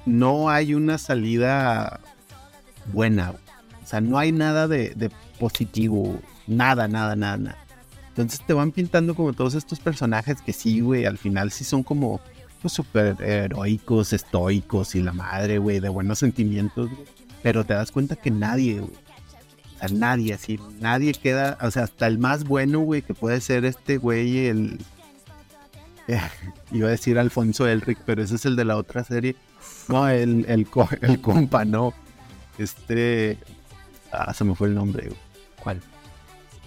No 0.05 0.51
hay 0.51 0.75
una 0.75 0.99
salida 0.99 2.01
buena, 2.93 3.31
güey. 3.31 3.43
o 3.83 3.87
sea, 3.87 4.01
no 4.01 4.19
hay 4.19 4.33
nada 4.33 4.69
de, 4.69 4.91
de 4.91 5.11
positivo, 5.39 6.03
güey. 6.03 6.36
Nada, 6.47 6.89
nada, 6.89 7.17
nada, 7.17 7.37
nada. 7.37 7.59
Entonces 8.09 8.41
te 8.47 8.55
van 8.55 8.73
pintando 8.73 9.15
como 9.15 9.35
todos 9.35 9.55
estos 9.55 9.79
personajes 9.79 10.41
que 10.41 10.53
sí, 10.53 10.81
güey, 10.81 11.05
al 11.05 11.19
final 11.19 11.51
sí 11.51 11.65
son 11.65 11.83
como 11.83 12.21
pues, 12.63 12.73
súper 12.73 13.21
heroicos, 13.23 14.13
estoicos 14.13 14.95
y 14.95 15.03
la 15.03 15.13
madre, 15.13 15.59
güey, 15.59 15.81
de 15.81 15.89
buenos 15.89 16.19
sentimientos, 16.19 16.91
güey. 16.91 17.05
Pero 17.43 17.65
te 17.65 17.75
das 17.75 17.93
cuenta 17.93 18.17
que 18.17 18.31
nadie, 18.31 18.81
güey. 18.81 18.93
O 19.77 19.79
sea, 19.79 19.97
nadie, 19.97 20.33
así, 20.33 20.59
nadie 20.81 21.13
queda, 21.13 21.59
o 21.61 21.71
sea, 21.71 21.85
hasta 21.85 22.07
el 22.07 22.19
más 22.19 22.45
bueno, 22.45 22.81
güey, 22.81 23.03
que 23.03 23.13
puede 23.13 23.41
ser 23.41 23.65
este 23.67 23.99
güey, 23.99 24.47
el... 24.47 24.81
iba 26.73 26.89
a 26.89 26.91
decir 26.91 27.19
Alfonso 27.19 27.69
Elric, 27.69 27.99
pero 28.07 28.23
ese 28.23 28.37
es 28.37 28.47
el 28.47 28.57
de 28.57 28.65
la 28.65 28.79
otra 28.79 29.05
serie. 29.05 29.37
No, 29.89 30.09
el, 30.09 30.47
el, 30.49 30.67
el 31.03 31.21
compa, 31.21 31.65
no. 31.65 31.93
Este... 32.59 33.39
Ah, 34.11 34.33
se 34.33 34.45
me 34.45 34.55
fue 34.55 34.69
el 34.69 34.75
nombre, 34.75 35.09
güey. 35.09 35.21
¿Cuál? 35.63 35.83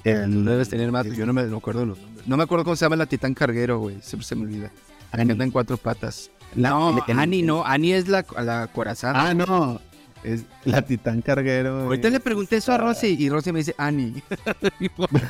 El, 0.04 0.44
No 0.44 0.52
debes 0.52 0.70
tener 0.70 0.92
más, 0.92 1.06
yo 1.08 1.26
no 1.26 1.34
me 1.34 1.44
no 1.44 1.58
acuerdo 1.58 1.86
los 1.86 1.98
nombres. 2.00 2.28
No 2.28 2.38
me 2.38 2.44
acuerdo 2.44 2.64
cómo 2.66 2.76
se 2.76 2.86
llama 2.86 2.96
la 2.96 3.06
titán 3.06 3.34
carguero, 3.34 3.80
güey. 3.80 3.98
Siempre 4.02 4.26
se 4.26 4.36
me 4.36 4.44
olvida. 4.44 4.72
Que 5.14 5.22
anda 5.22 5.44
en 5.44 5.52
cuatro 5.52 5.78
patas. 5.78 6.30
La- 6.56 6.70
No, 6.70 7.04
el- 7.08 7.20
Annie 7.20 7.44
no. 7.44 7.66
Annie 7.66 7.96
es 7.96 8.08
la, 8.08 8.26
la 8.42 8.68
corazón. 8.72 9.14
Ah, 9.16 9.34
no. 9.34 9.80
Es 10.24 10.44
la 10.66 10.82
Titán 10.82 11.22
Carguero. 11.22 11.84
Ahorita 11.84 12.10
le 12.10 12.20
pregunté 12.20 12.58
eso 12.58 12.74
a 12.74 12.78
Rosy 12.78 13.16
y 13.18 13.30
Rosy 13.30 13.54
me 13.54 13.60
dice 13.60 13.74
Annie. 13.78 14.22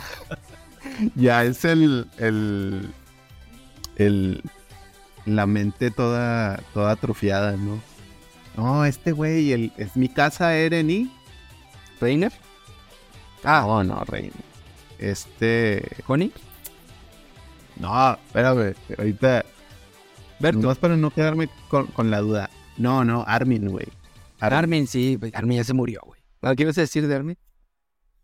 Ya 1.16 1.44
es 1.44 1.64
el, 1.66 2.08
el, 2.18 2.90
el, 3.98 4.42
la 5.26 5.46
mente 5.46 5.92
toda, 5.92 6.62
toda 6.74 6.92
atrofiada, 6.94 7.52
¿no? 7.58 7.80
No, 8.58 8.86
este 8.86 9.12
güey, 9.12 9.52
el, 9.52 9.72
es 9.78 9.96
mi 9.96 10.10
casa 10.10 10.56
Ereni. 10.56 11.12
¿Reiner? 12.02 12.32
Ah, 13.44 13.64
No, 13.68 13.84
no, 13.84 14.04
rey. 14.06 14.32
Este, 15.00 15.84
Honey. 16.08 16.32
no, 17.78 18.14
espérame, 18.14 18.76
ahorita, 18.98 19.46
Berto. 20.40 20.60
nomás 20.60 20.78
para 20.78 20.98
no 20.98 21.10
quedarme 21.12 21.50
con, 21.70 21.88
con 21.88 22.12
la 22.12 22.20
duda. 22.20 22.50
No, 22.78 23.04
no, 23.06 23.24
Armin, 23.28 23.68
güey. 23.70 23.88
Ar- 24.40 24.54
Armin, 24.54 24.88
sí. 24.88 25.20
Armin 25.34 25.58
ya 25.58 25.64
se 25.64 25.74
murió, 25.74 26.02
güey. 26.06 26.22
¿Ah, 26.42 26.56
¿Qué 26.56 26.64
ibas 26.64 26.78
a 26.78 26.82
decir 26.82 27.08
de 27.08 27.16
Armin? 27.16 27.38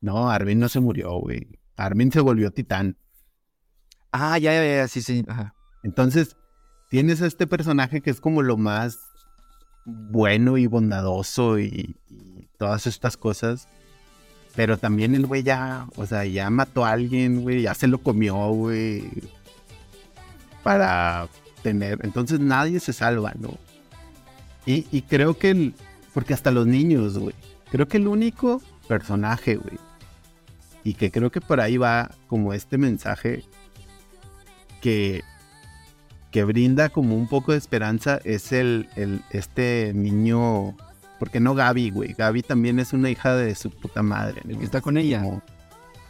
No, 0.02 0.30
Armin 0.30 0.60
no 0.60 0.70
se 0.70 0.80
murió, 0.80 1.12
güey. 1.20 1.60
Armin 1.76 2.12
se 2.12 2.22
volvió 2.22 2.52
titán. 2.52 2.98
Ah, 4.12 4.38
ya, 4.38 4.54
ya, 4.54 4.64
ya, 4.78 4.88
sí, 4.88 5.02
sí. 5.02 5.26
Ajá. 5.28 5.54
Entonces, 5.84 6.38
tienes 6.90 7.22
a 7.22 7.26
este 7.28 7.48
personaje 7.48 8.02
que 8.02 8.10
es 8.10 8.22
como 8.22 8.42
lo 8.44 8.56
más 8.56 9.00
bueno 9.86 10.58
y 10.58 10.68
bondadoso 10.68 11.60
y, 11.60 11.96
y 12.10 12.48
todas 12.58 12.88
estas 12.88 13.18
cosas. 13.18 13.68
Pero 14.56 14.78
también 14.78 15.16
el 15.16 15.26
güey 15.26 15.44
ya, 15.44 15.88
o 15.98 16.06
sea, 16.06 16.26
ya 16.26 16.50
mató 16.50 16.86
a 16.86 16.92
alguien, 16.92 17.42
güey, 17.42 17.64
ya 17.64 17.74
se 17.74 17.88
lo 17.88 17.98
comió, 17.98 18.36
güey. 18.50 19.04
Para 20.64 21.28
tener. 21.62 22.00
Entonces 22.04 22.40
nadie 22.40 22.80
se 22.80 22.94
salva, 22.94 23.34
¿no? 23.38 23.58
Y, 24.66 25.02
creo 25.04 25.38
que 25.38 25.52
el. 25.52 25.74
Porque 26.14 26.34
hasta 26.34 26.52
los 26.52 26.66
niños, 26.66 27.18
güey. 27.18 27.36
Creo 27.70 27.88
que 27.88 27.98
el 27.98 28.08
único 28.08 28.62
personaje, 28.88 29.56
güey. 29.56 29.78
Y 30.84 30.94
que 30.94 31.12
creo 31.12 31.32
que 31.32 31.42
por 31.42 31.60
ahí 31.60 31.78
va 31.78 32.12
como 32.28 32.54
este 32.54 32.78
mensaje 32.78 33.44
que, 34.82 35.24
que 36.32 36.44
brinda 36.44 36.90
como 36.90 37.16
un 37.16 37.28
poco 37.28 37.52
de 37.52 37.58
esperanza 37.58 38.20
es 38.24 38.52
el, 38.52 38.88
el 38.96 39.22
este 39.32 39.92
niño. 39.94 40.76
Porque 41.20 41.40
no 41.40 41.56
Gaby, 41.56 41.92
güey. 41.92 42.14
Gaby 42.14 42.42
también 42.44 42.80
es 42.80 42.94
una 42.94 43.10
hija 43.10 43.36
de 43.36 43.56
su 43.56 43.70
puta 43.70 44.04
madre. 44.04 44.42
El 44.48 44.58
que 44.58 44.66
está 44.66 44.82
con 44.82 44.98
ella. 44.98 45.22
Como 45.22 45.42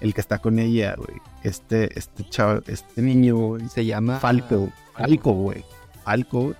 el 0.01 0.13
que 0.13 0.21
está 0.21 0.39
con 0.39 0.59
ella, 0.59 0.95
güey. 0.97 1.19
Este, 1.43 1.97
este 1.97 2.27
chavo, 2.29 2.61
este 2.67 3.01
niño, 3.01 3.35
güey. 3.35 3.69
Se 3.69 3.85
llama 3.85 4.19
Falco. 4.19 4.69
Falco, 4.93 5.31
güey. 5.31 5.63
Falco. 6.03 6.55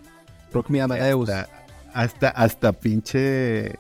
Rock 0.51 0.69
Me 0.69 0.81
Amadeus. 0.81 1.29
Hasta, 1.29 1.49
hasta, 1.93 2.29
hasta 2.29 2.73
pinche. 2.73 3.75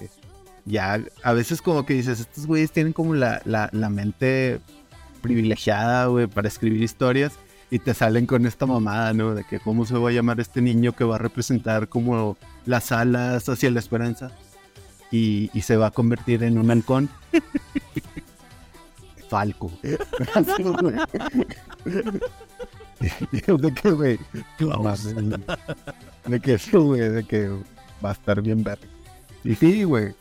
Ya, 0.65 0.99
a 1.23 1.33
veces 1.33 1.61
como 1.61 1.85
que 1.85 1.93
dices, 1.93 2.19
estos 2.19 2.47
güeyes 2.47 2.71
tienen 2.71 2.91
como 2.91 3.13
la, 3.13 3.41
la, 3.45 3.69
la 3.71 3.89
mente 3.89 4.59
privilegiada, 5.21 6.07
güey, 6.07 6.27
para 6.27 6.47
escribir 6.47 6.81
historias. 6.81 7.33
Y 7.71 7.79
te 7.79 7.93
salen 7.93 8.25
con 8.25 8.45
esta 8.45 8.65
mamada, 8.65 9.13
¿no? 9.13 9.33
De 9.33 9.43
que 9.43 9.59
cómo 9.59 9.85
se 9.85 9.95
va 9.95 10.09
a 10.09 10.13
llamar 10.13 10.39
este 10.39 10.61
niño 10.61 10.93
que 10.93 11.03
va 11.03 11.15
a 11.15 11.19
representar 11.19 11.87
como 11.87 12.37
las 12.65 12.91
alas 12.91 13.49
hacia 13.49 13.71
la 13.71 13.79
esperanza. 13.79 14.31
Y, 15.11 15.49
y 15.53 15.61
se 15.61 15.77
va 15.77 15.87
a 15.87 15.91
convertir 15.91 16.43
en 16.43 16.57
un 16.57 16.69
halcón. 16.71 17.09
Falco. 19.29 19.71
De 22.99 23.73
que, 23.73 23.91
güey. 23.91 24.19
De 26.25 26.39
que 26.39 26.53
eso, 26.53 26.81
güey, 26.83 27.01
de 27.01 27.23
que 27.23 27.49
va 28.03 28.09
a 28.09 28.13
estar 28.13 28.41
bien 28.41 28.63
verga. 28.63 28.87
Y 29.43 29.55
sí, 29.55 29.83
güey. 29.83 30.13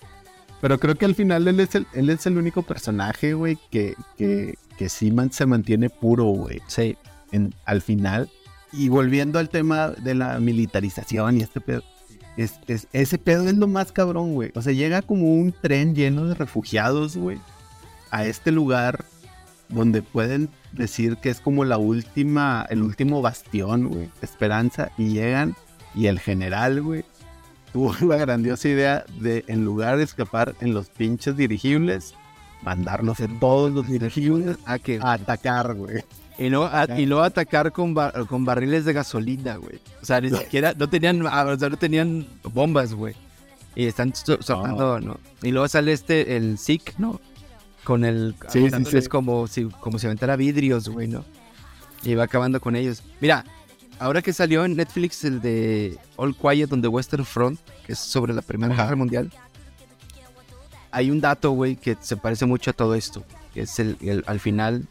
Pero 0.60 0.78
creo 0.78 0.94
que 0.94 1.04
al 1.04 1.14
final 1.14 1.46
él 1.48 1.60
es 1.60 1.74
el, 1.74 1.86
él 1.94 2.10
es 2.10 2.26
el 2.26 2.38
único 2.38 2.62
personaje, 2.62 3.34
güey, 3.34 3.58
que, 3.70 3.94
que, 4.16 4.54
que 4.78 4.88
sí 4.88 5.10
man- 5.10 5.32
se 5.32 5.46
mantiene 5.46 5.90
puro, 5.90 6.24
güey. 6.24 6.60
Sí. 6.66 6.96
en- 7.32 7.54
al 7.64 7.80
final. 7.82 8.30
Y 8.72 8.88
volviendo 8.88 9.38
al 9.38 9.50
tema 9.50 9.88
de 9.90 10.14
la 10.14 10.38
militarización 10.40 11.38
y 11.38 11.42
este 11.42 11.60
pedo. 11.60 11.82
Es, 12.36 12.54
es- 12.66 12.88
ese 12.92 13.18
pedo 13.18 13.48
es 13.48 13.54
lo 13.56 13.66
más 13.68 13.92
cabrón, 13.92 14.34
güey. 14.34 14.50
O 14.54 14.62
sea, 14.62 14.72
llega 14.72 15.02
como 15.02 15.34
un 15.34 15.52
tren 15.52 15.94
lleno 15.94 16.24
de 16.26 16.34
refugiados, 16.34 17.16
güey. 17.16 17.38
A 18.10 18.24
este 18.26 18.50
lugar 18.52 19.04
donde 19.68 20.02
pueden 20.02 20.48
decir 20.72 21.16
que 21.16 21.30
es 21.30 21.40
como 21.40 21.64
la 21.64 21.78
última, 21.78 22.66
el 22.70 22.82
último 22.82 23.22
bastión, 23.22 23.88
güey. 23.88 24.10
Esperanza. 24.22 24.90
Y 24.98 25.08
llegan 25.10 25.54
y 25.94 26.06
el 26.06 26.18
general, 26.20 26.82
güey, 26.82 27.04
tuvo 27.72 27.94
la 28.06 28.16
grandiosa 28.16 28.68
idea 28.68 29.04
de, 29.20 29.44
en 29.48 29.64
lugar 29.64 29.96
de 29.96 30.04
escapar 30.04 30.54
en 30.60 30.74
los 30.74 30.88
pinches 30.90 31.36
dirigibles, 31.36 32.14
mandarlos 32.62 33.20
en 33.20 33.38
todos 33.38 33.72
los 33.72 33.86
dirigibles 33.88 34.56
Ah, 34.66 34.78
que... 34.78 34.98
a 35.00 35.12
atacar, 35.12 35.74
güey. 35.74 36.02
Y 36.38 36.50
no, 36.50 36.64
a- 36.64 36.86
y 36.98 37.06
no 37.06 37.20
atacar 37.22 37.70
con, 37.72 37.94
bar- 37.94 38.26
con 38.26 38.44
barriles 38.44 38.84
de 38.84 38.92
gasolina, 38.92 39.56
güey. 39.56 39.78
O 40.02 40.04
sea, 40.04 40.20
ni 40.20 40.30
siquiera, 40.30 40.74
no 40.76 40.88
tenían, 40.88 41.24
ah, 41.26 41.44
o 41.44 41.58
sea, 41.58 41.68
no 41.68 41.76
tenían 41.76 42.26
bombas, 42.52 42.92
güey. 42.92 43.14
Y 43.76 43.86
están 43.86 44.14
so- 44.14 44.40
soltando, 44.42 45.00
¿no? 45.00 45.18
Y 45.42 45.50
luego 45.52 45.68
sale 45.68 45.92
este, 45.92 46.36
el 46.36 46.58
Zik, 46.58 46.94
¿no? 46.98 47.20
Con 47.84 48.04
el... 48.04 48.34
Sí, 48.48 48.68
sí, 48.70 49.02
sí. 49.02 49.08
como 49.08 49.46
si, 49.46 49.64
como 49.64 49.98
si 49.98 50.06
aventara 50.06 50.36
vidrios, 50.36 50.88
güey, 50.88 51.06
¿no? 51.06 51.24
Y 52.02 52.14
va 52.14 52.24
acabando 52.24 52.60
con 52.60 52.74
ellos. 52.76 53.02
Mira, 53.20 53.44
ahora 53.98 54.20
que 54.22 54.32
salió 54.32 54.64
en 54.64 54.74
Netflix 54.76 55.24
el 55.24 55.40
de 55.40 55.98
All 56.16 56.34
Quiet 56.36 56.72
on 56.72 56.82
the 56.82 56.88
Western 56.88 57.24
Front, 57.24 57.60
que 57.86 57.92
es 57.92 57.98
sobre 57.98 58.32
la 58.34 58.42
Primera 58.42 58.74
Guerra 58.74 58.96
Mundial, 58.96 59.30
hay 60.90 61.10
un 61.10 61.20
dato, 61.20 61.50
güey, 61.52 61.76
que 61.76 61.96
se 62.00 62.16
parece 62.16 62.46
mucho 62.46 62.70
a 62.70 62.74
todo 62.74 62.94
esto. 62.94 63.24
Que 63.52 63.62
es 63.62 63.78
el, 63.78 63.96
el- 64.00 64.24
al 64.26 64.40
final, 64.40 64.86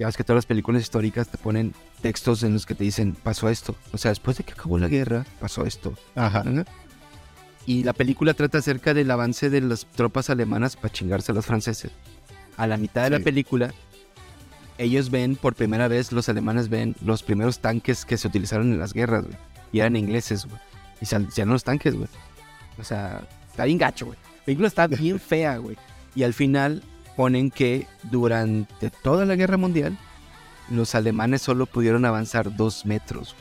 ya 0.00 0.06
ves 0.06 0.16
que 0.16 0.24
todas 0.24 0.38
las 0.38 0.46
películas 0.46 0.80
históricas 0.82 1.28
te 1.28 1.36
ponen 1.36 1.74
textos 2.00 2.42
en 2.42 2.54
los 2.54 2.64
que 2.64 2.74
te 2.74 2.84
dicen, 2.84 3.14
pasó 3.22 3.50
esto. 3.50 3.76
O 3.92 3.98
sea, 3.98 4.10
después 4.10 4.38
de 4.38 4.44
que 4.44 4.52
acabó 4.54 4.78
la 4.78 4.88
guerra, 4.88 5.26
pasó 5.38 5.66
esto. 5.66 5.94
Ajá. 6.14 6.42
Y 7.66 7.84
la 7.84 7.92
película 7.92 8.32
trata 8.32 8.58
acerca 8.58 8.94
del 8.94 9.10
avance 9.10 9.50
de 9.50 9.60
las 9.60 9.84
tropas 9.84 10.30
alemanas 10.30 10.76
para 10.76 10.90
chingarse 10.92 11.32
a 11.32 11.34
los 11.34 11.44
franceses. 11.44 11.90
A 12.56 12.66
la 12.66 12.78
mitad 12.78 13.04
de 13.04 13.10
la 13.10 13.20
película, 13.20 13.74
ellos 14.78 15.10
ven, 15.10 15.36
por 15.36 15.54
primera 15.54 15.86
vez, 15.86 16.12
los 16.12 16.30
alemanes 16.30 16.70
ven 16.70 16.96
los 17.04 17.22
primeros 17.22 17.58
tanques 17.60 18.06
que 18.06 18.16
se 18.16 18.26
utilizaron 18.26 18.72
en 18.72 18.78
las 18.78 18.94
guerras, 18.94 19.24
güey. 19.24 19.36
Y 19.72 19.80
eran 19.80 19.96
ingleses, 19.96 20.46
güey. 20.46 20.58
Y 21.02 21.04
sal- 21.06 21.28
salieron 21.30 21.52
los 21.52 21.64
tanques, 21.64 21.94
güey. 21.94 22.08
O 22.78 22.84
sea, 22.84 23.20
está 23.50 23.64
bien 23.66 23.76
gacho, 23.76 24.06
güey. 24.06 24.18
La 24.38 24.44
película 24.46 24.68
está 24.68 24.86
bien 24.86 25.20
fea, 25.20 25.58
güey. 25.58 25.76
Y 26.14 26.22
al 26.22 26.32
final 26.32 26.82
ponen 27.16 27.50
que 27.50 27.86
durante 28.04 28.90
toda 28.90 29.24
la 29.24 29.36
guerra 29.36 29.56
mundial, 29.56 29.98
los 30.70 30.94
alemanes 30.94 31.42
solo 31.42 31.66
pudieron 31.66 32.04
avanzar 32.04 32.56
dos 32.56 32.86
metros. 32.86 33.34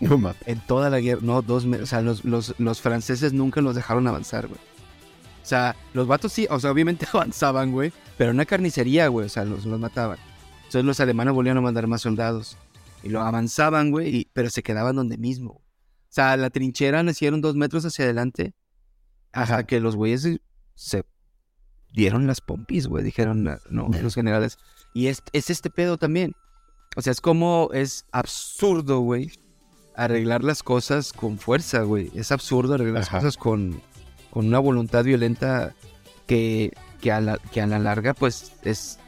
No. 0.00 0.34
En 0.46 0.60
toda 0.60 0.88
la 0.88 1.00
guerra, 1.00 1.20
no, 1.22 1.42
dos 1.42 1.66
metros. 1.66 1.88
O 1.88 1.90
sea, 1.90 2.00
los, 2.00 2.24
los, 2.24 2.54
los 2.58 2.80
franceses 2.80 3.32
nunca 3.32 3.60
los 3.60 3.74
dejaron 3.74 4.06
avanzar, 4.08 4.48
güey. 4.48 4.60
O 5.42 5.46
sea, 5.46 5.76
los 5.92 6.06
vatos 6.06 6.32
sí, 6.32 6.46
o 6.50 6.58
sea, 6.58 6.70
obviamente 6.70 7.06
avanzaban, 7.12 7.72
güey. 7.72 7.92
Pero 8.16 8.30
en 8.30 8.36
una 8.36 8.46
carnicería, 8.46 9.08
güey, 9.08 9.26
o 9.26 9.28
sea, 9.28 9.44
los, 9.44 9.66
los 9.66 9.78
mataban. 9.78 10.18
Entonces 10.58 10.84
los 10.84 11.00
alemanes 11.00 11.34
volvían 11.34 11.56
a 11.56 11.60
mandar 11.60 11.86
más 11.86 12.02
soldados. 12.02 12.56
Y 13.02 13.08
lo 13.08 13.20
avanzaban, 13.20 13.90
güey, 13.90 14.28
pero 14.32 14.50
se 14.50 14.62
quedaban 14.62 14.96
donde 14.96 15.18
mismo. 15.18 15.52
O 15.52 16.12
sea, 16.12 16.36
la 16.36 16.50
trinchera 16.50 17.02
nacieron 17.02 17.40
dos 17.40 17.56
metros 17.56 17.84
hacia 17.84 18.04
adelante. 18.04 18.52
Hasta 19.32 19.64
que 19.64 19.80
los 19.80 19.96
güeyes 19.96 20.40
se 20.74 21.04
dieron 21.92 22.26
las 22.26 22.40
pompis, 22.40 22.86
güey. 22.86 23.04
Dijeron, 23.04 23.44
no, 23.70 23.88
los 24.02 24.14
generales. 24.14 24.58
Y 24.94 25.06
es, 25.08 25.22
es 25.32 25.50
este 25.50 25.70
pedo 25.70 25.98
también. 25.98 26.34
O 26.96 27.02
sea, 27.02 27.12
es 27.12 27.20
como 27.20 27.70
es 27.72 28.04
absurdo, 28.12 29.00
güey, 29.00 29.30
arreglar 29.94 30.42
las 30.42 30.62
cosas 30.62 31.12
con 31.12 31.38
fuerza, 31.38 31.82
güey. 31.82 32.10
Es 32.14 32.32
absurdo 32.32 32.74
arreglar 32.74 33.02
Ajá. 33.02 33.16
las 33.16 33.22
cosas 33.22 33.36
con, 33.36 33.80
con 34.30 34.46
una 34.46 34.58
voluntad 34.58 35.04
violenta 35.04 35.74
que, 36.26 36.72
que, 37.00 37.12
a 37.12 37.20
la, 37.20 37.38
que 37.38 37.60
a 37.60 37.66
la 37.66 37.78
larga, 37.78 38.14
pues, 38.14 38.52
es... 38.62 38.98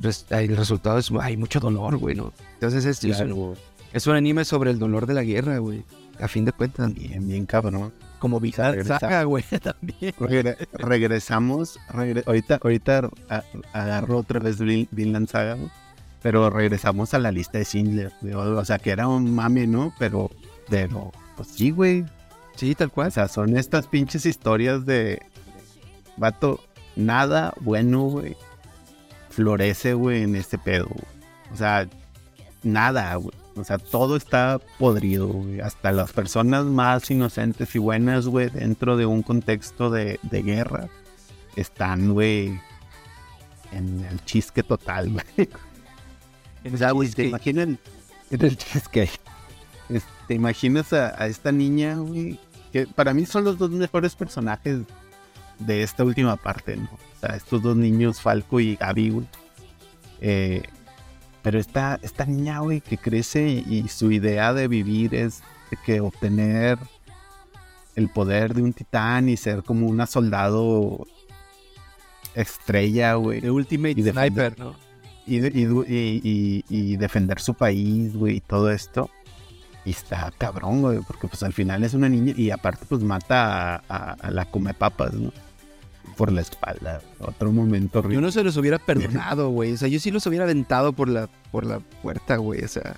res- 0.00 0.26
El 0.30 0.56
resultado 0.56 0.98
es, 0.98 1.10
hay 1.20 1.36
mucho 1.36 1.60
dolor, 1.60 1.96
güey, 1.96 2.16
¿no? 2.16 2.32
Entonces 2.54 2.84
es, 2.84 3.04
es- 3.04 4.06
un 4.06 4.14
anime 4.16 4.44
sobre 4.44 4.70
el 4.70 4.78
dolor 4.78 5.06
de 5.06 5.14
la 5.14 5.22
guerra, 5.22 5.58
güey. 5.58 5.84
A 6.20 6.28
fin 6.28 6.44
de 6.44 6.52
cuentas. 6.52 6.92
Bien, 6.92 7.26
bien 7.26 7.46
cabrón. 7.46 7.92
Como 8.20 8.38
Bizarre 8.38 8.76
Regresa. 8.76 9.00
Saga, 9.00 9.24
güey, 9.24 9.42
también. 9.62 10.14
Regre- 10.20 10.56
regresamos, 10.74 11.80
regre- 11.88 12.22
ahorita, 12.26 12.60
ahorita 12.62 13.10
agarro 13.72 14.18
otra 14.18 14.38
vez 14.38 14.60
Vin- 14.60 14.86
Vinland 14.92 15.28
Saga, 15.28 15.54
güey, 15.54 15.70
pero 16.22 16.48
regresamos 16.50 17.12
a 17.14 17.18
la 17.18 17.32
lista 17.32 17.58
de 17.58 17.64
Schindler, 17.64 18.12
güey, 18.20 18.34
o 18.34 18.40
o 18.58 18.64
sea, 18.64 18.78
que 18.78 18.90
era 18.90 19.08
un 19.08 19.34
mame, 19.34 19.66
¿no? 19.66 19.92
Pero, 19.98 20.30
pero, 20.68 21.10
pues 21.36 21.48
sí, 21.48 21.70
güey, 21.70 22.04
Sí, 22.56 22.74
tal 22.74 22.88
o 22.88 22.90
cual. 22.92 23.10
sea, 23.10 23.26
son 23.26 23.56
estas 23.56 23.86
pinches 23.86 24.26
historias 24.26 24.84
de, 24.86 25.20
vato, 26.18 26.60
nada 26.94 27.54
bueno, 27.60 28.02
güey, 28.02 28.36
florece, 29.30 29.94
güey, 29.94 30.22
en 30.24 30.36
este 30.36 30.58
pedo, 30.58 30.86
güey. 30.88 31.04
o 31.52 31.56
sea, 31.56 31.88
nada, 32.62 33.14
güey. 33.14 33.34
O 33.56 33.64
sea, 33.64 33.78
todo 33.78 34.16
está 34.16 34.60
podrido, 34.78 35.28
güey. 35.28 35.60
Hasta 35.60 35.92
las 35.92 36.12
personas 36.12 36.64
más 36.64 37.10
inocentes 37.10 37.74
y 37.74 37.78
buenas, 37.78 38.26
güey, 38.26 38.48
dentro 38.48 38.96
de 38.96 39.06
un 39.06 39.22
contexto 39.22 39.90
de, 39.90 40.20
de 40.22 40.42
guerra, 40.42 40.88
están, 41.56 42.12
güey, 42.12 42.60
en 43.72 44.04
el 44.04 44.24
chisque 44.24 44.62
total, 44.62 45.10
güey. 45.10 45.48
O 46.72 46.76
sea, 46.76 46.92
güey, 46.92 47.10
te 47.10 47.26
imaginan 47.26 47.78
en 48.30 48.44
el 48.44 48.56
chisque. 48.56 49.10
Te 50.28 50.34
imaginas 50.34 50.92
a, 50.92 51.20
a 51.20 51.26
esta 51.26 51.50
niña, 51.50 51.96
güey, 51.96 52.38
que 52.72 52.86
para 52.86 53.12
mí 53.12 53.26
son 53.26 53.44
los 53.44 53.58
dos 53.58 53.70
mejores 53.70 54.14
personajes 54.14 54.80
de 55.58 55.82
esta 55.82 56.04
última 56.04 56.36
parte, 56.36 56.76
¿no? 56.76 56.88
O 56.92 57.20
sea, 57.20 57.36
estos 57.36 57.62
dos 57.62 57.76
niños, 57.76 58.20
Falco 58.20 58.60
y 58.60 58.76
Gaby, 58.76 59.10
güey. 59.10 59.26
Eh, 60.20 60.62
pero 61.42 61.58
esta, 61.58 61.98
esta 62.02 62.24
niña, 62.26 62.60
güey, 62.60 62.80
que 62.80 62.98
crece 62.98 63.48
y, 63.66 63.78
y 63.84 63.88
su 63.88 64.10
idea 64.12 64.52
de 64.52 64.68
vivir 64.68 65.14
es 65.14 65.42
de 65.70 65.76
que 65.84 66.00
obtener 66.00 66.78
el 67.96 68.08
poder 68.08 68.54
de 68.54 68.62
un 68.62 68.72
titán 68.72 69.28
y 69.28 69.36
ser 69.36 69.62
como 69.62 69.86
una 69.86 70.06
soldado 70.06 71.06
estrella, 72.34 73.14
güey. 73.14 73.40
The 73.40 73.50
Ultimate 73.50 74.00
Y 74.00 74.02
Sniper, 74.02 74.58
¿no? 74.58 74.74
Y, 75.26 75.38
de- 75.38 75.52
y 75.86 76.64
y- 76.68 76.96
defender 76.96 77.40
su 77.40 77.54
país, 77.54 78.14
güey, 78.16 78.36
y 78.36 78.40
todo 78.40 78.70
esto. 78.70 79.10
Y 79.84 79.90
está 79.90 80.32
cabrón, 80.36 80.82
güey, 80.82 80.98
porque 81.06 81.26
pues 81.28 81.42
al 81.42 81.52
final 81.52 81.82
es 81.84 81.94
una 81.94 82.08
niña 82.08 82.34
y 82.36 82.50
aparte 82.50 82.84
pues 82.88 83.02
mata 83.02 83.76
a, 83.76 83.82
a- 83.88 84.12
a 84.20 84.30
la 84.30 84.44
come 84.44 84.74
papas, 84.74 85.12
¿no? 85.14 85.32
Por 86.16 86.32
la 86.32 86.40
espalda. 86.42 87.00
Otro 87.18 87.52
momento 87.52 87.94
Yo 87.94 87.98
horrible. 88.06 88.22
no 88.26 88.32
se 88.32 88.44
los 88.44 88.56
hubiera 88.56 88.78
perdonado, 88.78 89.50
güey. 89.50 89.72
O 89.72 89.76
sea, 89.76 89.88
yo 89.88 89.98
sí 90.00 90.10
los 90.10 90.26
hubiera 90.26 90.44
aventado 90.44 90.92
por 90.92 91.08
la, 91.08 91.28
por 91.50 91.64
la 91.64 91.80
puerta, 91.80 92.36
güey. 92.36 92.62
O 92.64 92.68
sea, 92.68 92.96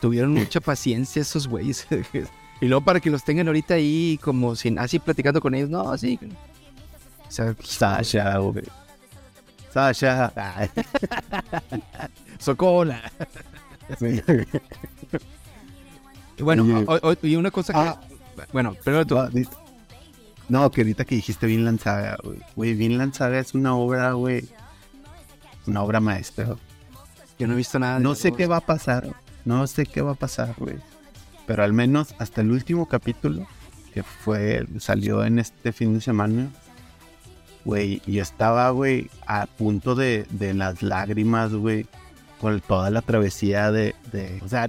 tuvieron 0.00 0.32
mucha 0.32 0.60
paciencia 0.60 1.22
esos 1.22 1.48
güeyes. 1.48 1.86
y 2.60 2.66
luego 2.66 2.84
para 2.84 3.00
que 3.00 3.10
los 3.10 3.24
tengan 3.24 3.46
ahorita 3.48 3.74
ahí 3.74 4.18
como 4.22 4.54
sin, 4.56 4.78
así 4.78 4.98
platicando 4.98 5.40
con 5.40 5.54
ellos. 5.54 5.70
No, 5.70 5.90
así. 5.90 6.18
O 7.28 7.30
sea, 7.30 7.54
Sasha, 7.62 8.36
güey. 8.38 8.64
Sasha. 9.72 10.32
Socola. 12.38 13.00
sí. 13.98 14.20
Y 16.38 16.42
bueno, 16.42 16.64
Oye. 16.64 16.86
o- 17.02 17.10
o- 17.10 17.16
y 17.26 17.36
una 17.36 17.50
cosa 17.50 17.72
que... 17.72 17.78
Ah. 17.78 18.00
Bueno, 18.52 18.74
primero 18.82 19.06
tú. 19.06 19.14
No, 19.14 19.28
di- 19.28 19.46
No, 20.48 20.70
que 20.70 20.82
ahorita 20.82 21.04
que 21.04 21.14
dijiste 21.14 21.46
Vinland 21.46 21.80
Saga, 21.80 22.16
güey. 22.22 22.38
Güey, 22.56 22.74
Vinland 22.74 23.14
Saga 23.14 23.38
es 23.38 23.54
una 23.54 23.74
obra, 23.74 24.12
güey. 24.12 24.48
Una 25.66 25.82
obra 25.82 26.00
maestra. 26.00 26.56
Yo 27.38 27.46
no 27.46 27.54
he 27.54 27.56
visto 27.56 27.78
nada. 27.78 27.98
de 27.98 28.02
No 28.04 28.14
sé 28.14 28.32
qué 28.32 28.46
va 28.46 28.56
a 28.58 28.60
pasar. 28.66 29.08
No 29.44 29.66
sé 29.66 29.86
qué 29.86 30.02
va 30.02 30.12
a 30.12 30.16
pasar, 30.16 30.54
güey. 30.58 30.76
Pero 31.46 31.64
al 31.64 31.72
menos 31.72 32.14
hasta 32.18 32.40
el 32.40 32.50
último 32.50 32.86
capítulo, 32.86 33.46
que 33.94 34.02
fue, 34.02 34.66
salió 34.78 35.24
en 35.24 35.38
este 35.38 35.72
fin 35.72 35.94
de 35.94 36.00
semana, 36.00 36.48
güey, 37.64 38.00
y 38.06 38.18
estaba, 38.18 38.70
güey, 38.70 39.10
a 39.26 39.46
punto 39.46 39.94
de, 39.94 40.26
de 40.30 40.54
las 40.54 40.82
lágrimas, 40.82 41.52
güey, 41.52 41.86
con 42.40 42.60
toda 42.60 42.90
la 42.90 43.02
travesía 43.02 43.70
de, 43.72 43.94
de- 44.12 44.40
O 44.44 44.48
sea, 44.48 44.68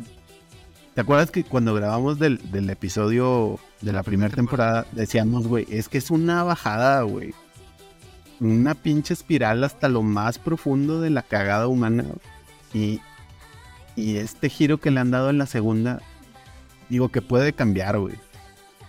¿te 0.94 1.02
acuerdas 1.02 1.32
que 1.32 1.44
cuando 1.44 1.74
grabamos 1.74 2.20
del, 2.20 2.39
del 2.52 2.70
episodio 2.70 3.60
de 3.82 3.94
la 3.94 4.04
primera 4.04 4.34
temporada, 4.34 4.86
decíamos, 4.91 5.48
güey, 5.48 5.66
es 5.70 5.89
que 5.89 5.98
es 5.98 6.12
una 6.12 6.44
bajada, 6.44 7.02
güey. 7.04 7.34
Una 8.39 8.76
pinche 8.76 9.14
espiral 9.14 9.64
hasta 9.64 9.89
lo 9.89 10.02
más 10.02 10.38
profundo 10.38 11.02
de 11.02 11.10
la 11.10 11.22
cagada 11.22 11.68
humana. 11.68 12.06
Y, 12.74 13.02
y 13.96 14.18
este 14.18 14.50
giro 14.50 14.80
que 14.80 14.91
le 14.91 15.00
han 15.00 15.12
dado 15.12 15.30
en 15.30 15.38
la 15.38 15.46
segunda, 15.46 16.02
digo 16.89 17.10
que 17.10 17.22
puede 17.22 17.54
cambiar, 17.54 18.00
güey. 18.00 18.16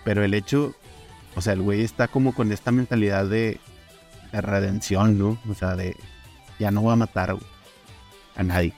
Pero 0.04 0.24
el 0.24 0.34
hecho, 0.34 0.74
o 1.36 1.40
sea, 1.40 1.54
el 1.54 1.62
güey 1.62 1.82
está 1.82 2.08
como 2.08 2.34
con 2.34 2.52
esta 2.52 2.72
mentalidad 2.72 3.26
de, 3.26 3.60
de 4.32 4.40
redención, 4.40 5.18
¿no? 5.18 5.38
O 5.48 5.54
sea, 5.54 5.76
de 5.76 5.96
ya 6.58 6.70
no 6.70 6.82
voy 6.82 6.92
a 6.92 6.96
matar 6.96 7.36
a 8.36 8.42
nadie. 8.42 8.74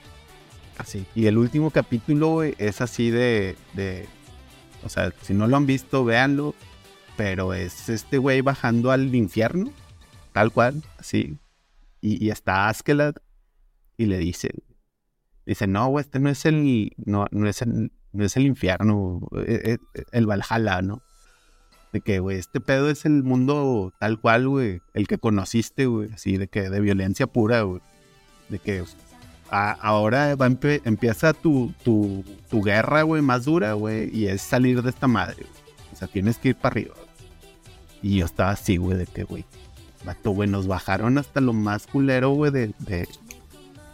Así. 0.77 1.05
Y 1.15 1.25
el 1.25 1.37
último 1.37 1.71
capítulo, 1.71 2.43
es 2.43 2.81
así 2.81 3.09
de, 3.09 3.55
de. 3.73 4.07
O 4.83 4.89
sea, 4.89 5.11
si 5.21 5.33
no 5.33 5.47
lo 5.47 5.57
han 5.57 5.65
visto, 5.65 6.05
véanlo. 6.05 6.53
Pero 7.15 7.53
es 7.55 7.89
este 7.89 8.19
güey 8.19 8.41
bajando 8.41 8.91
al 8.91 9.13
infierno, 9.15 9.71
tal 10.33 10.51
cual, 10.51 10.83
así. 10.99 11.39
Y, 11.99 12.23
y 12.23 12.29
está 12.29 12.69
Askeladd 12.69 13.15
y 13.97 14.05
le 14.05 14.19
dice: 14.19 14.51
Dice, 15.47 15.65
no, 15.65 15.87
güey, 15.87 16.03
este 16.03 16.19
no 16.19 16.29
es 16.29 16.45
el. 16.45 16.91
No, 16.97 17.25
no 17.31 17.47
es 17.47 17.61
el, 17.61 17.91
no 18.11 18.25
es 18.25 18.35
el 18.35 18.45
infierno, 18.45 19.21
eh, 19.45 19.77
eh, 19.93 20.03
el 20.11 20.25
Valhalla, 20.27 20.81
¿no? 20.81 21.01
De 21.93 22.01
que, 22.01 22.19
güey, 22.19 22.37
este 22.37 22.59
pedo 22.59 22.89
es 22.89 23.05
el 23.05 23.23
mundo 23.23 23.93
tal 23.99 24.19
cual, 24.19 24.49
güey. 24.49 24.81
El 24.93 25.07
que 25.07 25.17
conociste, 25.17 25.85
güey. 25.85 26.11
Así, 26.11 26.37
de 26.37 26.49
que 26.49 26.69
de 26.69 26.81
violencia 26.81 27.27
pura, 27.27 27.61
güey. 27.61 27.81
De 28.49 28.59
que 28.59 28.83
ahora 29.49 30.35
va 30.35 30.47
empieza 30.47 31.33
tu, 31.33 31.73
tu, 31.83 32.23
tu 32.49 32.61
guerra, 32.61 33.03
güey, 33.03 33.21
más 33.21 33.45
dura, 33.45 33.73
güey, 33.73 34.15
y 34.15 34.27
es 34.27 34.41
salir 34.41 34.81
de 34.81 34.89
esta 34.89 35.07
madre, 35.07 35.37
güey. 35.39 35.67
O 35.93 35.95
sea, 35.95 36.07
tienes 36.07 36.37
que 36.37 36.49
ir 36.49 36.55
para 36.55 36.73
arriba. 36.73 36.95
Y 38.01 38.17
yo 38.17 38.25
estaba 38.25 38.51
así, 38.51 38.77
güey, 38.77 38.97
de 38.97 39.05
que, 39.05 39.23
güey, 39.23 39.45
nos 40.47 40.67
bajaron 40.67 41.17
hasta 41.17 41.41
lo 41.41 41.53
más 41.53 41.87
culero, 41.87 42.31
güey, 42.31 42.51
de, 42.51 42.73
de, 42.79 43.07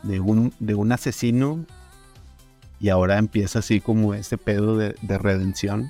de 0.04 0.20
un, 0.20 0.54
de 0.60 0.76
un 0.76 0.92
asesino. 0.92 1.66
Y 2.80 2.90
ahora 2.90 3.18
empieza 3.18 3.60
así 3.60 3.80
como 3.80 4.14
ese 4.14 4.38
pedo 4.38 4.78
de, 4.78 4.96
de 5.02 5.18
redención. 5.18 5.90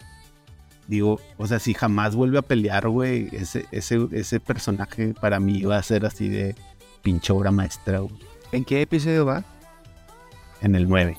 Digo, 0.88 1.20
o 1.38 1.48
sea, 1.48 1.60
si 1.60 1.74
jamás 1.74 2.16
vuelve 2.16 2.38
a 2.38 2.44
pelear, 2.44 2.88
güey, 2.90 3.30
ese, 3.32 3.66
ese, 3.72 4.08
ese 4.12 4.40
personaje 4.40 5.14
para 5.20 5.40
mí 5.40 5.64
va 5.64 5.78
a 5.78 5.84
ser 5.84 6.06
así 6.06 6.30
de 6.30 6.56
pinche 7.02 7.34
obra 7.34 7.52
maestra, 7.52 8.00
güey, 8.00 8.14
¿En 8.52 8.64
qué 8.64 8.84
episodio 8.84 9.26
va? 9.26 9.44
En 10.64 10.76
el 10.76 10.90
9. 10.90 11.18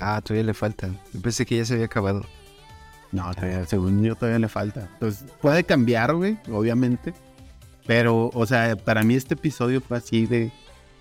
Ah, 0.00 0.20
todavía 0.20 0.44
le 0.44 0.54
falta. 0.54 0.88
Yo 1.12 1.20
pensé 1.20 1.46
que 1.46 1.56
ya 1.56 1.64
se 1.64 1.74
había 1.74 1.86
acabado. 1.86 2.24
No, 3.12 3.32
todavía, 3.34 3.64
según 3.66 4.02
yo 4.02 4.16
todavía 4.16 4.40
le 4.40 4.48
falta. 4.48 4.88
Entonces, 4.94 5.30
puede 5.40 5.62
cambiar, 5.62 6.14
güey, 6.14 6.38
obviamente. 6.50 7.14
Pero, 7.86 8.30
o 8.32 8.46
sea, 8.46 8.74
para 8.74 9.02
mí 9.02 9.14
este 9.14 9.34
episodio 9.34 9.80
fue 9.80 9.98
así 9.98 10.26
de, 10.26 10.50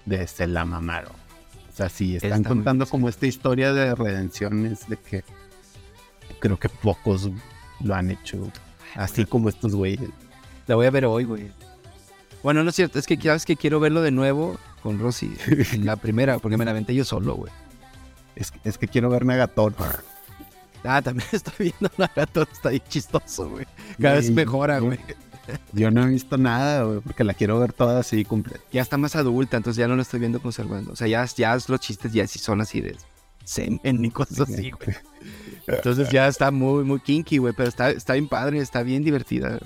de 0.06 0.28
se 0.28 0.46
la 0.46 0.66
mamaron. 0.66 1.14
O 1.14 1.76
sea, 1.76 1.90
sí, 1.90 2.18
están 2.18 2.42
Está 2.42 2.50
contando 2.50 2.86
como 2.86 3.08
esta 3.08 3.26
historia 3.26 3.74
de 3.74 3.96
redenciones 3.96 4.88
de 4.90 4.98
que 4.98 5.24
creo 6.40 6.60
que 6.60 6.70
pocos 6.70 7.30
lo 7.80 7.96
han 7.96 8.12
hecho. 8.12 8.52
Así 8.96 9.26
como 9.26 9.48
estos 9.48 9.74
güeyes. 9.74 10.10
La 10.68 10.76
voy 10.76 10.86
a 10.86 10.92
ver 10.92 11.06
hoy, 11.06 11.24
güey. 11.24 11.50
Bueno, 12.44 12.64
no 12.64 12.72
es 12.72 12.76
cierto. 12.76 13.00
Es 13.00 13.08
que 13.08 13.16
sabes 13.16 13.46
que 13.46 13.56
quiero 13.56 13.80
verlo 13.80 14.02
de 14.02 14.12
nuevo 14.12 14.60
con 14.82 15.00
Rosy. 15.00 15.34
En 15.74 15.86
la 15.86 15.96
primera, 15.96 16.40
porque 16.40 16.58
me 16.58 16.66
la 16.66 16.72
aventé 16.72 16.94
yo 16.94 17.06
solo, 17.06 17.36
güey. 17.36 17.52
Es, 18.36 18.52
es 18.64 18.78
que 18.78 18.88
quiero 18.88 19.10
ver 19.10 19.26
Megaton. 19.26 19.76
Ah, 20.84 21.02
también 21.02 21.28
estoy 21.32 21.74
viendo 21.80 21.92
Nagatón. 21.98 22.48
Está 22.52 22.70
ahí 22.70 22.82
chistoso, 22.88 23.50
güey. 23.50 23.66
Cada 24.00 24.16
vez 24.16 24.32
mejora, 24.32 24.80
güey. 24.80 25.00
Yo 25.74 25.92
no 25.92 26.04
he 26.04 26.10
visto 26.10 26.38
nada, 26.38 26.84
güey, 26.84 27.00
porque 27.00 27.24
la 27.24 27.34
quiero 27.34 27.60
ver 27.60 27.74
toda 27.74 28.00
así 28.00 28.24
completa. 28.24 28.64
Ya 28.72 28.82
está 28.82 28.98
más 28.98 29.16
adulta, 29.16 29.58
entonces 29.58 29.80
ya 29.80 29.88
no 29.88 29.96
lo 29.96 30.02
estoy 30.02 30.20
viendo 30.20 30.42
conservando. 30.42 30.94
O 30.94 30.96
sea, 30.96 31.08
ya, 31.08 31.26
ya 31.26 31.58
los 31.68 31.80
chistes 31.80 32.14
ya 32.14 32.26
sí 32.28 32.40
son 32.40 32.62
así 32.62 32.80
de 32.80 32.96
semen 33.44 34.06
y 34.06 34.12
cosas 34.12 34.42
así, 34.42 34.72
güey. 34.72 34.96
Entonces 35.68 36.10
ya 36.10 36.28
está 36.28 36.52
muy, 36.52 36.84
muy 36.84 37.00
kinky, 37.00 37.38
güey. 37.38 37.54
Pero 37.56 37.70
está, 37.70 37.90
está 37.90 38.14
bien 38.14 38.28
padre, 38.28 38.60
está 38.60 38.84
bien 38.84 39.04
divertida. 39.04 39.60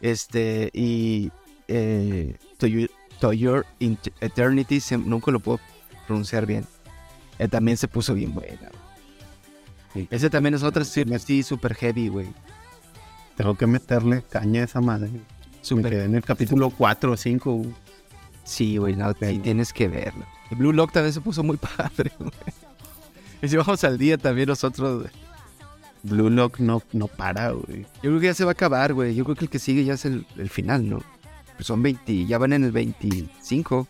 Este, 0.00 0.70
y. 0.72 1.30
Eh, 1.68 2.36
to, 3.20 3.32
Your, 3.32 3.66
Eternity, 4.20 4.80
nunca 5.04 5.30
lo 5.30 5.40
puedo 5.40 5.60
pronunciar 6.06 6.46
bien. 6.46 6.66
Eh, 7.38 7.48
también 7.48 7.76
se 7.76 7.88
puso 7.88 8.14
bien 8.14 8.34
buena. 8.34 8.70
Sí. 9.94 10.08
Ese 10.10 10.30
también 10.30 10.54
es 10.54 10.62
otra 10.62 10.84
sí, 10.84 11.04
sí, 11.18 11.42
super 11.42 11.74
heavy, 11.74 12.08
güey. 12.08 12.28
Tengo 13.36 13.54
que 13.56 13.66
meterle 13.66 14.22
caña 14.28 14.62
a 14.62 14.64
esa 14.64 14.80
madre. 14.80 15.10
Me 15.10 15.20
Super 15.62 15.90
quedé 15.92 16.04
en 16.04 16.14
el 16.14 16.24
capítulo 16.24 16.70
4 16.70 17.12
o 17.12 17.16
5, 17.16 17.52
güey. 17.52 17.74
Sí, 18.44 18.76
güey, 18.76 18.96
no, 18.96 19.12
sí 19.12 19.38
tienes 19.38 19.72
que 19.72 19.88
verlo. 19.88 20.24
El 20.50 20.58
Blue 20.58 20.72
Lock 20.72 20.92
también 20.92 21.12
se 21.12 21.20
puso 21.20 21.42
muy 21.42 21.56
padre, 21.76 22.12
güey. 22.18 22.30
Y 23.42 23.48
si 23.48 23.56
vamos 23.56 23.82
al 23.84 23.96
día 23.96 24.18
también 24.18 24.48
nosotros, 24.48 25.02
güey. 25.02 25.12
Blue 26.02 26.30
Lock 26.30 26.58
no, 26.60 26.82
no 26.92 27.06
para, 27.06 27.50
güey. 27.50 27.82
Yo 28.02 28.10
creo 28.10 28.20
que 28.20 28.26
ya 28.26 28.34
se 28.34 28.44
va 28.44 28.50
a 28.50 28.52
acabar, 28.52 28.92
güey. 28.94 29.14
Yo 29.14 29.24
creo 29.24 29.36
que 29.36 29.44
el 29.44 29.50
que 29.50 29.58
sigue 29.58 29.84
ya 29.84 29.94
es 29.94 30.04
el, 30.04 30.26
el 30.36 30.50
final, 30.50 30.88
¿no? 30.88 31.02
Pues 31.60 31.66
son 31.66 31.82
20, 31.82 32.24
ya 32.24 32.38
van 32.38 32.54
en 32.54 32.64
el 32.64 32.72
25. 32.72 33.86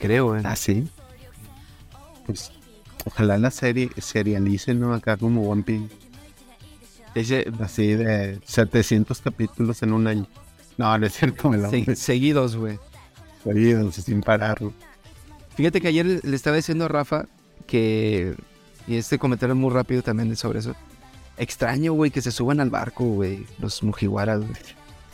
Creo, 0.00 0.30
güey. 0.30 0.42
¿Ah, 0.44 0.56
sí? 0.56 0.88
Pues 2.26 2.50
ojalá 3.04 3.38
la 3.38 3.52
serie 3.52 3.88
serialicen, 3.98 4.80
¿no? 4.80 4.92
Acá 4.92 5.16
como 5.16 5.48
One 5.48 5.62
Piece. 5.62 5.94
Ese- 7.14 7.52
Así 7.60 7.92
de 7.94 8.40
700 8.44 9.20
capítulos 9.20 9.80
en 9.84 9.92
un 9.92 10.08
año. 10.08 10.26
No, 10.76 10.98
no 10.98 11.06
es 11.06 11.12
cierto, 11.12 11.48
me 11.50 11.56
la 11.58 11.70
se- 11.70 11.94
seguidos, 11.94 12.56
güey. 12.56 12.80
seguidos, 13.44 13.94
sin 13.94 14.20
parar. 14.22 14.58
Fíjate 15.54 15.80
que 15.80 15.86
ayer 15.86 16.20
le 16.24 16.34
estaba 16.34 16.56
diciendo 16.56 16.86
a 16.86 16.88
Rafa 16.88 17.26
que. 17.68 18.34
Y 18.88 18.96
este 18.96 19.20
comentario 19.20 19.54
es 19.54 19.60
muy 19.60 19.70
rápido 19.72 20.02
también 20.02 20.34
sobre 20.34 20.58
eso. 20.58 20.74
Extraño, 21.36 21.92
güey, 21.92 22.10
que 22.10 22.22
se 22.22 22.32
suban 22.32 22.58
al 22.58 22.70
barco, 22.70 23.04
güey. 23.04 23.46
Los 23.60 23.84
mujiwaras, 23.84 24.40
güey. 24.40 24.52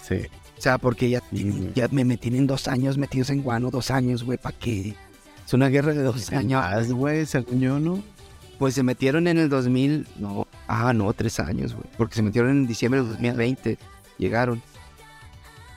Sí. 0.02 0.28
O 0.62 0.64
sea, 0.64 0.78
porque 0.78 1.10
ya, 1.10 1.20
Sí, 1.32 1.72
ya 1.74 1.88
me, 1.90 2.04
me 2.04 2.16
tienen 2.16 2.46
dos 2.46 2.68
años 2.68 2.96
metidos 2.96 3.30
en 3.30 3.42
guano, 3.42 3.72
dos 3.72 3.90
años, 3.90 4.22
güey, 4.22 4.38
¿para 4.38 4.56
qué? 4.56 4.94
Es 5.44 5.52
una 5.54 5.66
guerra 5.66 5.92
de 5.92 6.04
dos 6.04 6.30
años. 6.30 6.62
Más, 6.62 6.92
güey, 6.92 7.26
según 7.26 7.58
yo, 7.58 7.80
¿no? 7.80 8.00
Pues 8.60 8.74
se 8.74 8.84
metieron 8.84 9.26
en 9.26 9.38
el 9.38 9.48
2000, 9.48 10.06
no, 10.20 10.46
ah, 10.68 10.92
no, 10.92 11.12
tres 11.14 11.40
años, 11.40 11.74
güey. 11.74 11.86
Porque 11.98 12.14
se 12.14 12.22
metieron 12.22 12.52
en 12.52 12.66
diciembre 12.68 13.00
del 13.00 13.10
2020, 13.10 13.76
llegaron. 14.18 14.62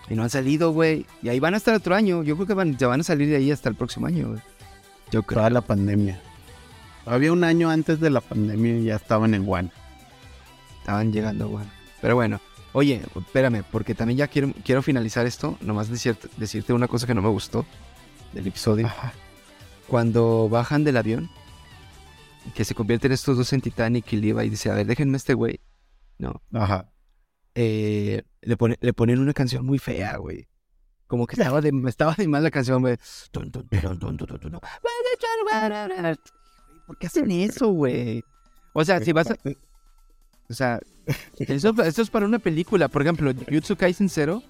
Y 0.07 0.13
no 0.13 0.21
han 0.21 0.29
salido, 0.29 0.71
güey. 0.71 1.07
Y 1.23 1.29
ahí 1.29 1.39
van 1.39 1.55
a 1.55 1.57
estar 1.57 1.73
otro 1.73 1.95
año. 1.95 2.21
Yo 2.21 2.35
creo 2.35 2.45
que 2.45 2.53
van, 2.53 2.77
se 2.77 2.85
van 2.85 2.99
a 2.99 3.03
salir 3.03 3.27
de 3.27 3.37
ahí 3.37 3.49
hasta 3.49 3.69
el 3.69 3.75
próximo 3.75 4.05
año, 4.05 4.27
güey. 4.27 4.41
Yo 5.09 5.23
creo. 5.23 5.39
Toda 5.39 5.49
la 5.49 5.61
pandemia. 5.61 6.21
Todavía 7.05 7.33
un 7.33 7.43
año 7.43 7.71
antes 7.71 7.99
de 7.99 8.11
la 8.11 8.21
pandemia 8.21 8.77
ya 8.81 8.97
estaban 8.97 9.33
en 9.33 9.49
One. 9.49 9.71
Estaban 10.81 11.11
llegando, 11.11 11.49
güey. 11.49 11.65
Pero 12.01 12.13
bueno, 12.13 12.39
oye, 12.75 13.01
espérame, 13.15 13.63
porque 13.71 13.95
también 13.95 14.17
ya 14.17 14.27
quiero, 14.27 14.51
quiero 14.63 14.81
finalizar 14.81 15.25
esto. 15.25 15.57
Nomás 15.61 15.89
decirte, 15.89 16.27
decirte 16.37 16.73
una 16.73 16.87
cosa 16.87 17.07
que 17.07 17.13
no 17.13 17.21
me 17.21 17.29
gustó 17.29 17.65
del 18.33 18.47
episodio. 18.47 18.87
Cuando 19.87 20.49
bajan 20.49 20.83
del 20.83 20.97
avión, 20.97 21.29
que 22.53 22.65
se 22.65 22.75
convierten 22.75 23.11
estos 23.11 23.37
dos 23.37 23.53
en 23.53 23.61
Titanic 23.61 24.11
y 24.13 24.17
Levi 24.17 24.49
dice, 24.49 24.69
a 24.69 24.75
ver, 24.75 24.85
déjenme 24.87 25.17
este 25.17 25.33
güey. 25.33 25.59
No. 26.17 26.41
Ajá. 26.53 26.91
eh, 27.55 28.23
le, 28.41 28.57
pone- 28.57 28.77
le 28.81 28.93
ponen 28.93 29.19
una 29.19 29.33
canción 29.33 29.65
muy 29.65 29.79
fea, 29.79 30.17
güey. 30.17 30.47
Como 31.07 31.27
que 31.27 31.35
estaba 31.35 31.61
de, 31.61 31.71
estaba 31.87 32.13
de 32.15 32.27
mal 32.27 32.43
la 32.43 32.51
canción, 32.51 32.81
güey. 32.81 32.97
¿Por 36.87 36.97
qué 36.97 37.07
hacen 37.07 37.31
eso, 37.31 37.67
güey? 37.69 38.23
O 38.73 38.83
sea, 38.83 38.99
si 38.99 39.11
vas 39.11 39.29
a... 39.31 39.37
O 40.49 40.53
sea, 40.53 40.79
eso, 41.39 41.73
eso 41.83 42.01
es 42.01 42.09
para 42.09 42.25
una 42.25 42.39
película. 42.39 42.87
Por 42.87 43.01
ejemplo, 43.01 43.31
Jutsu 43.49 43.75
Kaisen 43.75 44.09
Zero, 44.09 44.41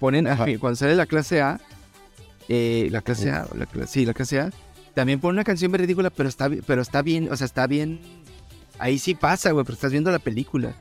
ponen, 0.00 0.26
Ajá. 0.26 0.46
cuando 0.58 0.76
sale 0.76 0.94
la 0.96 1.06
clase 1.06 1.40
A, 1.40 1.60
eh, 2.48 2.88
la 2.90 3.02
clase 3.02 3.30
A, 3.30 3.46
la 3.54 3.66
cla- 3.66 3.86
sí, 3.86 4.04
la 4.04 4.14
clase 4.14 4.40
A, 4.40 4.50
también 4.94 5.20
pone 5.20 5.34
una 5.34 5.44
canción 5.44 5.72
ridícula, 5.72 6.10
pero 6.10 6.28
está, 6.28 6.48
pero 6.66 6.82
está 6.82 7.02
bien, 7.02 7.28
o 7.30 7.36
sea, 7.36 7.44
está 7.44 7.66
bien. 7.66 8.00
Ahí 8.78 8.98
sí 8.98 9.14
pasa, 9.14 9.50
güey, 9.52 9.64
pero 9.64 9.74
estás 9.74 9.92
viendo 9.92 10.10
la 10.10 10.18
película. 10.18 10.74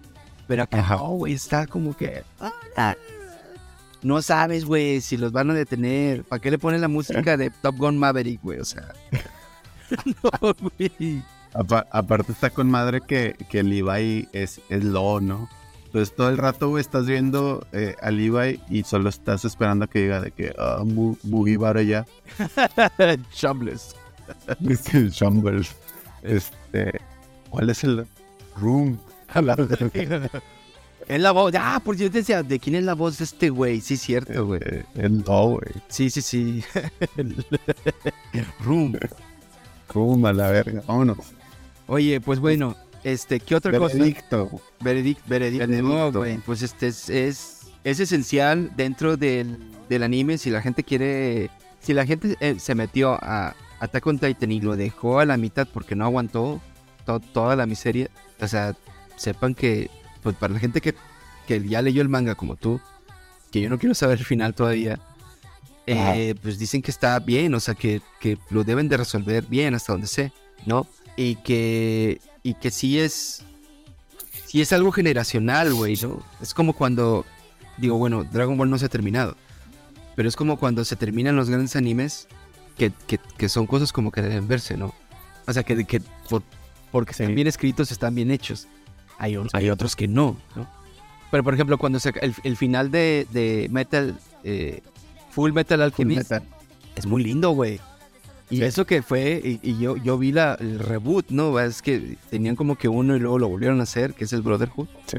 Pero 0.47 0.64
acá 0.64 0.95
güey, 0.95 1.34
está 1.34 1.66
como 1.66 1.95
que. 1.97 2.24
ah, 2.76 2.95
No 4.03 4.22
sabes, 4.22 4.66
güey, 4.66 5.01
si 5.01 5.18
los 5.18 5.32
van 5.32 5.49
a 5.49 5.53
detener. 5.53 6.24
¿Para 6.24 6.39
qué 6.41 6.51
le 6.51 6.60
ponen 6.60 6.82
la 6.82 6.88
música 6.88 7.36
de 7.38 7.49
Top 7.49 7.78
Gun 7.78 7.97
Maverick, 7.97 8.41
güey? 8.43 8.60
O 8.60 8.66
sea. 8.66 8.93
no, 10.24 10.53
güey. 10.62 11.24
Apa- 11.56 11.88
aparte 11.91 12.32
está 12.34 12.49
con 12.49 12.70
madre 12.70 13.01
que, 13.01 13.36
que 13.49 13.60
el 13.60 13.70
Levi 13.70 14.28
es, 14.34 14.60
es 14.70 14.84
Lo, 14.84 15.22
¿no? 15.22 15.49
Entonces 15.86 16.14
todo 16.14 16.30
el 16.30 16.38
rato, 16.38 16.68
güey, 16.70 16.82
estás 16.82 17.06
viendo 17.06 17.66
eh, 17.72 17.95
al 18.01 18.18
Levi 18.18 18.60
y 18.70 18.84
solo 18.84 19.08
estás 19.08 19.45
esperando 19.45 19.86
a 19.86 19.88
que 19.88 19.99
diga 19.99 20.20
de 20.20 20.32
que, 20.32 20.53
ah, 20.60 20.84
mu- 20.86 21.16
Mugiwara 21.24 21.82
ya. 21.84 22.06
Jobless. 23.39 23.95
Es 24.68 24.93
el 24.93 25.12
Shumble. 25.12 25.66
Este, 26.24 26.99
¿cuál 27.49 27.70
es 27.70 27.84
el 27.84 28.06
room? 28.58 28.97
A 29.30 29.41
la 29.41 29.56
verga. 29.56 30.30
Es 31.08 31.22
la 31.22 31.32
voz. 31.32 31.53
Ah, 31.58 31.80
por 31.86 31.95
yo 31.95 32.10
decía, 32.10 32.41
¿de 32.43 32.60
quién 32.60 32.76
es 32.76 32.84
la 32.84 32.95
voz 32.95 33.20
de 33.20 33.24
este 33.26 33.49
güey? 33.49 33.80
Sí, 33.80 33.95
cierto, 33.95 34.45
güey. 34.47 34.60
Eh, 34.66 34.84
El 34.95 35.20
Lo, 35.26 35.49
güey. 35.51 35.72
Sí, 35.88 36.10
sí, 36.10 36.22
sí. 36.22 36.64
Room. 38.64 38.97
Room 39.93 40.26
a 40.26 40.34
la 40.34 40.49
verga. 40.49 40.82
Vámonos. 40.88 41.18
Oye, 41.88 42.19
pues 42.21 42.39
bueno, 42.39 42.75
este, 43.03 43.39
¿qué 43.39 43.55
otra 43.55 43.77
cosa? 43.77 43.95
Veredicto. 43.97 44.61
Veredicto, 44.81 45.23
veredicto. 45.27 45.67
Veredicto. 45.67 45.88
No, 45.95 46.11
güey, 46.11 46.38
pues 46.39 46.61
este 46.61 46.88
es, 46.88 47.09
es, 47.09 47.61
es 47.83 47.99
esencial 47.99 48.71
dentro 48.75 49.17
del, 49.17 49.57
del 49.89 50.03
anime 50.03 50.38
si 50.38 50.49
la 50.49 50.61
gente 50.61 50.83
quiere, 50.83 51.49
si 51.79 51.93
la 51.93 52.05
gente 52.05 52.36
eh, 52.39 52.55
se 52.59 52.73
metió 52.75 53.13
a 53.21 53.55
Attack 53.79 54.07
on 54.07 54.19
Titan 54.19 54.51
y 54.51 54.61
lo 54.61 54.75
dejó 54.75 55.19
a 55.19 55.25
la 55.25 55.38
mitad 55.38 55.67
porque 55.71 55.95
no 55.95 56.05
aguantó 56.05 56.59
to- 57.05 57.19
toda 57.19 57.55
la 57.55 57.65
miseria, 57.67 58.09
o 58.41 58.47
sea, 58.47 58.75
sepan 59.15 59.53
que, 59.53 59.91
pues 60.23 60.36
para 60.36 60.53
la 60.53 60.59
gente 60.59 60.81
que, 60.81 60.95
que 61.47 61.65
ya 61.67 61.81
leyó 61.83 62.01
el 62.01 62.09
manga 62.09 62.33
como 62.36 62.55
tú, 62.55 62.79
que 63.51 63.61
yo 63.61 63.69
no 63.69 63.77
quiero 63.77 63.93
saber 63.93 64.17
el 64.19 64.25
final 64.25 64.55
todavía, 64.55 64.99
eh, 65.86 66.33
pues 66.41 66.57
dicen 66.57 66.81
que 66.81 66.89
está 66.89 67.19
bien, 67.19 67.53
o 67.53 67.59
sea, 67.59 67.75
que, 67.75 68.01
que 68.19 68.39
lo 68.49 68.63
deben 68.63 68.89
de 68.89 68.97
resolver 68.97 69.45
bien 69.45 69.75
hasta 69.75 69.93
donde 69.93 70.07
sé, 70.07 70.31
¿no? 70.65 70.88
Y 71.18 71.36
que, 71.38 72.20
y 72.43 72.55
que 72.55 72.72
sí 72.72 72.99
es, 72.99 73.43
sí 74.45 74.61
es 74.61 74.74
algo 74.74 74.91
generacional, 74.91 75.74
güey, 75.74 75.97
¿no? 76.01 76.22
Es 76.41 76.53
como 76.53 76.74
cuando, 76.74 77.26
digo, 77.78 77.97
bueno, 77.97 78.24
Dragon 78.26 78.57
Ball 78.57 78.70
no 78.70 78.78
se 78.78 78.86
ha 78.86 78.89
terminado, 78.89 79.36
pero 80.16 80.28
es 80.28 80.36
como 80.36 80.57
cuando 80.57 80.84
se 80.84 80.95
terminan 80.95 81.36
los 81.36 81.49
grandes 81.49 81.76
animes, 81.76 82.28
que, 82.78 82.91
que, 83.07 83.20
que 83.38 83.47
son 83.49 83.66
cosas 83.68 83.93
como 83.93 84.11
que 84.11 84.22
deben 84.22 84.47
verse, 84.47 84.76
¿no? 84.76 84.93
O 85.47 85.53
sea, 85.53 85.63
que, 85.63 85.86
que 85.86 86.01
por- 86.30 86.43
porque 86.91 87.13
Sí. 87.13 87.24
están 87.24 87.36
bien 87.36 87.47
escritos, 87.47 87.91
están 87.91 88.13
bien 88.16 88.32
hechos. 88.32 88.68
Hay, 89.18 89.38
un- 89.38 89.47
hay 89.53 89.70
otros 89.70 89.95
que 89.95 90.07
no, 90.09 90.36
¿no? 90.55 90.68
Pero, 91.32 91.43
por 91.43 91.53
ejemplo, 91.53 91.78
cuando 91.78 91.99
se, 91.99 92.09
el, 92.22 92.34
el 92.43 92.57
final 92.57 92.91
de, 92.91 93.26
de 93.32 93.68
Metal, 93.72 94.18
eh, 94.43 94.82
Full 95.32 95.51
Metal 95.53 95.82
Alchemist, 95.82 96.32
es 96.95 97.05
muy 97.05 97.24
lindo, 97.24 97.51
güey. 97.51 97.80
Y 98.50 98.62
eso 98.62 98.86
que 98.86 99.02
fue, 99.02 99.41
y, 99.43 99.60
y 99.72 99.80
yo, 99.80 99.98
yo 99.98 100.18
vi 100.18 100.32
la, 100.32 100.56
el 100.60 100.80
reboot, 100.80 101.30
¿no? 101.30 101.60
Es 101.60 101.82
que 101.82 102.18
tenían 102.30 102.56
como 102.56 102.76
que 102.78 102.88
uno 102.88 103.16
y 103.16 103.20
luego 103.20 103.39
lo 103.39 103.48
volvieron 103.50 103.80
a 103.80 103.84
hacer, 103.84 104.14
que 104.14 104.26
es 104.26 104.34
el 104.34 104.41
Brotherhood. 104.43 104.88
Sí. 105.08 105.18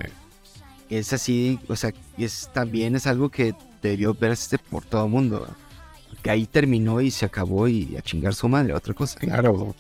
Es 0.89 1.13
así, 1.13 1.59
o 1.69 1.75
sea, 1.75 1.93
es, 2.17 2.49
también 2.55 2.95
es 2.95 3.07
algo 3.09 3.29
que 3.29 3.55
debió 3.83 4.15
verse 4.15 4.59
por 4.59 4.85
todo 4.85 5.07
el 5.07 5.11
mundo. 5.11 5.47
Que 6.23 6.31
ahí 6.31 6.47
terminó 6.47 7.01
y 7.01 7.11
se 7.11 7.27
acabó 7.27 7.67
y 7.67 7.97
a 7.97 8.03
chingar 8.03 8.35
su 8.35 8.49
madre, 8.49 8.73
otra 8.75 8.95
cosa. 8.95 9.19
Claro. 9.19 9.75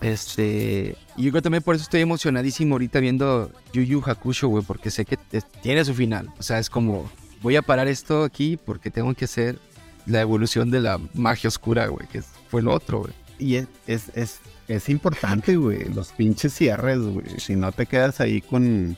Este, 0.00 0.96
y 1.16 1.24
yo 1.24 1.30
creo 1.30 1.42
también 1.42 1.62
por 1.62 1.74
eso 1.74 1.82
estoy 1.82 2.00
emocionadísimo 2.00 2.74
ahorita 2.76 3.00
viendo 3.00 3.50
Yu 3.72 3.82
Yu 3.82 4.02
Hakusho, 4.04 4.48
güey, 4.48 4.64
porque 4.64 4.90
sé 4.90 5.04
que 5.04 5.18
es- 5.32 5.44
tiene 5.62 5.84
su 5.84 5.94
final. 5.94 6.30
O 6.38 6.42
sea, 6.42 6.58
es 6.58 6.70
como, 6.70 7.10
voy 7.42 7.56
a 7.56 7.62
parar 7.62 7.88
esto 7.88 8.24
aquí 8.24 8.56
porque 8.56 8.90
tengo 8.90 9.12
que 9.14 9.24
hacer 9.24 9.58
la 10.06 10.20
evolución 10.20 10.70
de 10.70 10.80
la 10.80 10.98
magia 11.14 11.48
oscura, 11.48 11.86
güey, 11.88 12.06
que 12.06 12.22
fue 12.48 12.62
lo 12.62 12.72
otro, 12.72 13.00
güey. 13.00 13.12
Y 13.38 13.56
es, 13.56 13.66
es, 13.86 14.10
es, 14.14 14.40
es 14.66 14.88
importante, 14.88 15.56
güey, 15.56 15.84
los 15.84 16.08
pinches 16.12 16.54
cierres, 16.54 16.98
güey. 16.98 17.26
Si 17.38 17.54
no 17.56 17.72
te 17.72 17.86
quedas 17.86 18.20
ahí 18.20 18.40
con, 18.40 18.96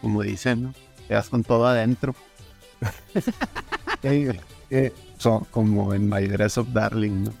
como 0.00 0.22
dicen, 0.22 0.62
¿no? 0.62 0.74
Quedas 1.08 1.28
con 1.28 1.42
todo 1.44 1.66
adentro. 1.66 2.14
Eh, 4.04 4.36
eh, 4.68 4.92
son 5.16 5.44
como 5.44 5.94
en 5.94 6.08
My 6.08 6.26
Dress 6.26 6.58
of 6.58 6.72
Darling, 6.72 7.22
¿no? 7.22 7.32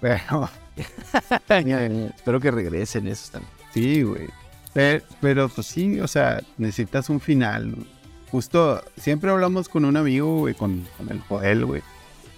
Pero, 0.00 0.48
Espero 1.48 2.40
que 2.40 2.50
regresen 2.50 3.08
esos 3.08 3.30
también. 3.30 3.52
sí, 3.74 4.02
güey. 4.02 4.28
Pero, 4.72 5.04
pero, 5.20 5.48
pues 5.50 5.66
sí, 5.66 6.00
o 6.00 6.08
sea, 6.08 6.40
necesitas 6.56 7.10
un 7.10 7.20
final. 7.20 7.72
¿no? 7.72 7.84
Justo, 8.30 8.82
siempre 8.96 9.30
hablamos 9.30 9.68
con 9.68 9.84
un 9.84 9.98
amigo, 9.98 10.38
güey, 10.38 10.54
con, 10.54 10.86
con 10.96 11.10
el 11.10 11.20
Joel, 11.20 11.66
güey. 11.66 11.82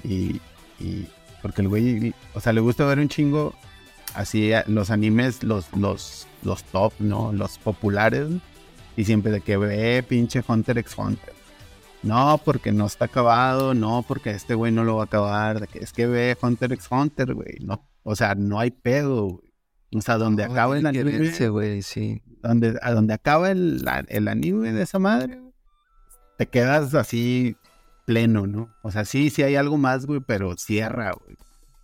Y, 0.02 0.40
y 0.80 1.06
porque 1.42 1.62
el 1.62 1.68
güey, 1.68 2.14
o 2.34 2.40
sea, 2.40 2.52
le 2.52 2.60
gusta 2.60 2.84
ver 2.84 2.98
un 2.98 3.08
chingo 3.08 3.54
así 4.14 4.52
a- 4.52 4.64
los 4.66 4.90
animes, 4.90 5.42
los, 5.42 5.72
los, 5.76 6.26
los 6.42 6.64
top, 6.64 6.92
¿no? 6.98 7.32
Los 7.32 7.58
populares. 7.58 8.28
Y 8.96 9.04
siempre 9.04 9.30
de 9.32 9.40
que 9.40 9.56
ve 9.56 10.02
pinche 10.02 10.42
Hunter 10.46 10.76
x 10.78 10.94
Hunter. 10.98 11.32
No, 12.02 12.40
porque 12.44 12.72
no 12.72 12.86
está 12.86 13.04
acabado, 13.06 13.72
no, 13.74 14.04
porque 14.06 14.30
este 14.30 14.54
güey 14.54 14.72
no 14.72 14.84
lo 14.84 14.96
va 14.96 15.02
a 15.02 15.06
acabar. 15.06 15.60
De 15.60 15.66
que 15.68 15.78
es 15.78 15.92
que 15.92 16.06
ve 16.06 16.36
Hunter 16.40 16.72
x 16.72 16.86
Hunter, 16.90 17.34
güey. 17.34 17.58
No, 17.60 17.88
o 18.02 18.16
sea, 18.16 18.34
no 18.34 18.58
hay 18.58 18.70
pedo, 18.70 19.26
güey. 19.28 19.52
O 19.94 20.00
sea, 20.00 20.18
donde 20.18 20.46
No, 20.46 20.52
acaba 20.52 20.78
el 20.78 20.86
anime, 20.86 21.18
verse, 21.18 21.48
güey, 21.48 21.82
sí. 21.82 22.22
donde, 22.42 22.78
a 22.80 22.92
donde 22.92 23.12
acaba 23.14 23.50
el, 23.50 23.84
el 24.08 24.28
anime 24.28 24.72
de 24.72 24.82
esa 24.82 24.98
madre, 25.00 25.40
te 26.38 26.46
quedas 26.46 26.94
así 26.94 27.56
pleno, 28.10 28.48
¿no? 28.48 28.74
O 28.82 28.90
sea, 28.90 29.04
sí, 29.04 29.30
sí 29.30 29.44
hay 29.44 29.54
algo 29.54 29.78
más, 29.78 30.04
güey, 30.04 30.18
pero 30.18 30.56
cierra, 30.56 31.12
güey. 31.12 31.36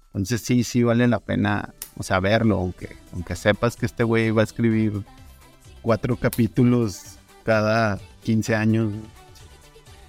Entonces 0.08 0.40
sí, 0.40 0.64
sí 0.64 0.82
vale 0.82 1.06
la 1.06 1.20
pena, 1.20 1.72
o 1.96 2.02
sea, 2.02 2.18
verlo, 2.18 2.56
aunque, 2.56 2.96
aunque 3.12 3.36
sepas 3.36 3.76
que 3.76 3.86
este 3.86 4.02
güey 4.02 4.32
va 4.32 4.40
a 4.40 4.44
escribir 4.44 5.04
cuatro 5.82 6.16
capítulos 6.16 7.16
cada 7.44 8.00
15 8.24 8.56
años. 8.56 8.92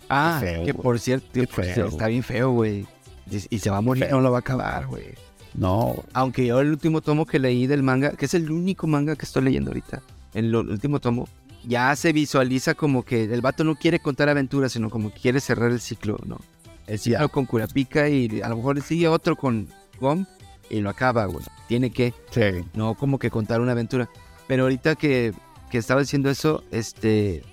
Ah, 0.09 0.39
feo, 0.41 0.65
que 0.65 0.73
por 0.73 0.99
cierto, 0.99 1.27
feo. 1.51 1.85
está 1.85 2.07
bien 2.07 2.23
feo, 2.23 2.49
güey. 2.49 2.87
Y, 3.29 3.59
se 3.59 3.69
va 3.69 3.77
a 3.77 3.81
morir, 3.81 4.05
Feo. 4.05 4.15
no 4.15 4.21
lo 4.21 4.31
va 4.31 4.37
a 4.37 4.39
acabar, 4.39 4.87
güey. 4.87 5.13
No, 5.53 6.03
Aunque 6.13 6.47
yo 6.47 6.61
el 6.61 6.69
último 6.69 7.01
tomo 7.01 7.27
que 7.27 7.37
leí 7.37 7.67
del 7.67 7.83
manga, 7.83 8.11
que 8.13 8.25
es 8.25 8.33
el 8.33 8.49
único 8.49 8.87
manga 8.87 9.15
que 9.15 9.25
estoy 9.25 9.43
leyendo 9.43 9.69
ahorita, 9.69 10.01
el 10.33 10.55
último 10.55 10.99
tomo, 10.99 11.27
ya 11.65 11.95
se 11.95 12.13
visualiza 12.13 12.73
como 12.75 13.03
que 13.03 13.23
el 13.25 13.41
vato 13.41 13.63
no 13.63 13.75
quiere 13.75 13.99
contar 13.99 14.29
aventuras, 14.29 14.71
sino 14.71 14.89
como 14.89 15.13
que 15.13 15.19
quiere 15.19 15.39
cerrar 15.39 15.71
el 15.71 15.79
ciclo, 15.81 16.17
¿no? 16.25 16.39
El 16.87 16.99
ciclo 16.99 17.19
Ya. 17.19 17.27
con 17.27 17.45
Kurapika 17.45 18.07
y 18.09 18.41
a 18.41 18.49
lo 18.49 18.57
mejor 18.57 18.81
sigue 18.81 19.07
otro 19.07 19.35
con 19.35 19.67
Gom 19.99 20.25
y 20.69 20.79
lo 20.81 20.89
acaba, 20.89 21.25
güey. 21.25 21.45
Tiene 21.67 21.91
que, 21.91 22.13
sí. 22.31 22.41
no 22.73 22.95
como 22.95 23.19
que 23.19 23.29
contar 23.29 23.61
una 23.61 23.73
aventura. 23.73 24.09
Pero 24.47 24.63
ahorita 24.63 24.95
que, 24.95 25.33
que 25.69 25.77
estaba 25.77 26.01
diciendo 26.01 26.29
eso, 26.29 26.63
este... 26.71 27.43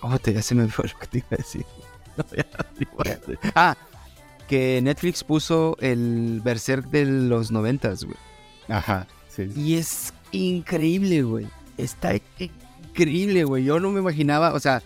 Oh, 0.00 0.18
te, 0.18 0.32
ya 0.32 0.42
se 0.42 0.54
me 0.54 0.68
fue 0.68 0.88
lo 0.88 0.98
que 0.98 1.06
te 1.06 1.18
iba 1.18 1.28
a 1.32 1.36
decir. 1.36 1.64
No, 2.18 2.24
ya, 2.36 2.46
igual. 2.80 3.38
ah, 3.54 3.76
que 4.48 4.80
Netflix 4.82 5.22
puso 5.22 5.76
el 5.80 6.40
Berserk 6.42 6.86
de 6.90 7.04
los 7.04 7.52
noventas, 7.52 8.02
güey. 8.02 8.16
Ajá, 8.68 9.06
sí. 9.28 9.48
Y 9.54 9.74
es 9.76 10.12
increíble, 10.32 11.22
güey. 11.22 11.46
Está 11.76 12.14
increíble, 12.98 13.44
güey. 13.44 13.64
Yo 13.64 13.80
no 13.80 13.90
me 13.90 14.00
imaginaba, 14.00 14.52
o 14.52 14.60
sea, 14.60 14.82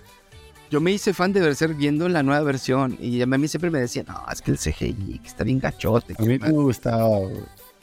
yo 0.71 0.81
me 0.81 0.93
hice 0.93 1.13
fan 1.15 1.33
de 1.33 1.41
Berserk 1.41 1.77
viendo 1.77 2.09
la 2.09 2.23
nueva 2.23 2.43
versión. 2.43 2.97
Y 3.01 3.21
a 3.23 3.27
mí 3.27 3.49
siempre 3.49 3.71
me 3.71 3.81
decían, 3.81 4.07
no, 4.09 4.25
es 4.31 4.43
que 4.43 4.51
el 4.51 4.59
CGI 4.59 5.21
que 5.23 5.29
está 5.29 5.45
bien 5.45 5.59
gachote. 5.59 6.15
A 6.19 6.23
mí 6.23 6.39
me 6.39 6.51
gustaba, 6.51 7.07
güey. 7.07 7.43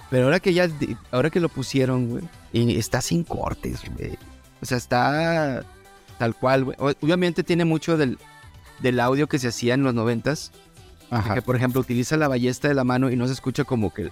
Pero 0.09 0.25
ahora 0.25 0.39
que 0.39 0.53
ya, 0.53 0.67
ahora 1.11 1.29
que 1.29 1.39
lo 1.39 1.49
pusieron, 1.49 2.09
güey, 2.09 2.23
y 2.51 2.77
está 2.77 2.99
sin 3.01 3.23
cortes, 3.23 3.81
güey. 3.95 4.17
O 4.61 4.65
sea, 4.65 4.77
está 4.77 5.63
tal 6.17 6.35
cual, 6.35 6.65
güey. 6.65 6.77
Obviamente 6.79 7.43
tiene 7.43 7.63
mucho 7.63 7.95
del, 7.95 8.17
del 8.79 8.99
audio 8.99 9.27
que 9.27 9.37
se 9.37 9.49
hacía 9.49 9.75
en 9.75 9.83
los 9.83 9.93
noventas. 9.93 10.51
Ajá. 11.11 11.35
Que, 11.35 11.41
por 11.41 11.55
ejemplo, 11.55 11.81
utiliza 11.81 12.17
la 12.17 12.27
ballesta 12.27 12.67
de 12.67 12.73
la 12.73 12.83
mano 12.83 13.11
y 13.11 13.15
no 13.15 13.27
se 13.27 13.33
escucha 13.33 13.63
como 13.63 13.93
que... 13.93 14.11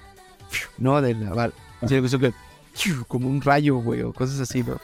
No, 0.78 1.02
de 1.02 1.14
la... 1.16 1.52
sino 1.88 2.20
que-. 2.20 2.34
Como 3.08 3.28
un 3.28 3.42
rayo, 3.42 3.78
güey, 3.78 4.04
o 4.04 4.14
cosas 4.14 4.40
así, 4.40 4.64
¿no? 4.64 4.80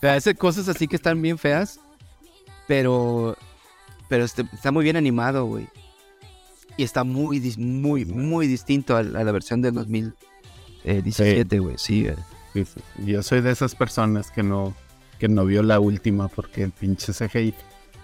Sea, 0.00 0.14
hace 0.14 0.34
cosas 0.34 0.68
así 0.68 0.86
que 0.88 0.96
están 0.96 1.20
bien 1.22 1.38
feas, 1.38 1.80
pero... 2.66 3.36
Pero 4.08 4.24
este- 4.24 4.46
está 4.52 4.70
muy 4.70 4.84
bien 4.84 4.96
animado, 4.96 5.46
güey. 5.46 5.66
Y 6.76 6.82
está 6.84 7.04
muy, 7.04 7.40
muy, 7.58 8.04
muy 8.04 8.46
distinto 8.46 8.96
a, 8.96 9.02
la 9.02 9.30
versión 9.32 9.62
del 9.62 9.74
2017, 10.84 11.58
güey. 11.58 11.74
Sí, 11.78 12.02
güey. 12.04 12.16
Sí, 12.52 12.64
sí. 12.64 12.80
Yo 13.06 13.22
soy 13.22 13.40
de 13.40 13.50
esas 13.50 13.74
personas 13.74 14.30
que 14.30 14.42
no, 14.42 14.74
que 15.18 15.28
no 15.28 15.44
vio 15.44 15.62
la 15.62 15.80
última 15.80 16.28
porque 16.28 16.64
el 16.64 16.70
pinche 16.72 17.12
CGI. 17.12 17.54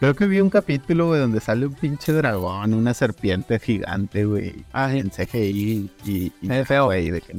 Creo 0.00 0.14
que 0.16 0.26
vi 0.26 0.40
un 0.40 0.48
capítulo, 0.50 1.08
güey, 1.08 1.20
donde 1.20 1.40
sale 1.40 1.66
un 1.66 1.74
pinche 1.74 2.12
dragón, 2.12 2.72
una 2.74 2.94
serpiente 2.94 3.58
gigante, 3.58 4.24
güey, 4.24 4.64
Ah, 4.72 4.90
sí. 4.90 4.98
en 4.98 5.10
CGI 5.10 5.90
y, 6.06 6.32
y 6.40 6.50
Es 6.50 6.66
feo. 6.66 6.86
güey, 6.86 7.10
de 7.10 7.20
que 7.20 7.36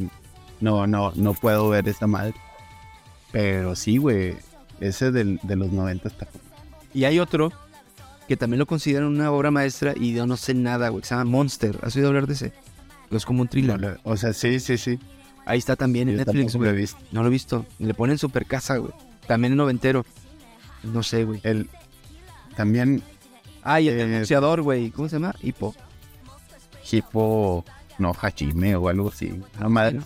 no, 0.60 0.86
no, 0.86 1.12
no 1.16 1.34
puedo 1.34 1.70
ver 1.70 1.88
esa 1.90 2.06
madre. 2.08 2.36
Pero 3.32 3.76
sí, 3.76 3.98
güey, 3.98 4.36
ese 4.80 5.12
del, 5.12 5.40
de 5.44 5.56
los 5.56 5.72
90 5.72 6.08
está 6.08 6.28
Y 6.94 7.06
hay 7.06 7.20
otro 7.20 7.52
que 8.28 8.38
también 8.38 8.60
lo 8.60 8.66
consideran 8.66 9.08
una 9.10 9.32
obra 9.32 9.52
maestra 9.52 9.94
y 9.96 10.14
yo 10.14 10.26
no 10.26 10.38
sé 10.38 10.54
nada, 10.54 10.90
güey. 10.90 11.04
Se 11.04 11.16
llama 11.16 11.30
Monster. 11.30 11.78
¿Has 11.84 11.96
oído 11.96 12.08
hablar 12.10 12.28
de 12.28 12.34
ese? 12.34 12.54
Es 13.10 13.26
como 13.26 13.42
un 13.42 13.48
thriller. 13.50 14.00
O 14.04 14.16
sea, 14.16 14.32
sí, 14.34 14.60
sí, 14.60 14.78
sí. 14.78 15.00
Ahí 15.46 15.58
está 15.60 15.76
también 15.76 16.08
en 16.08 16.18
Yo 16.18 16.24
Netflix, 16.26 16.54
lo 16.56 16.66
he 16.70 16.72
visto. 16.74 17.00
No 17.12 17.22
lo 17.24 17.28
he 17.28 17.32
visto. 17.32 17.66
Le 17.80 17.94
ponen 17.94 18.18
super 18.18 18.46
casa, 18.46 18.78
güey. 18.78 18.94
También 19.28 19.54
en 19.54 19.58
noventero. 19.58 20.06
No 20.84 21.04
sé, 21.04 21.26
güey. 21.26 21.42
El, 21.44 21.70
también 22.56 23.02
Ah, 23.64 23.80
y 23.82 23.90
el 23.90 24.00
Eh, 24.00 24.18
boxeador, 24.20 24.62
güey. 24.62 24.92
¿Cómo 24.92 25.10
se 25.10 25.18
llama? 25.18 25.36
Hippo. 25.42 25.76
Hippo, 26.90 27.64
no, 28.00 28.14
Hachime 28.14 28.76
o 28.76 28.90
algo 28.90 29.10
así. 29.10 29.32
No, 29.60 29.70
madre. 29.70 30.00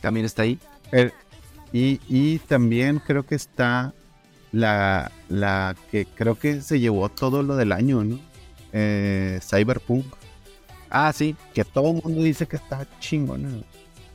También 0.00 0.26
está 0.26 0.42
ahí. 0.42 0.58
El- 0.92 1.12
y, 1.74 2.00
y 2.08 2.38
también 2.38 3.00
creo 3.04 3.24
que 3.26 3.34
está 3.34 3.92
la, 4.52 5.10
la 5.28 5.74
que 5.90 6.06
creo 6.06 6.36
que 6.38 6.60
se 6.62 6.78
llevó 6.78 7.08
todo 7.08 7.42
lo 7.42 7.56
del 7.56 7.72
año, 7.72 8.04
¿no? 8.04 8.18
Eh, 8.72 9.40
Cyberpunk, 9.42 10.06
Ah, 10.90 11.12
sí. 11.12 11.34
que 11.52 11.64
todo 11.64 11.90
el 11.96 12.02
mundo 12.04 12.22
dice 12.22 12.46
que 12.46 12.54
está 12.56 12.86
chingona. 13.00 13.48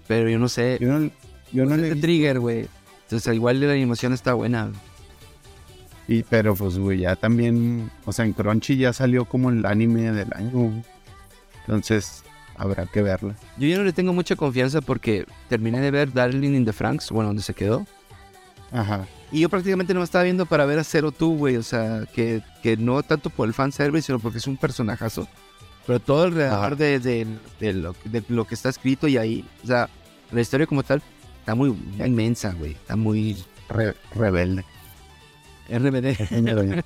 Pero 0.08 0.30
yo 0.30 0.40
no 0.40 0.48
sé. 0.48 0.78
Yo 0.80 0.88
no, 0.98 1.12
yo 1.52 1.66
no 1.66 1.76
Es 1.76 1.82
le 1.82 1.96
Trigger, 1.96 2.40
güey. 2.40 2.68
Entonces, 3.04 3.34
igual 3.36 3.60
la 3.60 3.74
animación 3.74 4.14
está 4.14 4.34
buena. 4.34 4.72
y, 6.08 6.24
pero 6.24 6.56
pues, 6.56 6.78
güey, 6.78 7.00
ya 7.00 7.16
también, 7.18 7.92
o 8.06 8.14
sea, 8.14 8.24
en 8.24 8.32
Crunchy 8.34 8.78
ya 8.78 8.94
salió 8.94 9.26
como 9.26 9.50
el 9.50 9.66
anime 9.66 10.12
del 10.14 10.30
año. 10.34 10.82
Entonces, 11.68 12.24
habrá 12.60 12.86
que 12.86 13.02
verla. 13.02 13.36
Yo 13.58 13.68
ya 13.68 13.78
no 13.78 13.84
le 13.84 13.94
tengo 13.94 14.14
mucha 14.14 14.36
confianza 14.36 14.82
porque 14.82 15.26
terminé 15.48 15.80
de 15.82 15.90
ver 15.92 16.14
Darling 16.14 16.54
in 16.56 16.66
the 16.66 16.74
Franks, 16.74 17.10
bueno, 17.12 17.30
donde 17.30 17.42
se 17.42 17.54
quedó. 17.54 17.86
Ajá. 18.72 19.08
Y 19.32 19.42
yo 19.42 19.50
prácticamente 19.50 19.94
no 19.94 20.00
me 20.02 20.04
estaba 20.04 20.24
viendo 20.24 20.46
para 20.46 20.66
ver 20.66 20.78
a 20.80 20.84
Zero 20.84 21.12
Two, 21.12 21.30
güey. 21.38 21.56
O 21.58 21.64
sea, 21.64 22.04
que, 22.14 22.42
que 22.62 22.78
no 22.78 23.02
tanto 23.04 23.30
por 23.30 23.48
el 23.48 23.54
fanservice, 23.54 24.08
sino 24.08 24.20
porque 24.20 24.38
es 24.40 24.48
un 24.48 24.58
personajazo. 24.58 25.28
Pero 25.88 26.00
todo 26.00 26.24
alrededor 26.24 26.76
de, 26.78 27.00
de- 27.00 27.28
de 27.60 27.74
lo, 27.74 27.96
de 28.06 28.24
lo 28.30 28.46
que 28.46 28.54
está 28.56 28.70
escrito 28.70 29.08
y 29.08 29.18
ahí, 29.18 29.44
o 29.64 29.68
sea, 29.68 29.90
la 30.32 30.42
historia 30.42 30.68
como 30.68 30.84
tal 30.84 31.02
está 31.40 31.56
muy 31.56 31.76
inmensa, 31.98 32.54
güey. 32.54 32.74
Está 32.74 32.96
muy 32.96 33.44
Re- 33.70 33.96
rebelde. 34.14 34.64
RBD. 35.70 36.84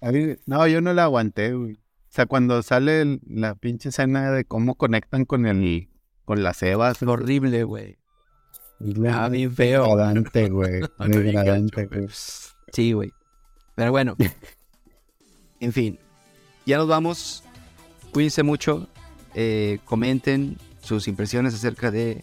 No, 0.46 0.66
yo 0.66 0.80
no 0.80 0.92
la 0.92 1.04
aguanté, 1.04 1.52
güey. 1.54 1.78
Sea, 2.16 2.24
cuando 2.24 2.62
sale 2.62 3.02
el- 3.02 3.20
la 3.28 3.54
pinche 3.56 3.90
escena 3.90 4.30
de 4.30 4.46
cómo 4.46 4.74
conectan 4.76 5.26
con 5.26 5.44
el 5.44 5.90
con 6.24 6.42
las 6.42 6.62
evas. 6.62 7.02
horrible, 7.02 7.64
güey. 7.64 7.98
Ah, 9.10 9.28
bien 9.28 9.52
feo. 9.54 9.82
Degradante, 9.84 10.48
güey. 10.48 10.80
Degradante, 10.98 11.84
güey. 11.84 12.06
Sí, 12.72 12.92
güey. 12.92 13.12
Pero 13.74 13.90
bueno. 13.90 14.16
en 15.60 15.72
fin. 15.74 15.98
Ya 16.64 16.78
nos 16.78 16.88
vamos. 16.88 17.44
Cuídense 18.14 18.42
mucho. 18.42 18.88
Eh, 19.34 19.78
comenten 19.84 20.56
sus 20.80 21.08
impresiones 21.08 21.52
acerca 21.52 21.90
de 21.90 22.22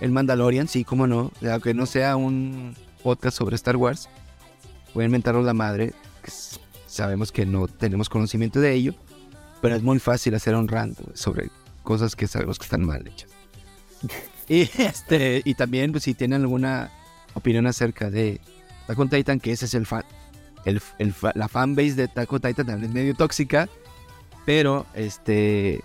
El 0.00 0.10
Mandalorian. 0.12 0.68
Sí, 0.68 0.84
cómo 0.84 1.06
no. 1.06 1.32
Aunque 1.50 1.72
no 1.72 1.86
sea 1.86 2.16
un 2.16 2.76
podcast 3.02 3.38
sobre 3.38 3.56
Star 3.56 3.76
Wars. 3.76 4.10
Pueden 4.92 5.10
mentarnos 5.10 5.46
la 5.46 5.54
madre. 5.54 5.94
que 6.22 6.30
sabemos 6.86 7.32
que 7.32 7.46
no 7.46 7.68
tenemos 7.68 8.10
conocimiento 8.10 8.60
de 8.60 8.74
ello. 8.74 8.94
Pero 9.62 9.74
es 9.76 9.82
muy 9.82 9.98
fácil 9.98 10.34
hacer 10.34 10.54
un 10.54 10.68
rant 10.68 10.98
sobre 11.14 11.50
cosas 11.82 12.16
que 12.16 12.26
sabemos 12.26 12.58
que 12.58 12.64
están 12.64 12.84
mal 12.84 13.06
hechas. 13.06 13.30
Y 14.48 14.62
este, 14.82 15.42
y 15.44 15.54
también, 15.54 15.92
pues, 15.92 16.04
si 16.04 16.14
tienen 16.14 16.40
alguna 16.42 16.90
opinión 17.34 17.66
acerca 17.66 18.10
de 18.10 18.40
Attack 18.84 18.98
on 18.98 19.08
Titan, 19.10 19.38
que 19.40 19.52
ese 19.52 19.66
es 19.66 19.74
el 19.74 19.86
fan. 19.86 20.04
El, 20.64 20.80
el 20.98 21.14
la 21.34 21.48
fanbase 21.48 21.94
de 21.94 22.02
Attack 22.04 22.32
on 22.32 22.40
Titan 22.40 22.66
también 22.66 22.84
es 22.84 22.90
medio 22.94 23.14
tóxica. 23.14 23.68
Pero, 24.46 24.86
este. 24.94 25.82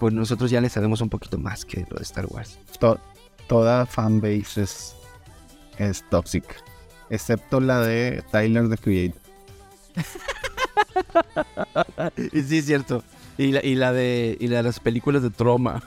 Pues 0.00 0.12
nosotros 0.12 0.50
ya 0.50 0.60
le 0.60 0.68
sabemos 0.68 1.00
un 1.00 1.08
poquito 1.08 1.38
más 1.38 1.64
que 1.64 1.86
lo 1.88 1.96
de 1.96 2.02
Star 2.02 2.26
Wars. 2.26 2.58
To- 2.80 2.98
toda 3.46 3.86
fanbase 3.86 4.62
es, 4.62 4.94
es 5.78 6.02
tóxica. 6.10 6.56
Excepto 7.10 7.60
la 7.60 7.80
de 7.80 8.24
Tyler 8.32 8.68
the 8.68 8.76
Creator. 8.78 9.20
Y 12.32 12.42
sí, 12.42 12.58
es 12.58 12.66
cierto. 12.66 13.02
Y 13.38 13.52
la, 13.52 13.64
y 13.64 13.74
la 13.74 13.92
de. 13.92 14.36
Y 14.40 14.48
la 14.48 14.58
de 14.58 14.62
las 14.64 14.80
películas 14.80 15.22
de 15.22 15.30
Troma. 15.30 15.82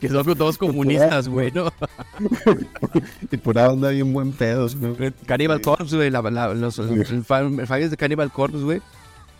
que 0.00 0.08
son 0.08 0.24
todos 0.36 0.56
comunistas, 0.56 1.28
güey, 1.28 1.52
¿no? 1.52 1.70
Y 3.30 3.36
por 3.36 3.58
ahí 3.58 3.68
anda 3.70 3.90
bien 3.90 4.12
buen 4.12 4.32
pedo. 4.32 4.66
¿no? 4.76 4.96
Cannibal 5.26 5.60
Corpse, 5.60 5.94
güey. 5.96 6.10
la- 6.10 6.22
la- 6.22 6.54
los 6.54 6.78
los 6.78 7.26
fan- 7.26 7.66
fans 7.66 7.90
de 7.90 7.96
Cannibal 7.96 8.32
Corpse, 8.32 8.62
güey. 8.62 8.80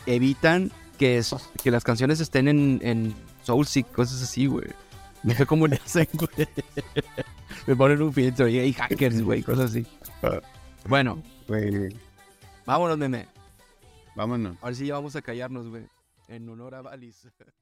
Evitan 0.07 0.71
que, 0.99 1.19
es- 1.19 1.35
que 1.63 1.71
las 1.71 1.85
canciones 1.85 2.21
estén 2.21 2.49
en, 2.49 2.81
en 2.83 3.15
Soulseek, 3.43 3.91
cosas 3.93 4.23
así, 4.23 4.47
güey. 4.47 4.67
No 5.23 5.35
sé 5.35 5.47
cómo 5.47 5.67
le 5.67 5.77
hacen, 5.85 6.09
güey. 6.13 6.49
Me 7.67 7.75
ponen 7.77 8.01
un 8.03 8.13
filtro 8.13 8.49
y 8.49 8.59
hay 8.59 8.73
hackers, 8.75 9.23
güey, 9.23 9.43
cosas 9.43 9.71
así. 9.71 9.87
Bueno, 10.87 11.23
Güey, 11.49 11.89
vámonos, 12.67 12.99
meme. 12.99 13.27
Vámonos. 14.19 14.57
Ahora 14.61 14.75
sí 14.75 14.87
ya 14.87 14.95
vamos 14.95 15.15
a 15.17 15.23
callarnos, 15.23 15.69
güey. 15.69 15.87
En 16.27 16.49
honor 16.49 16.75
a 16.75 16.83
Valis. 16.83 17.29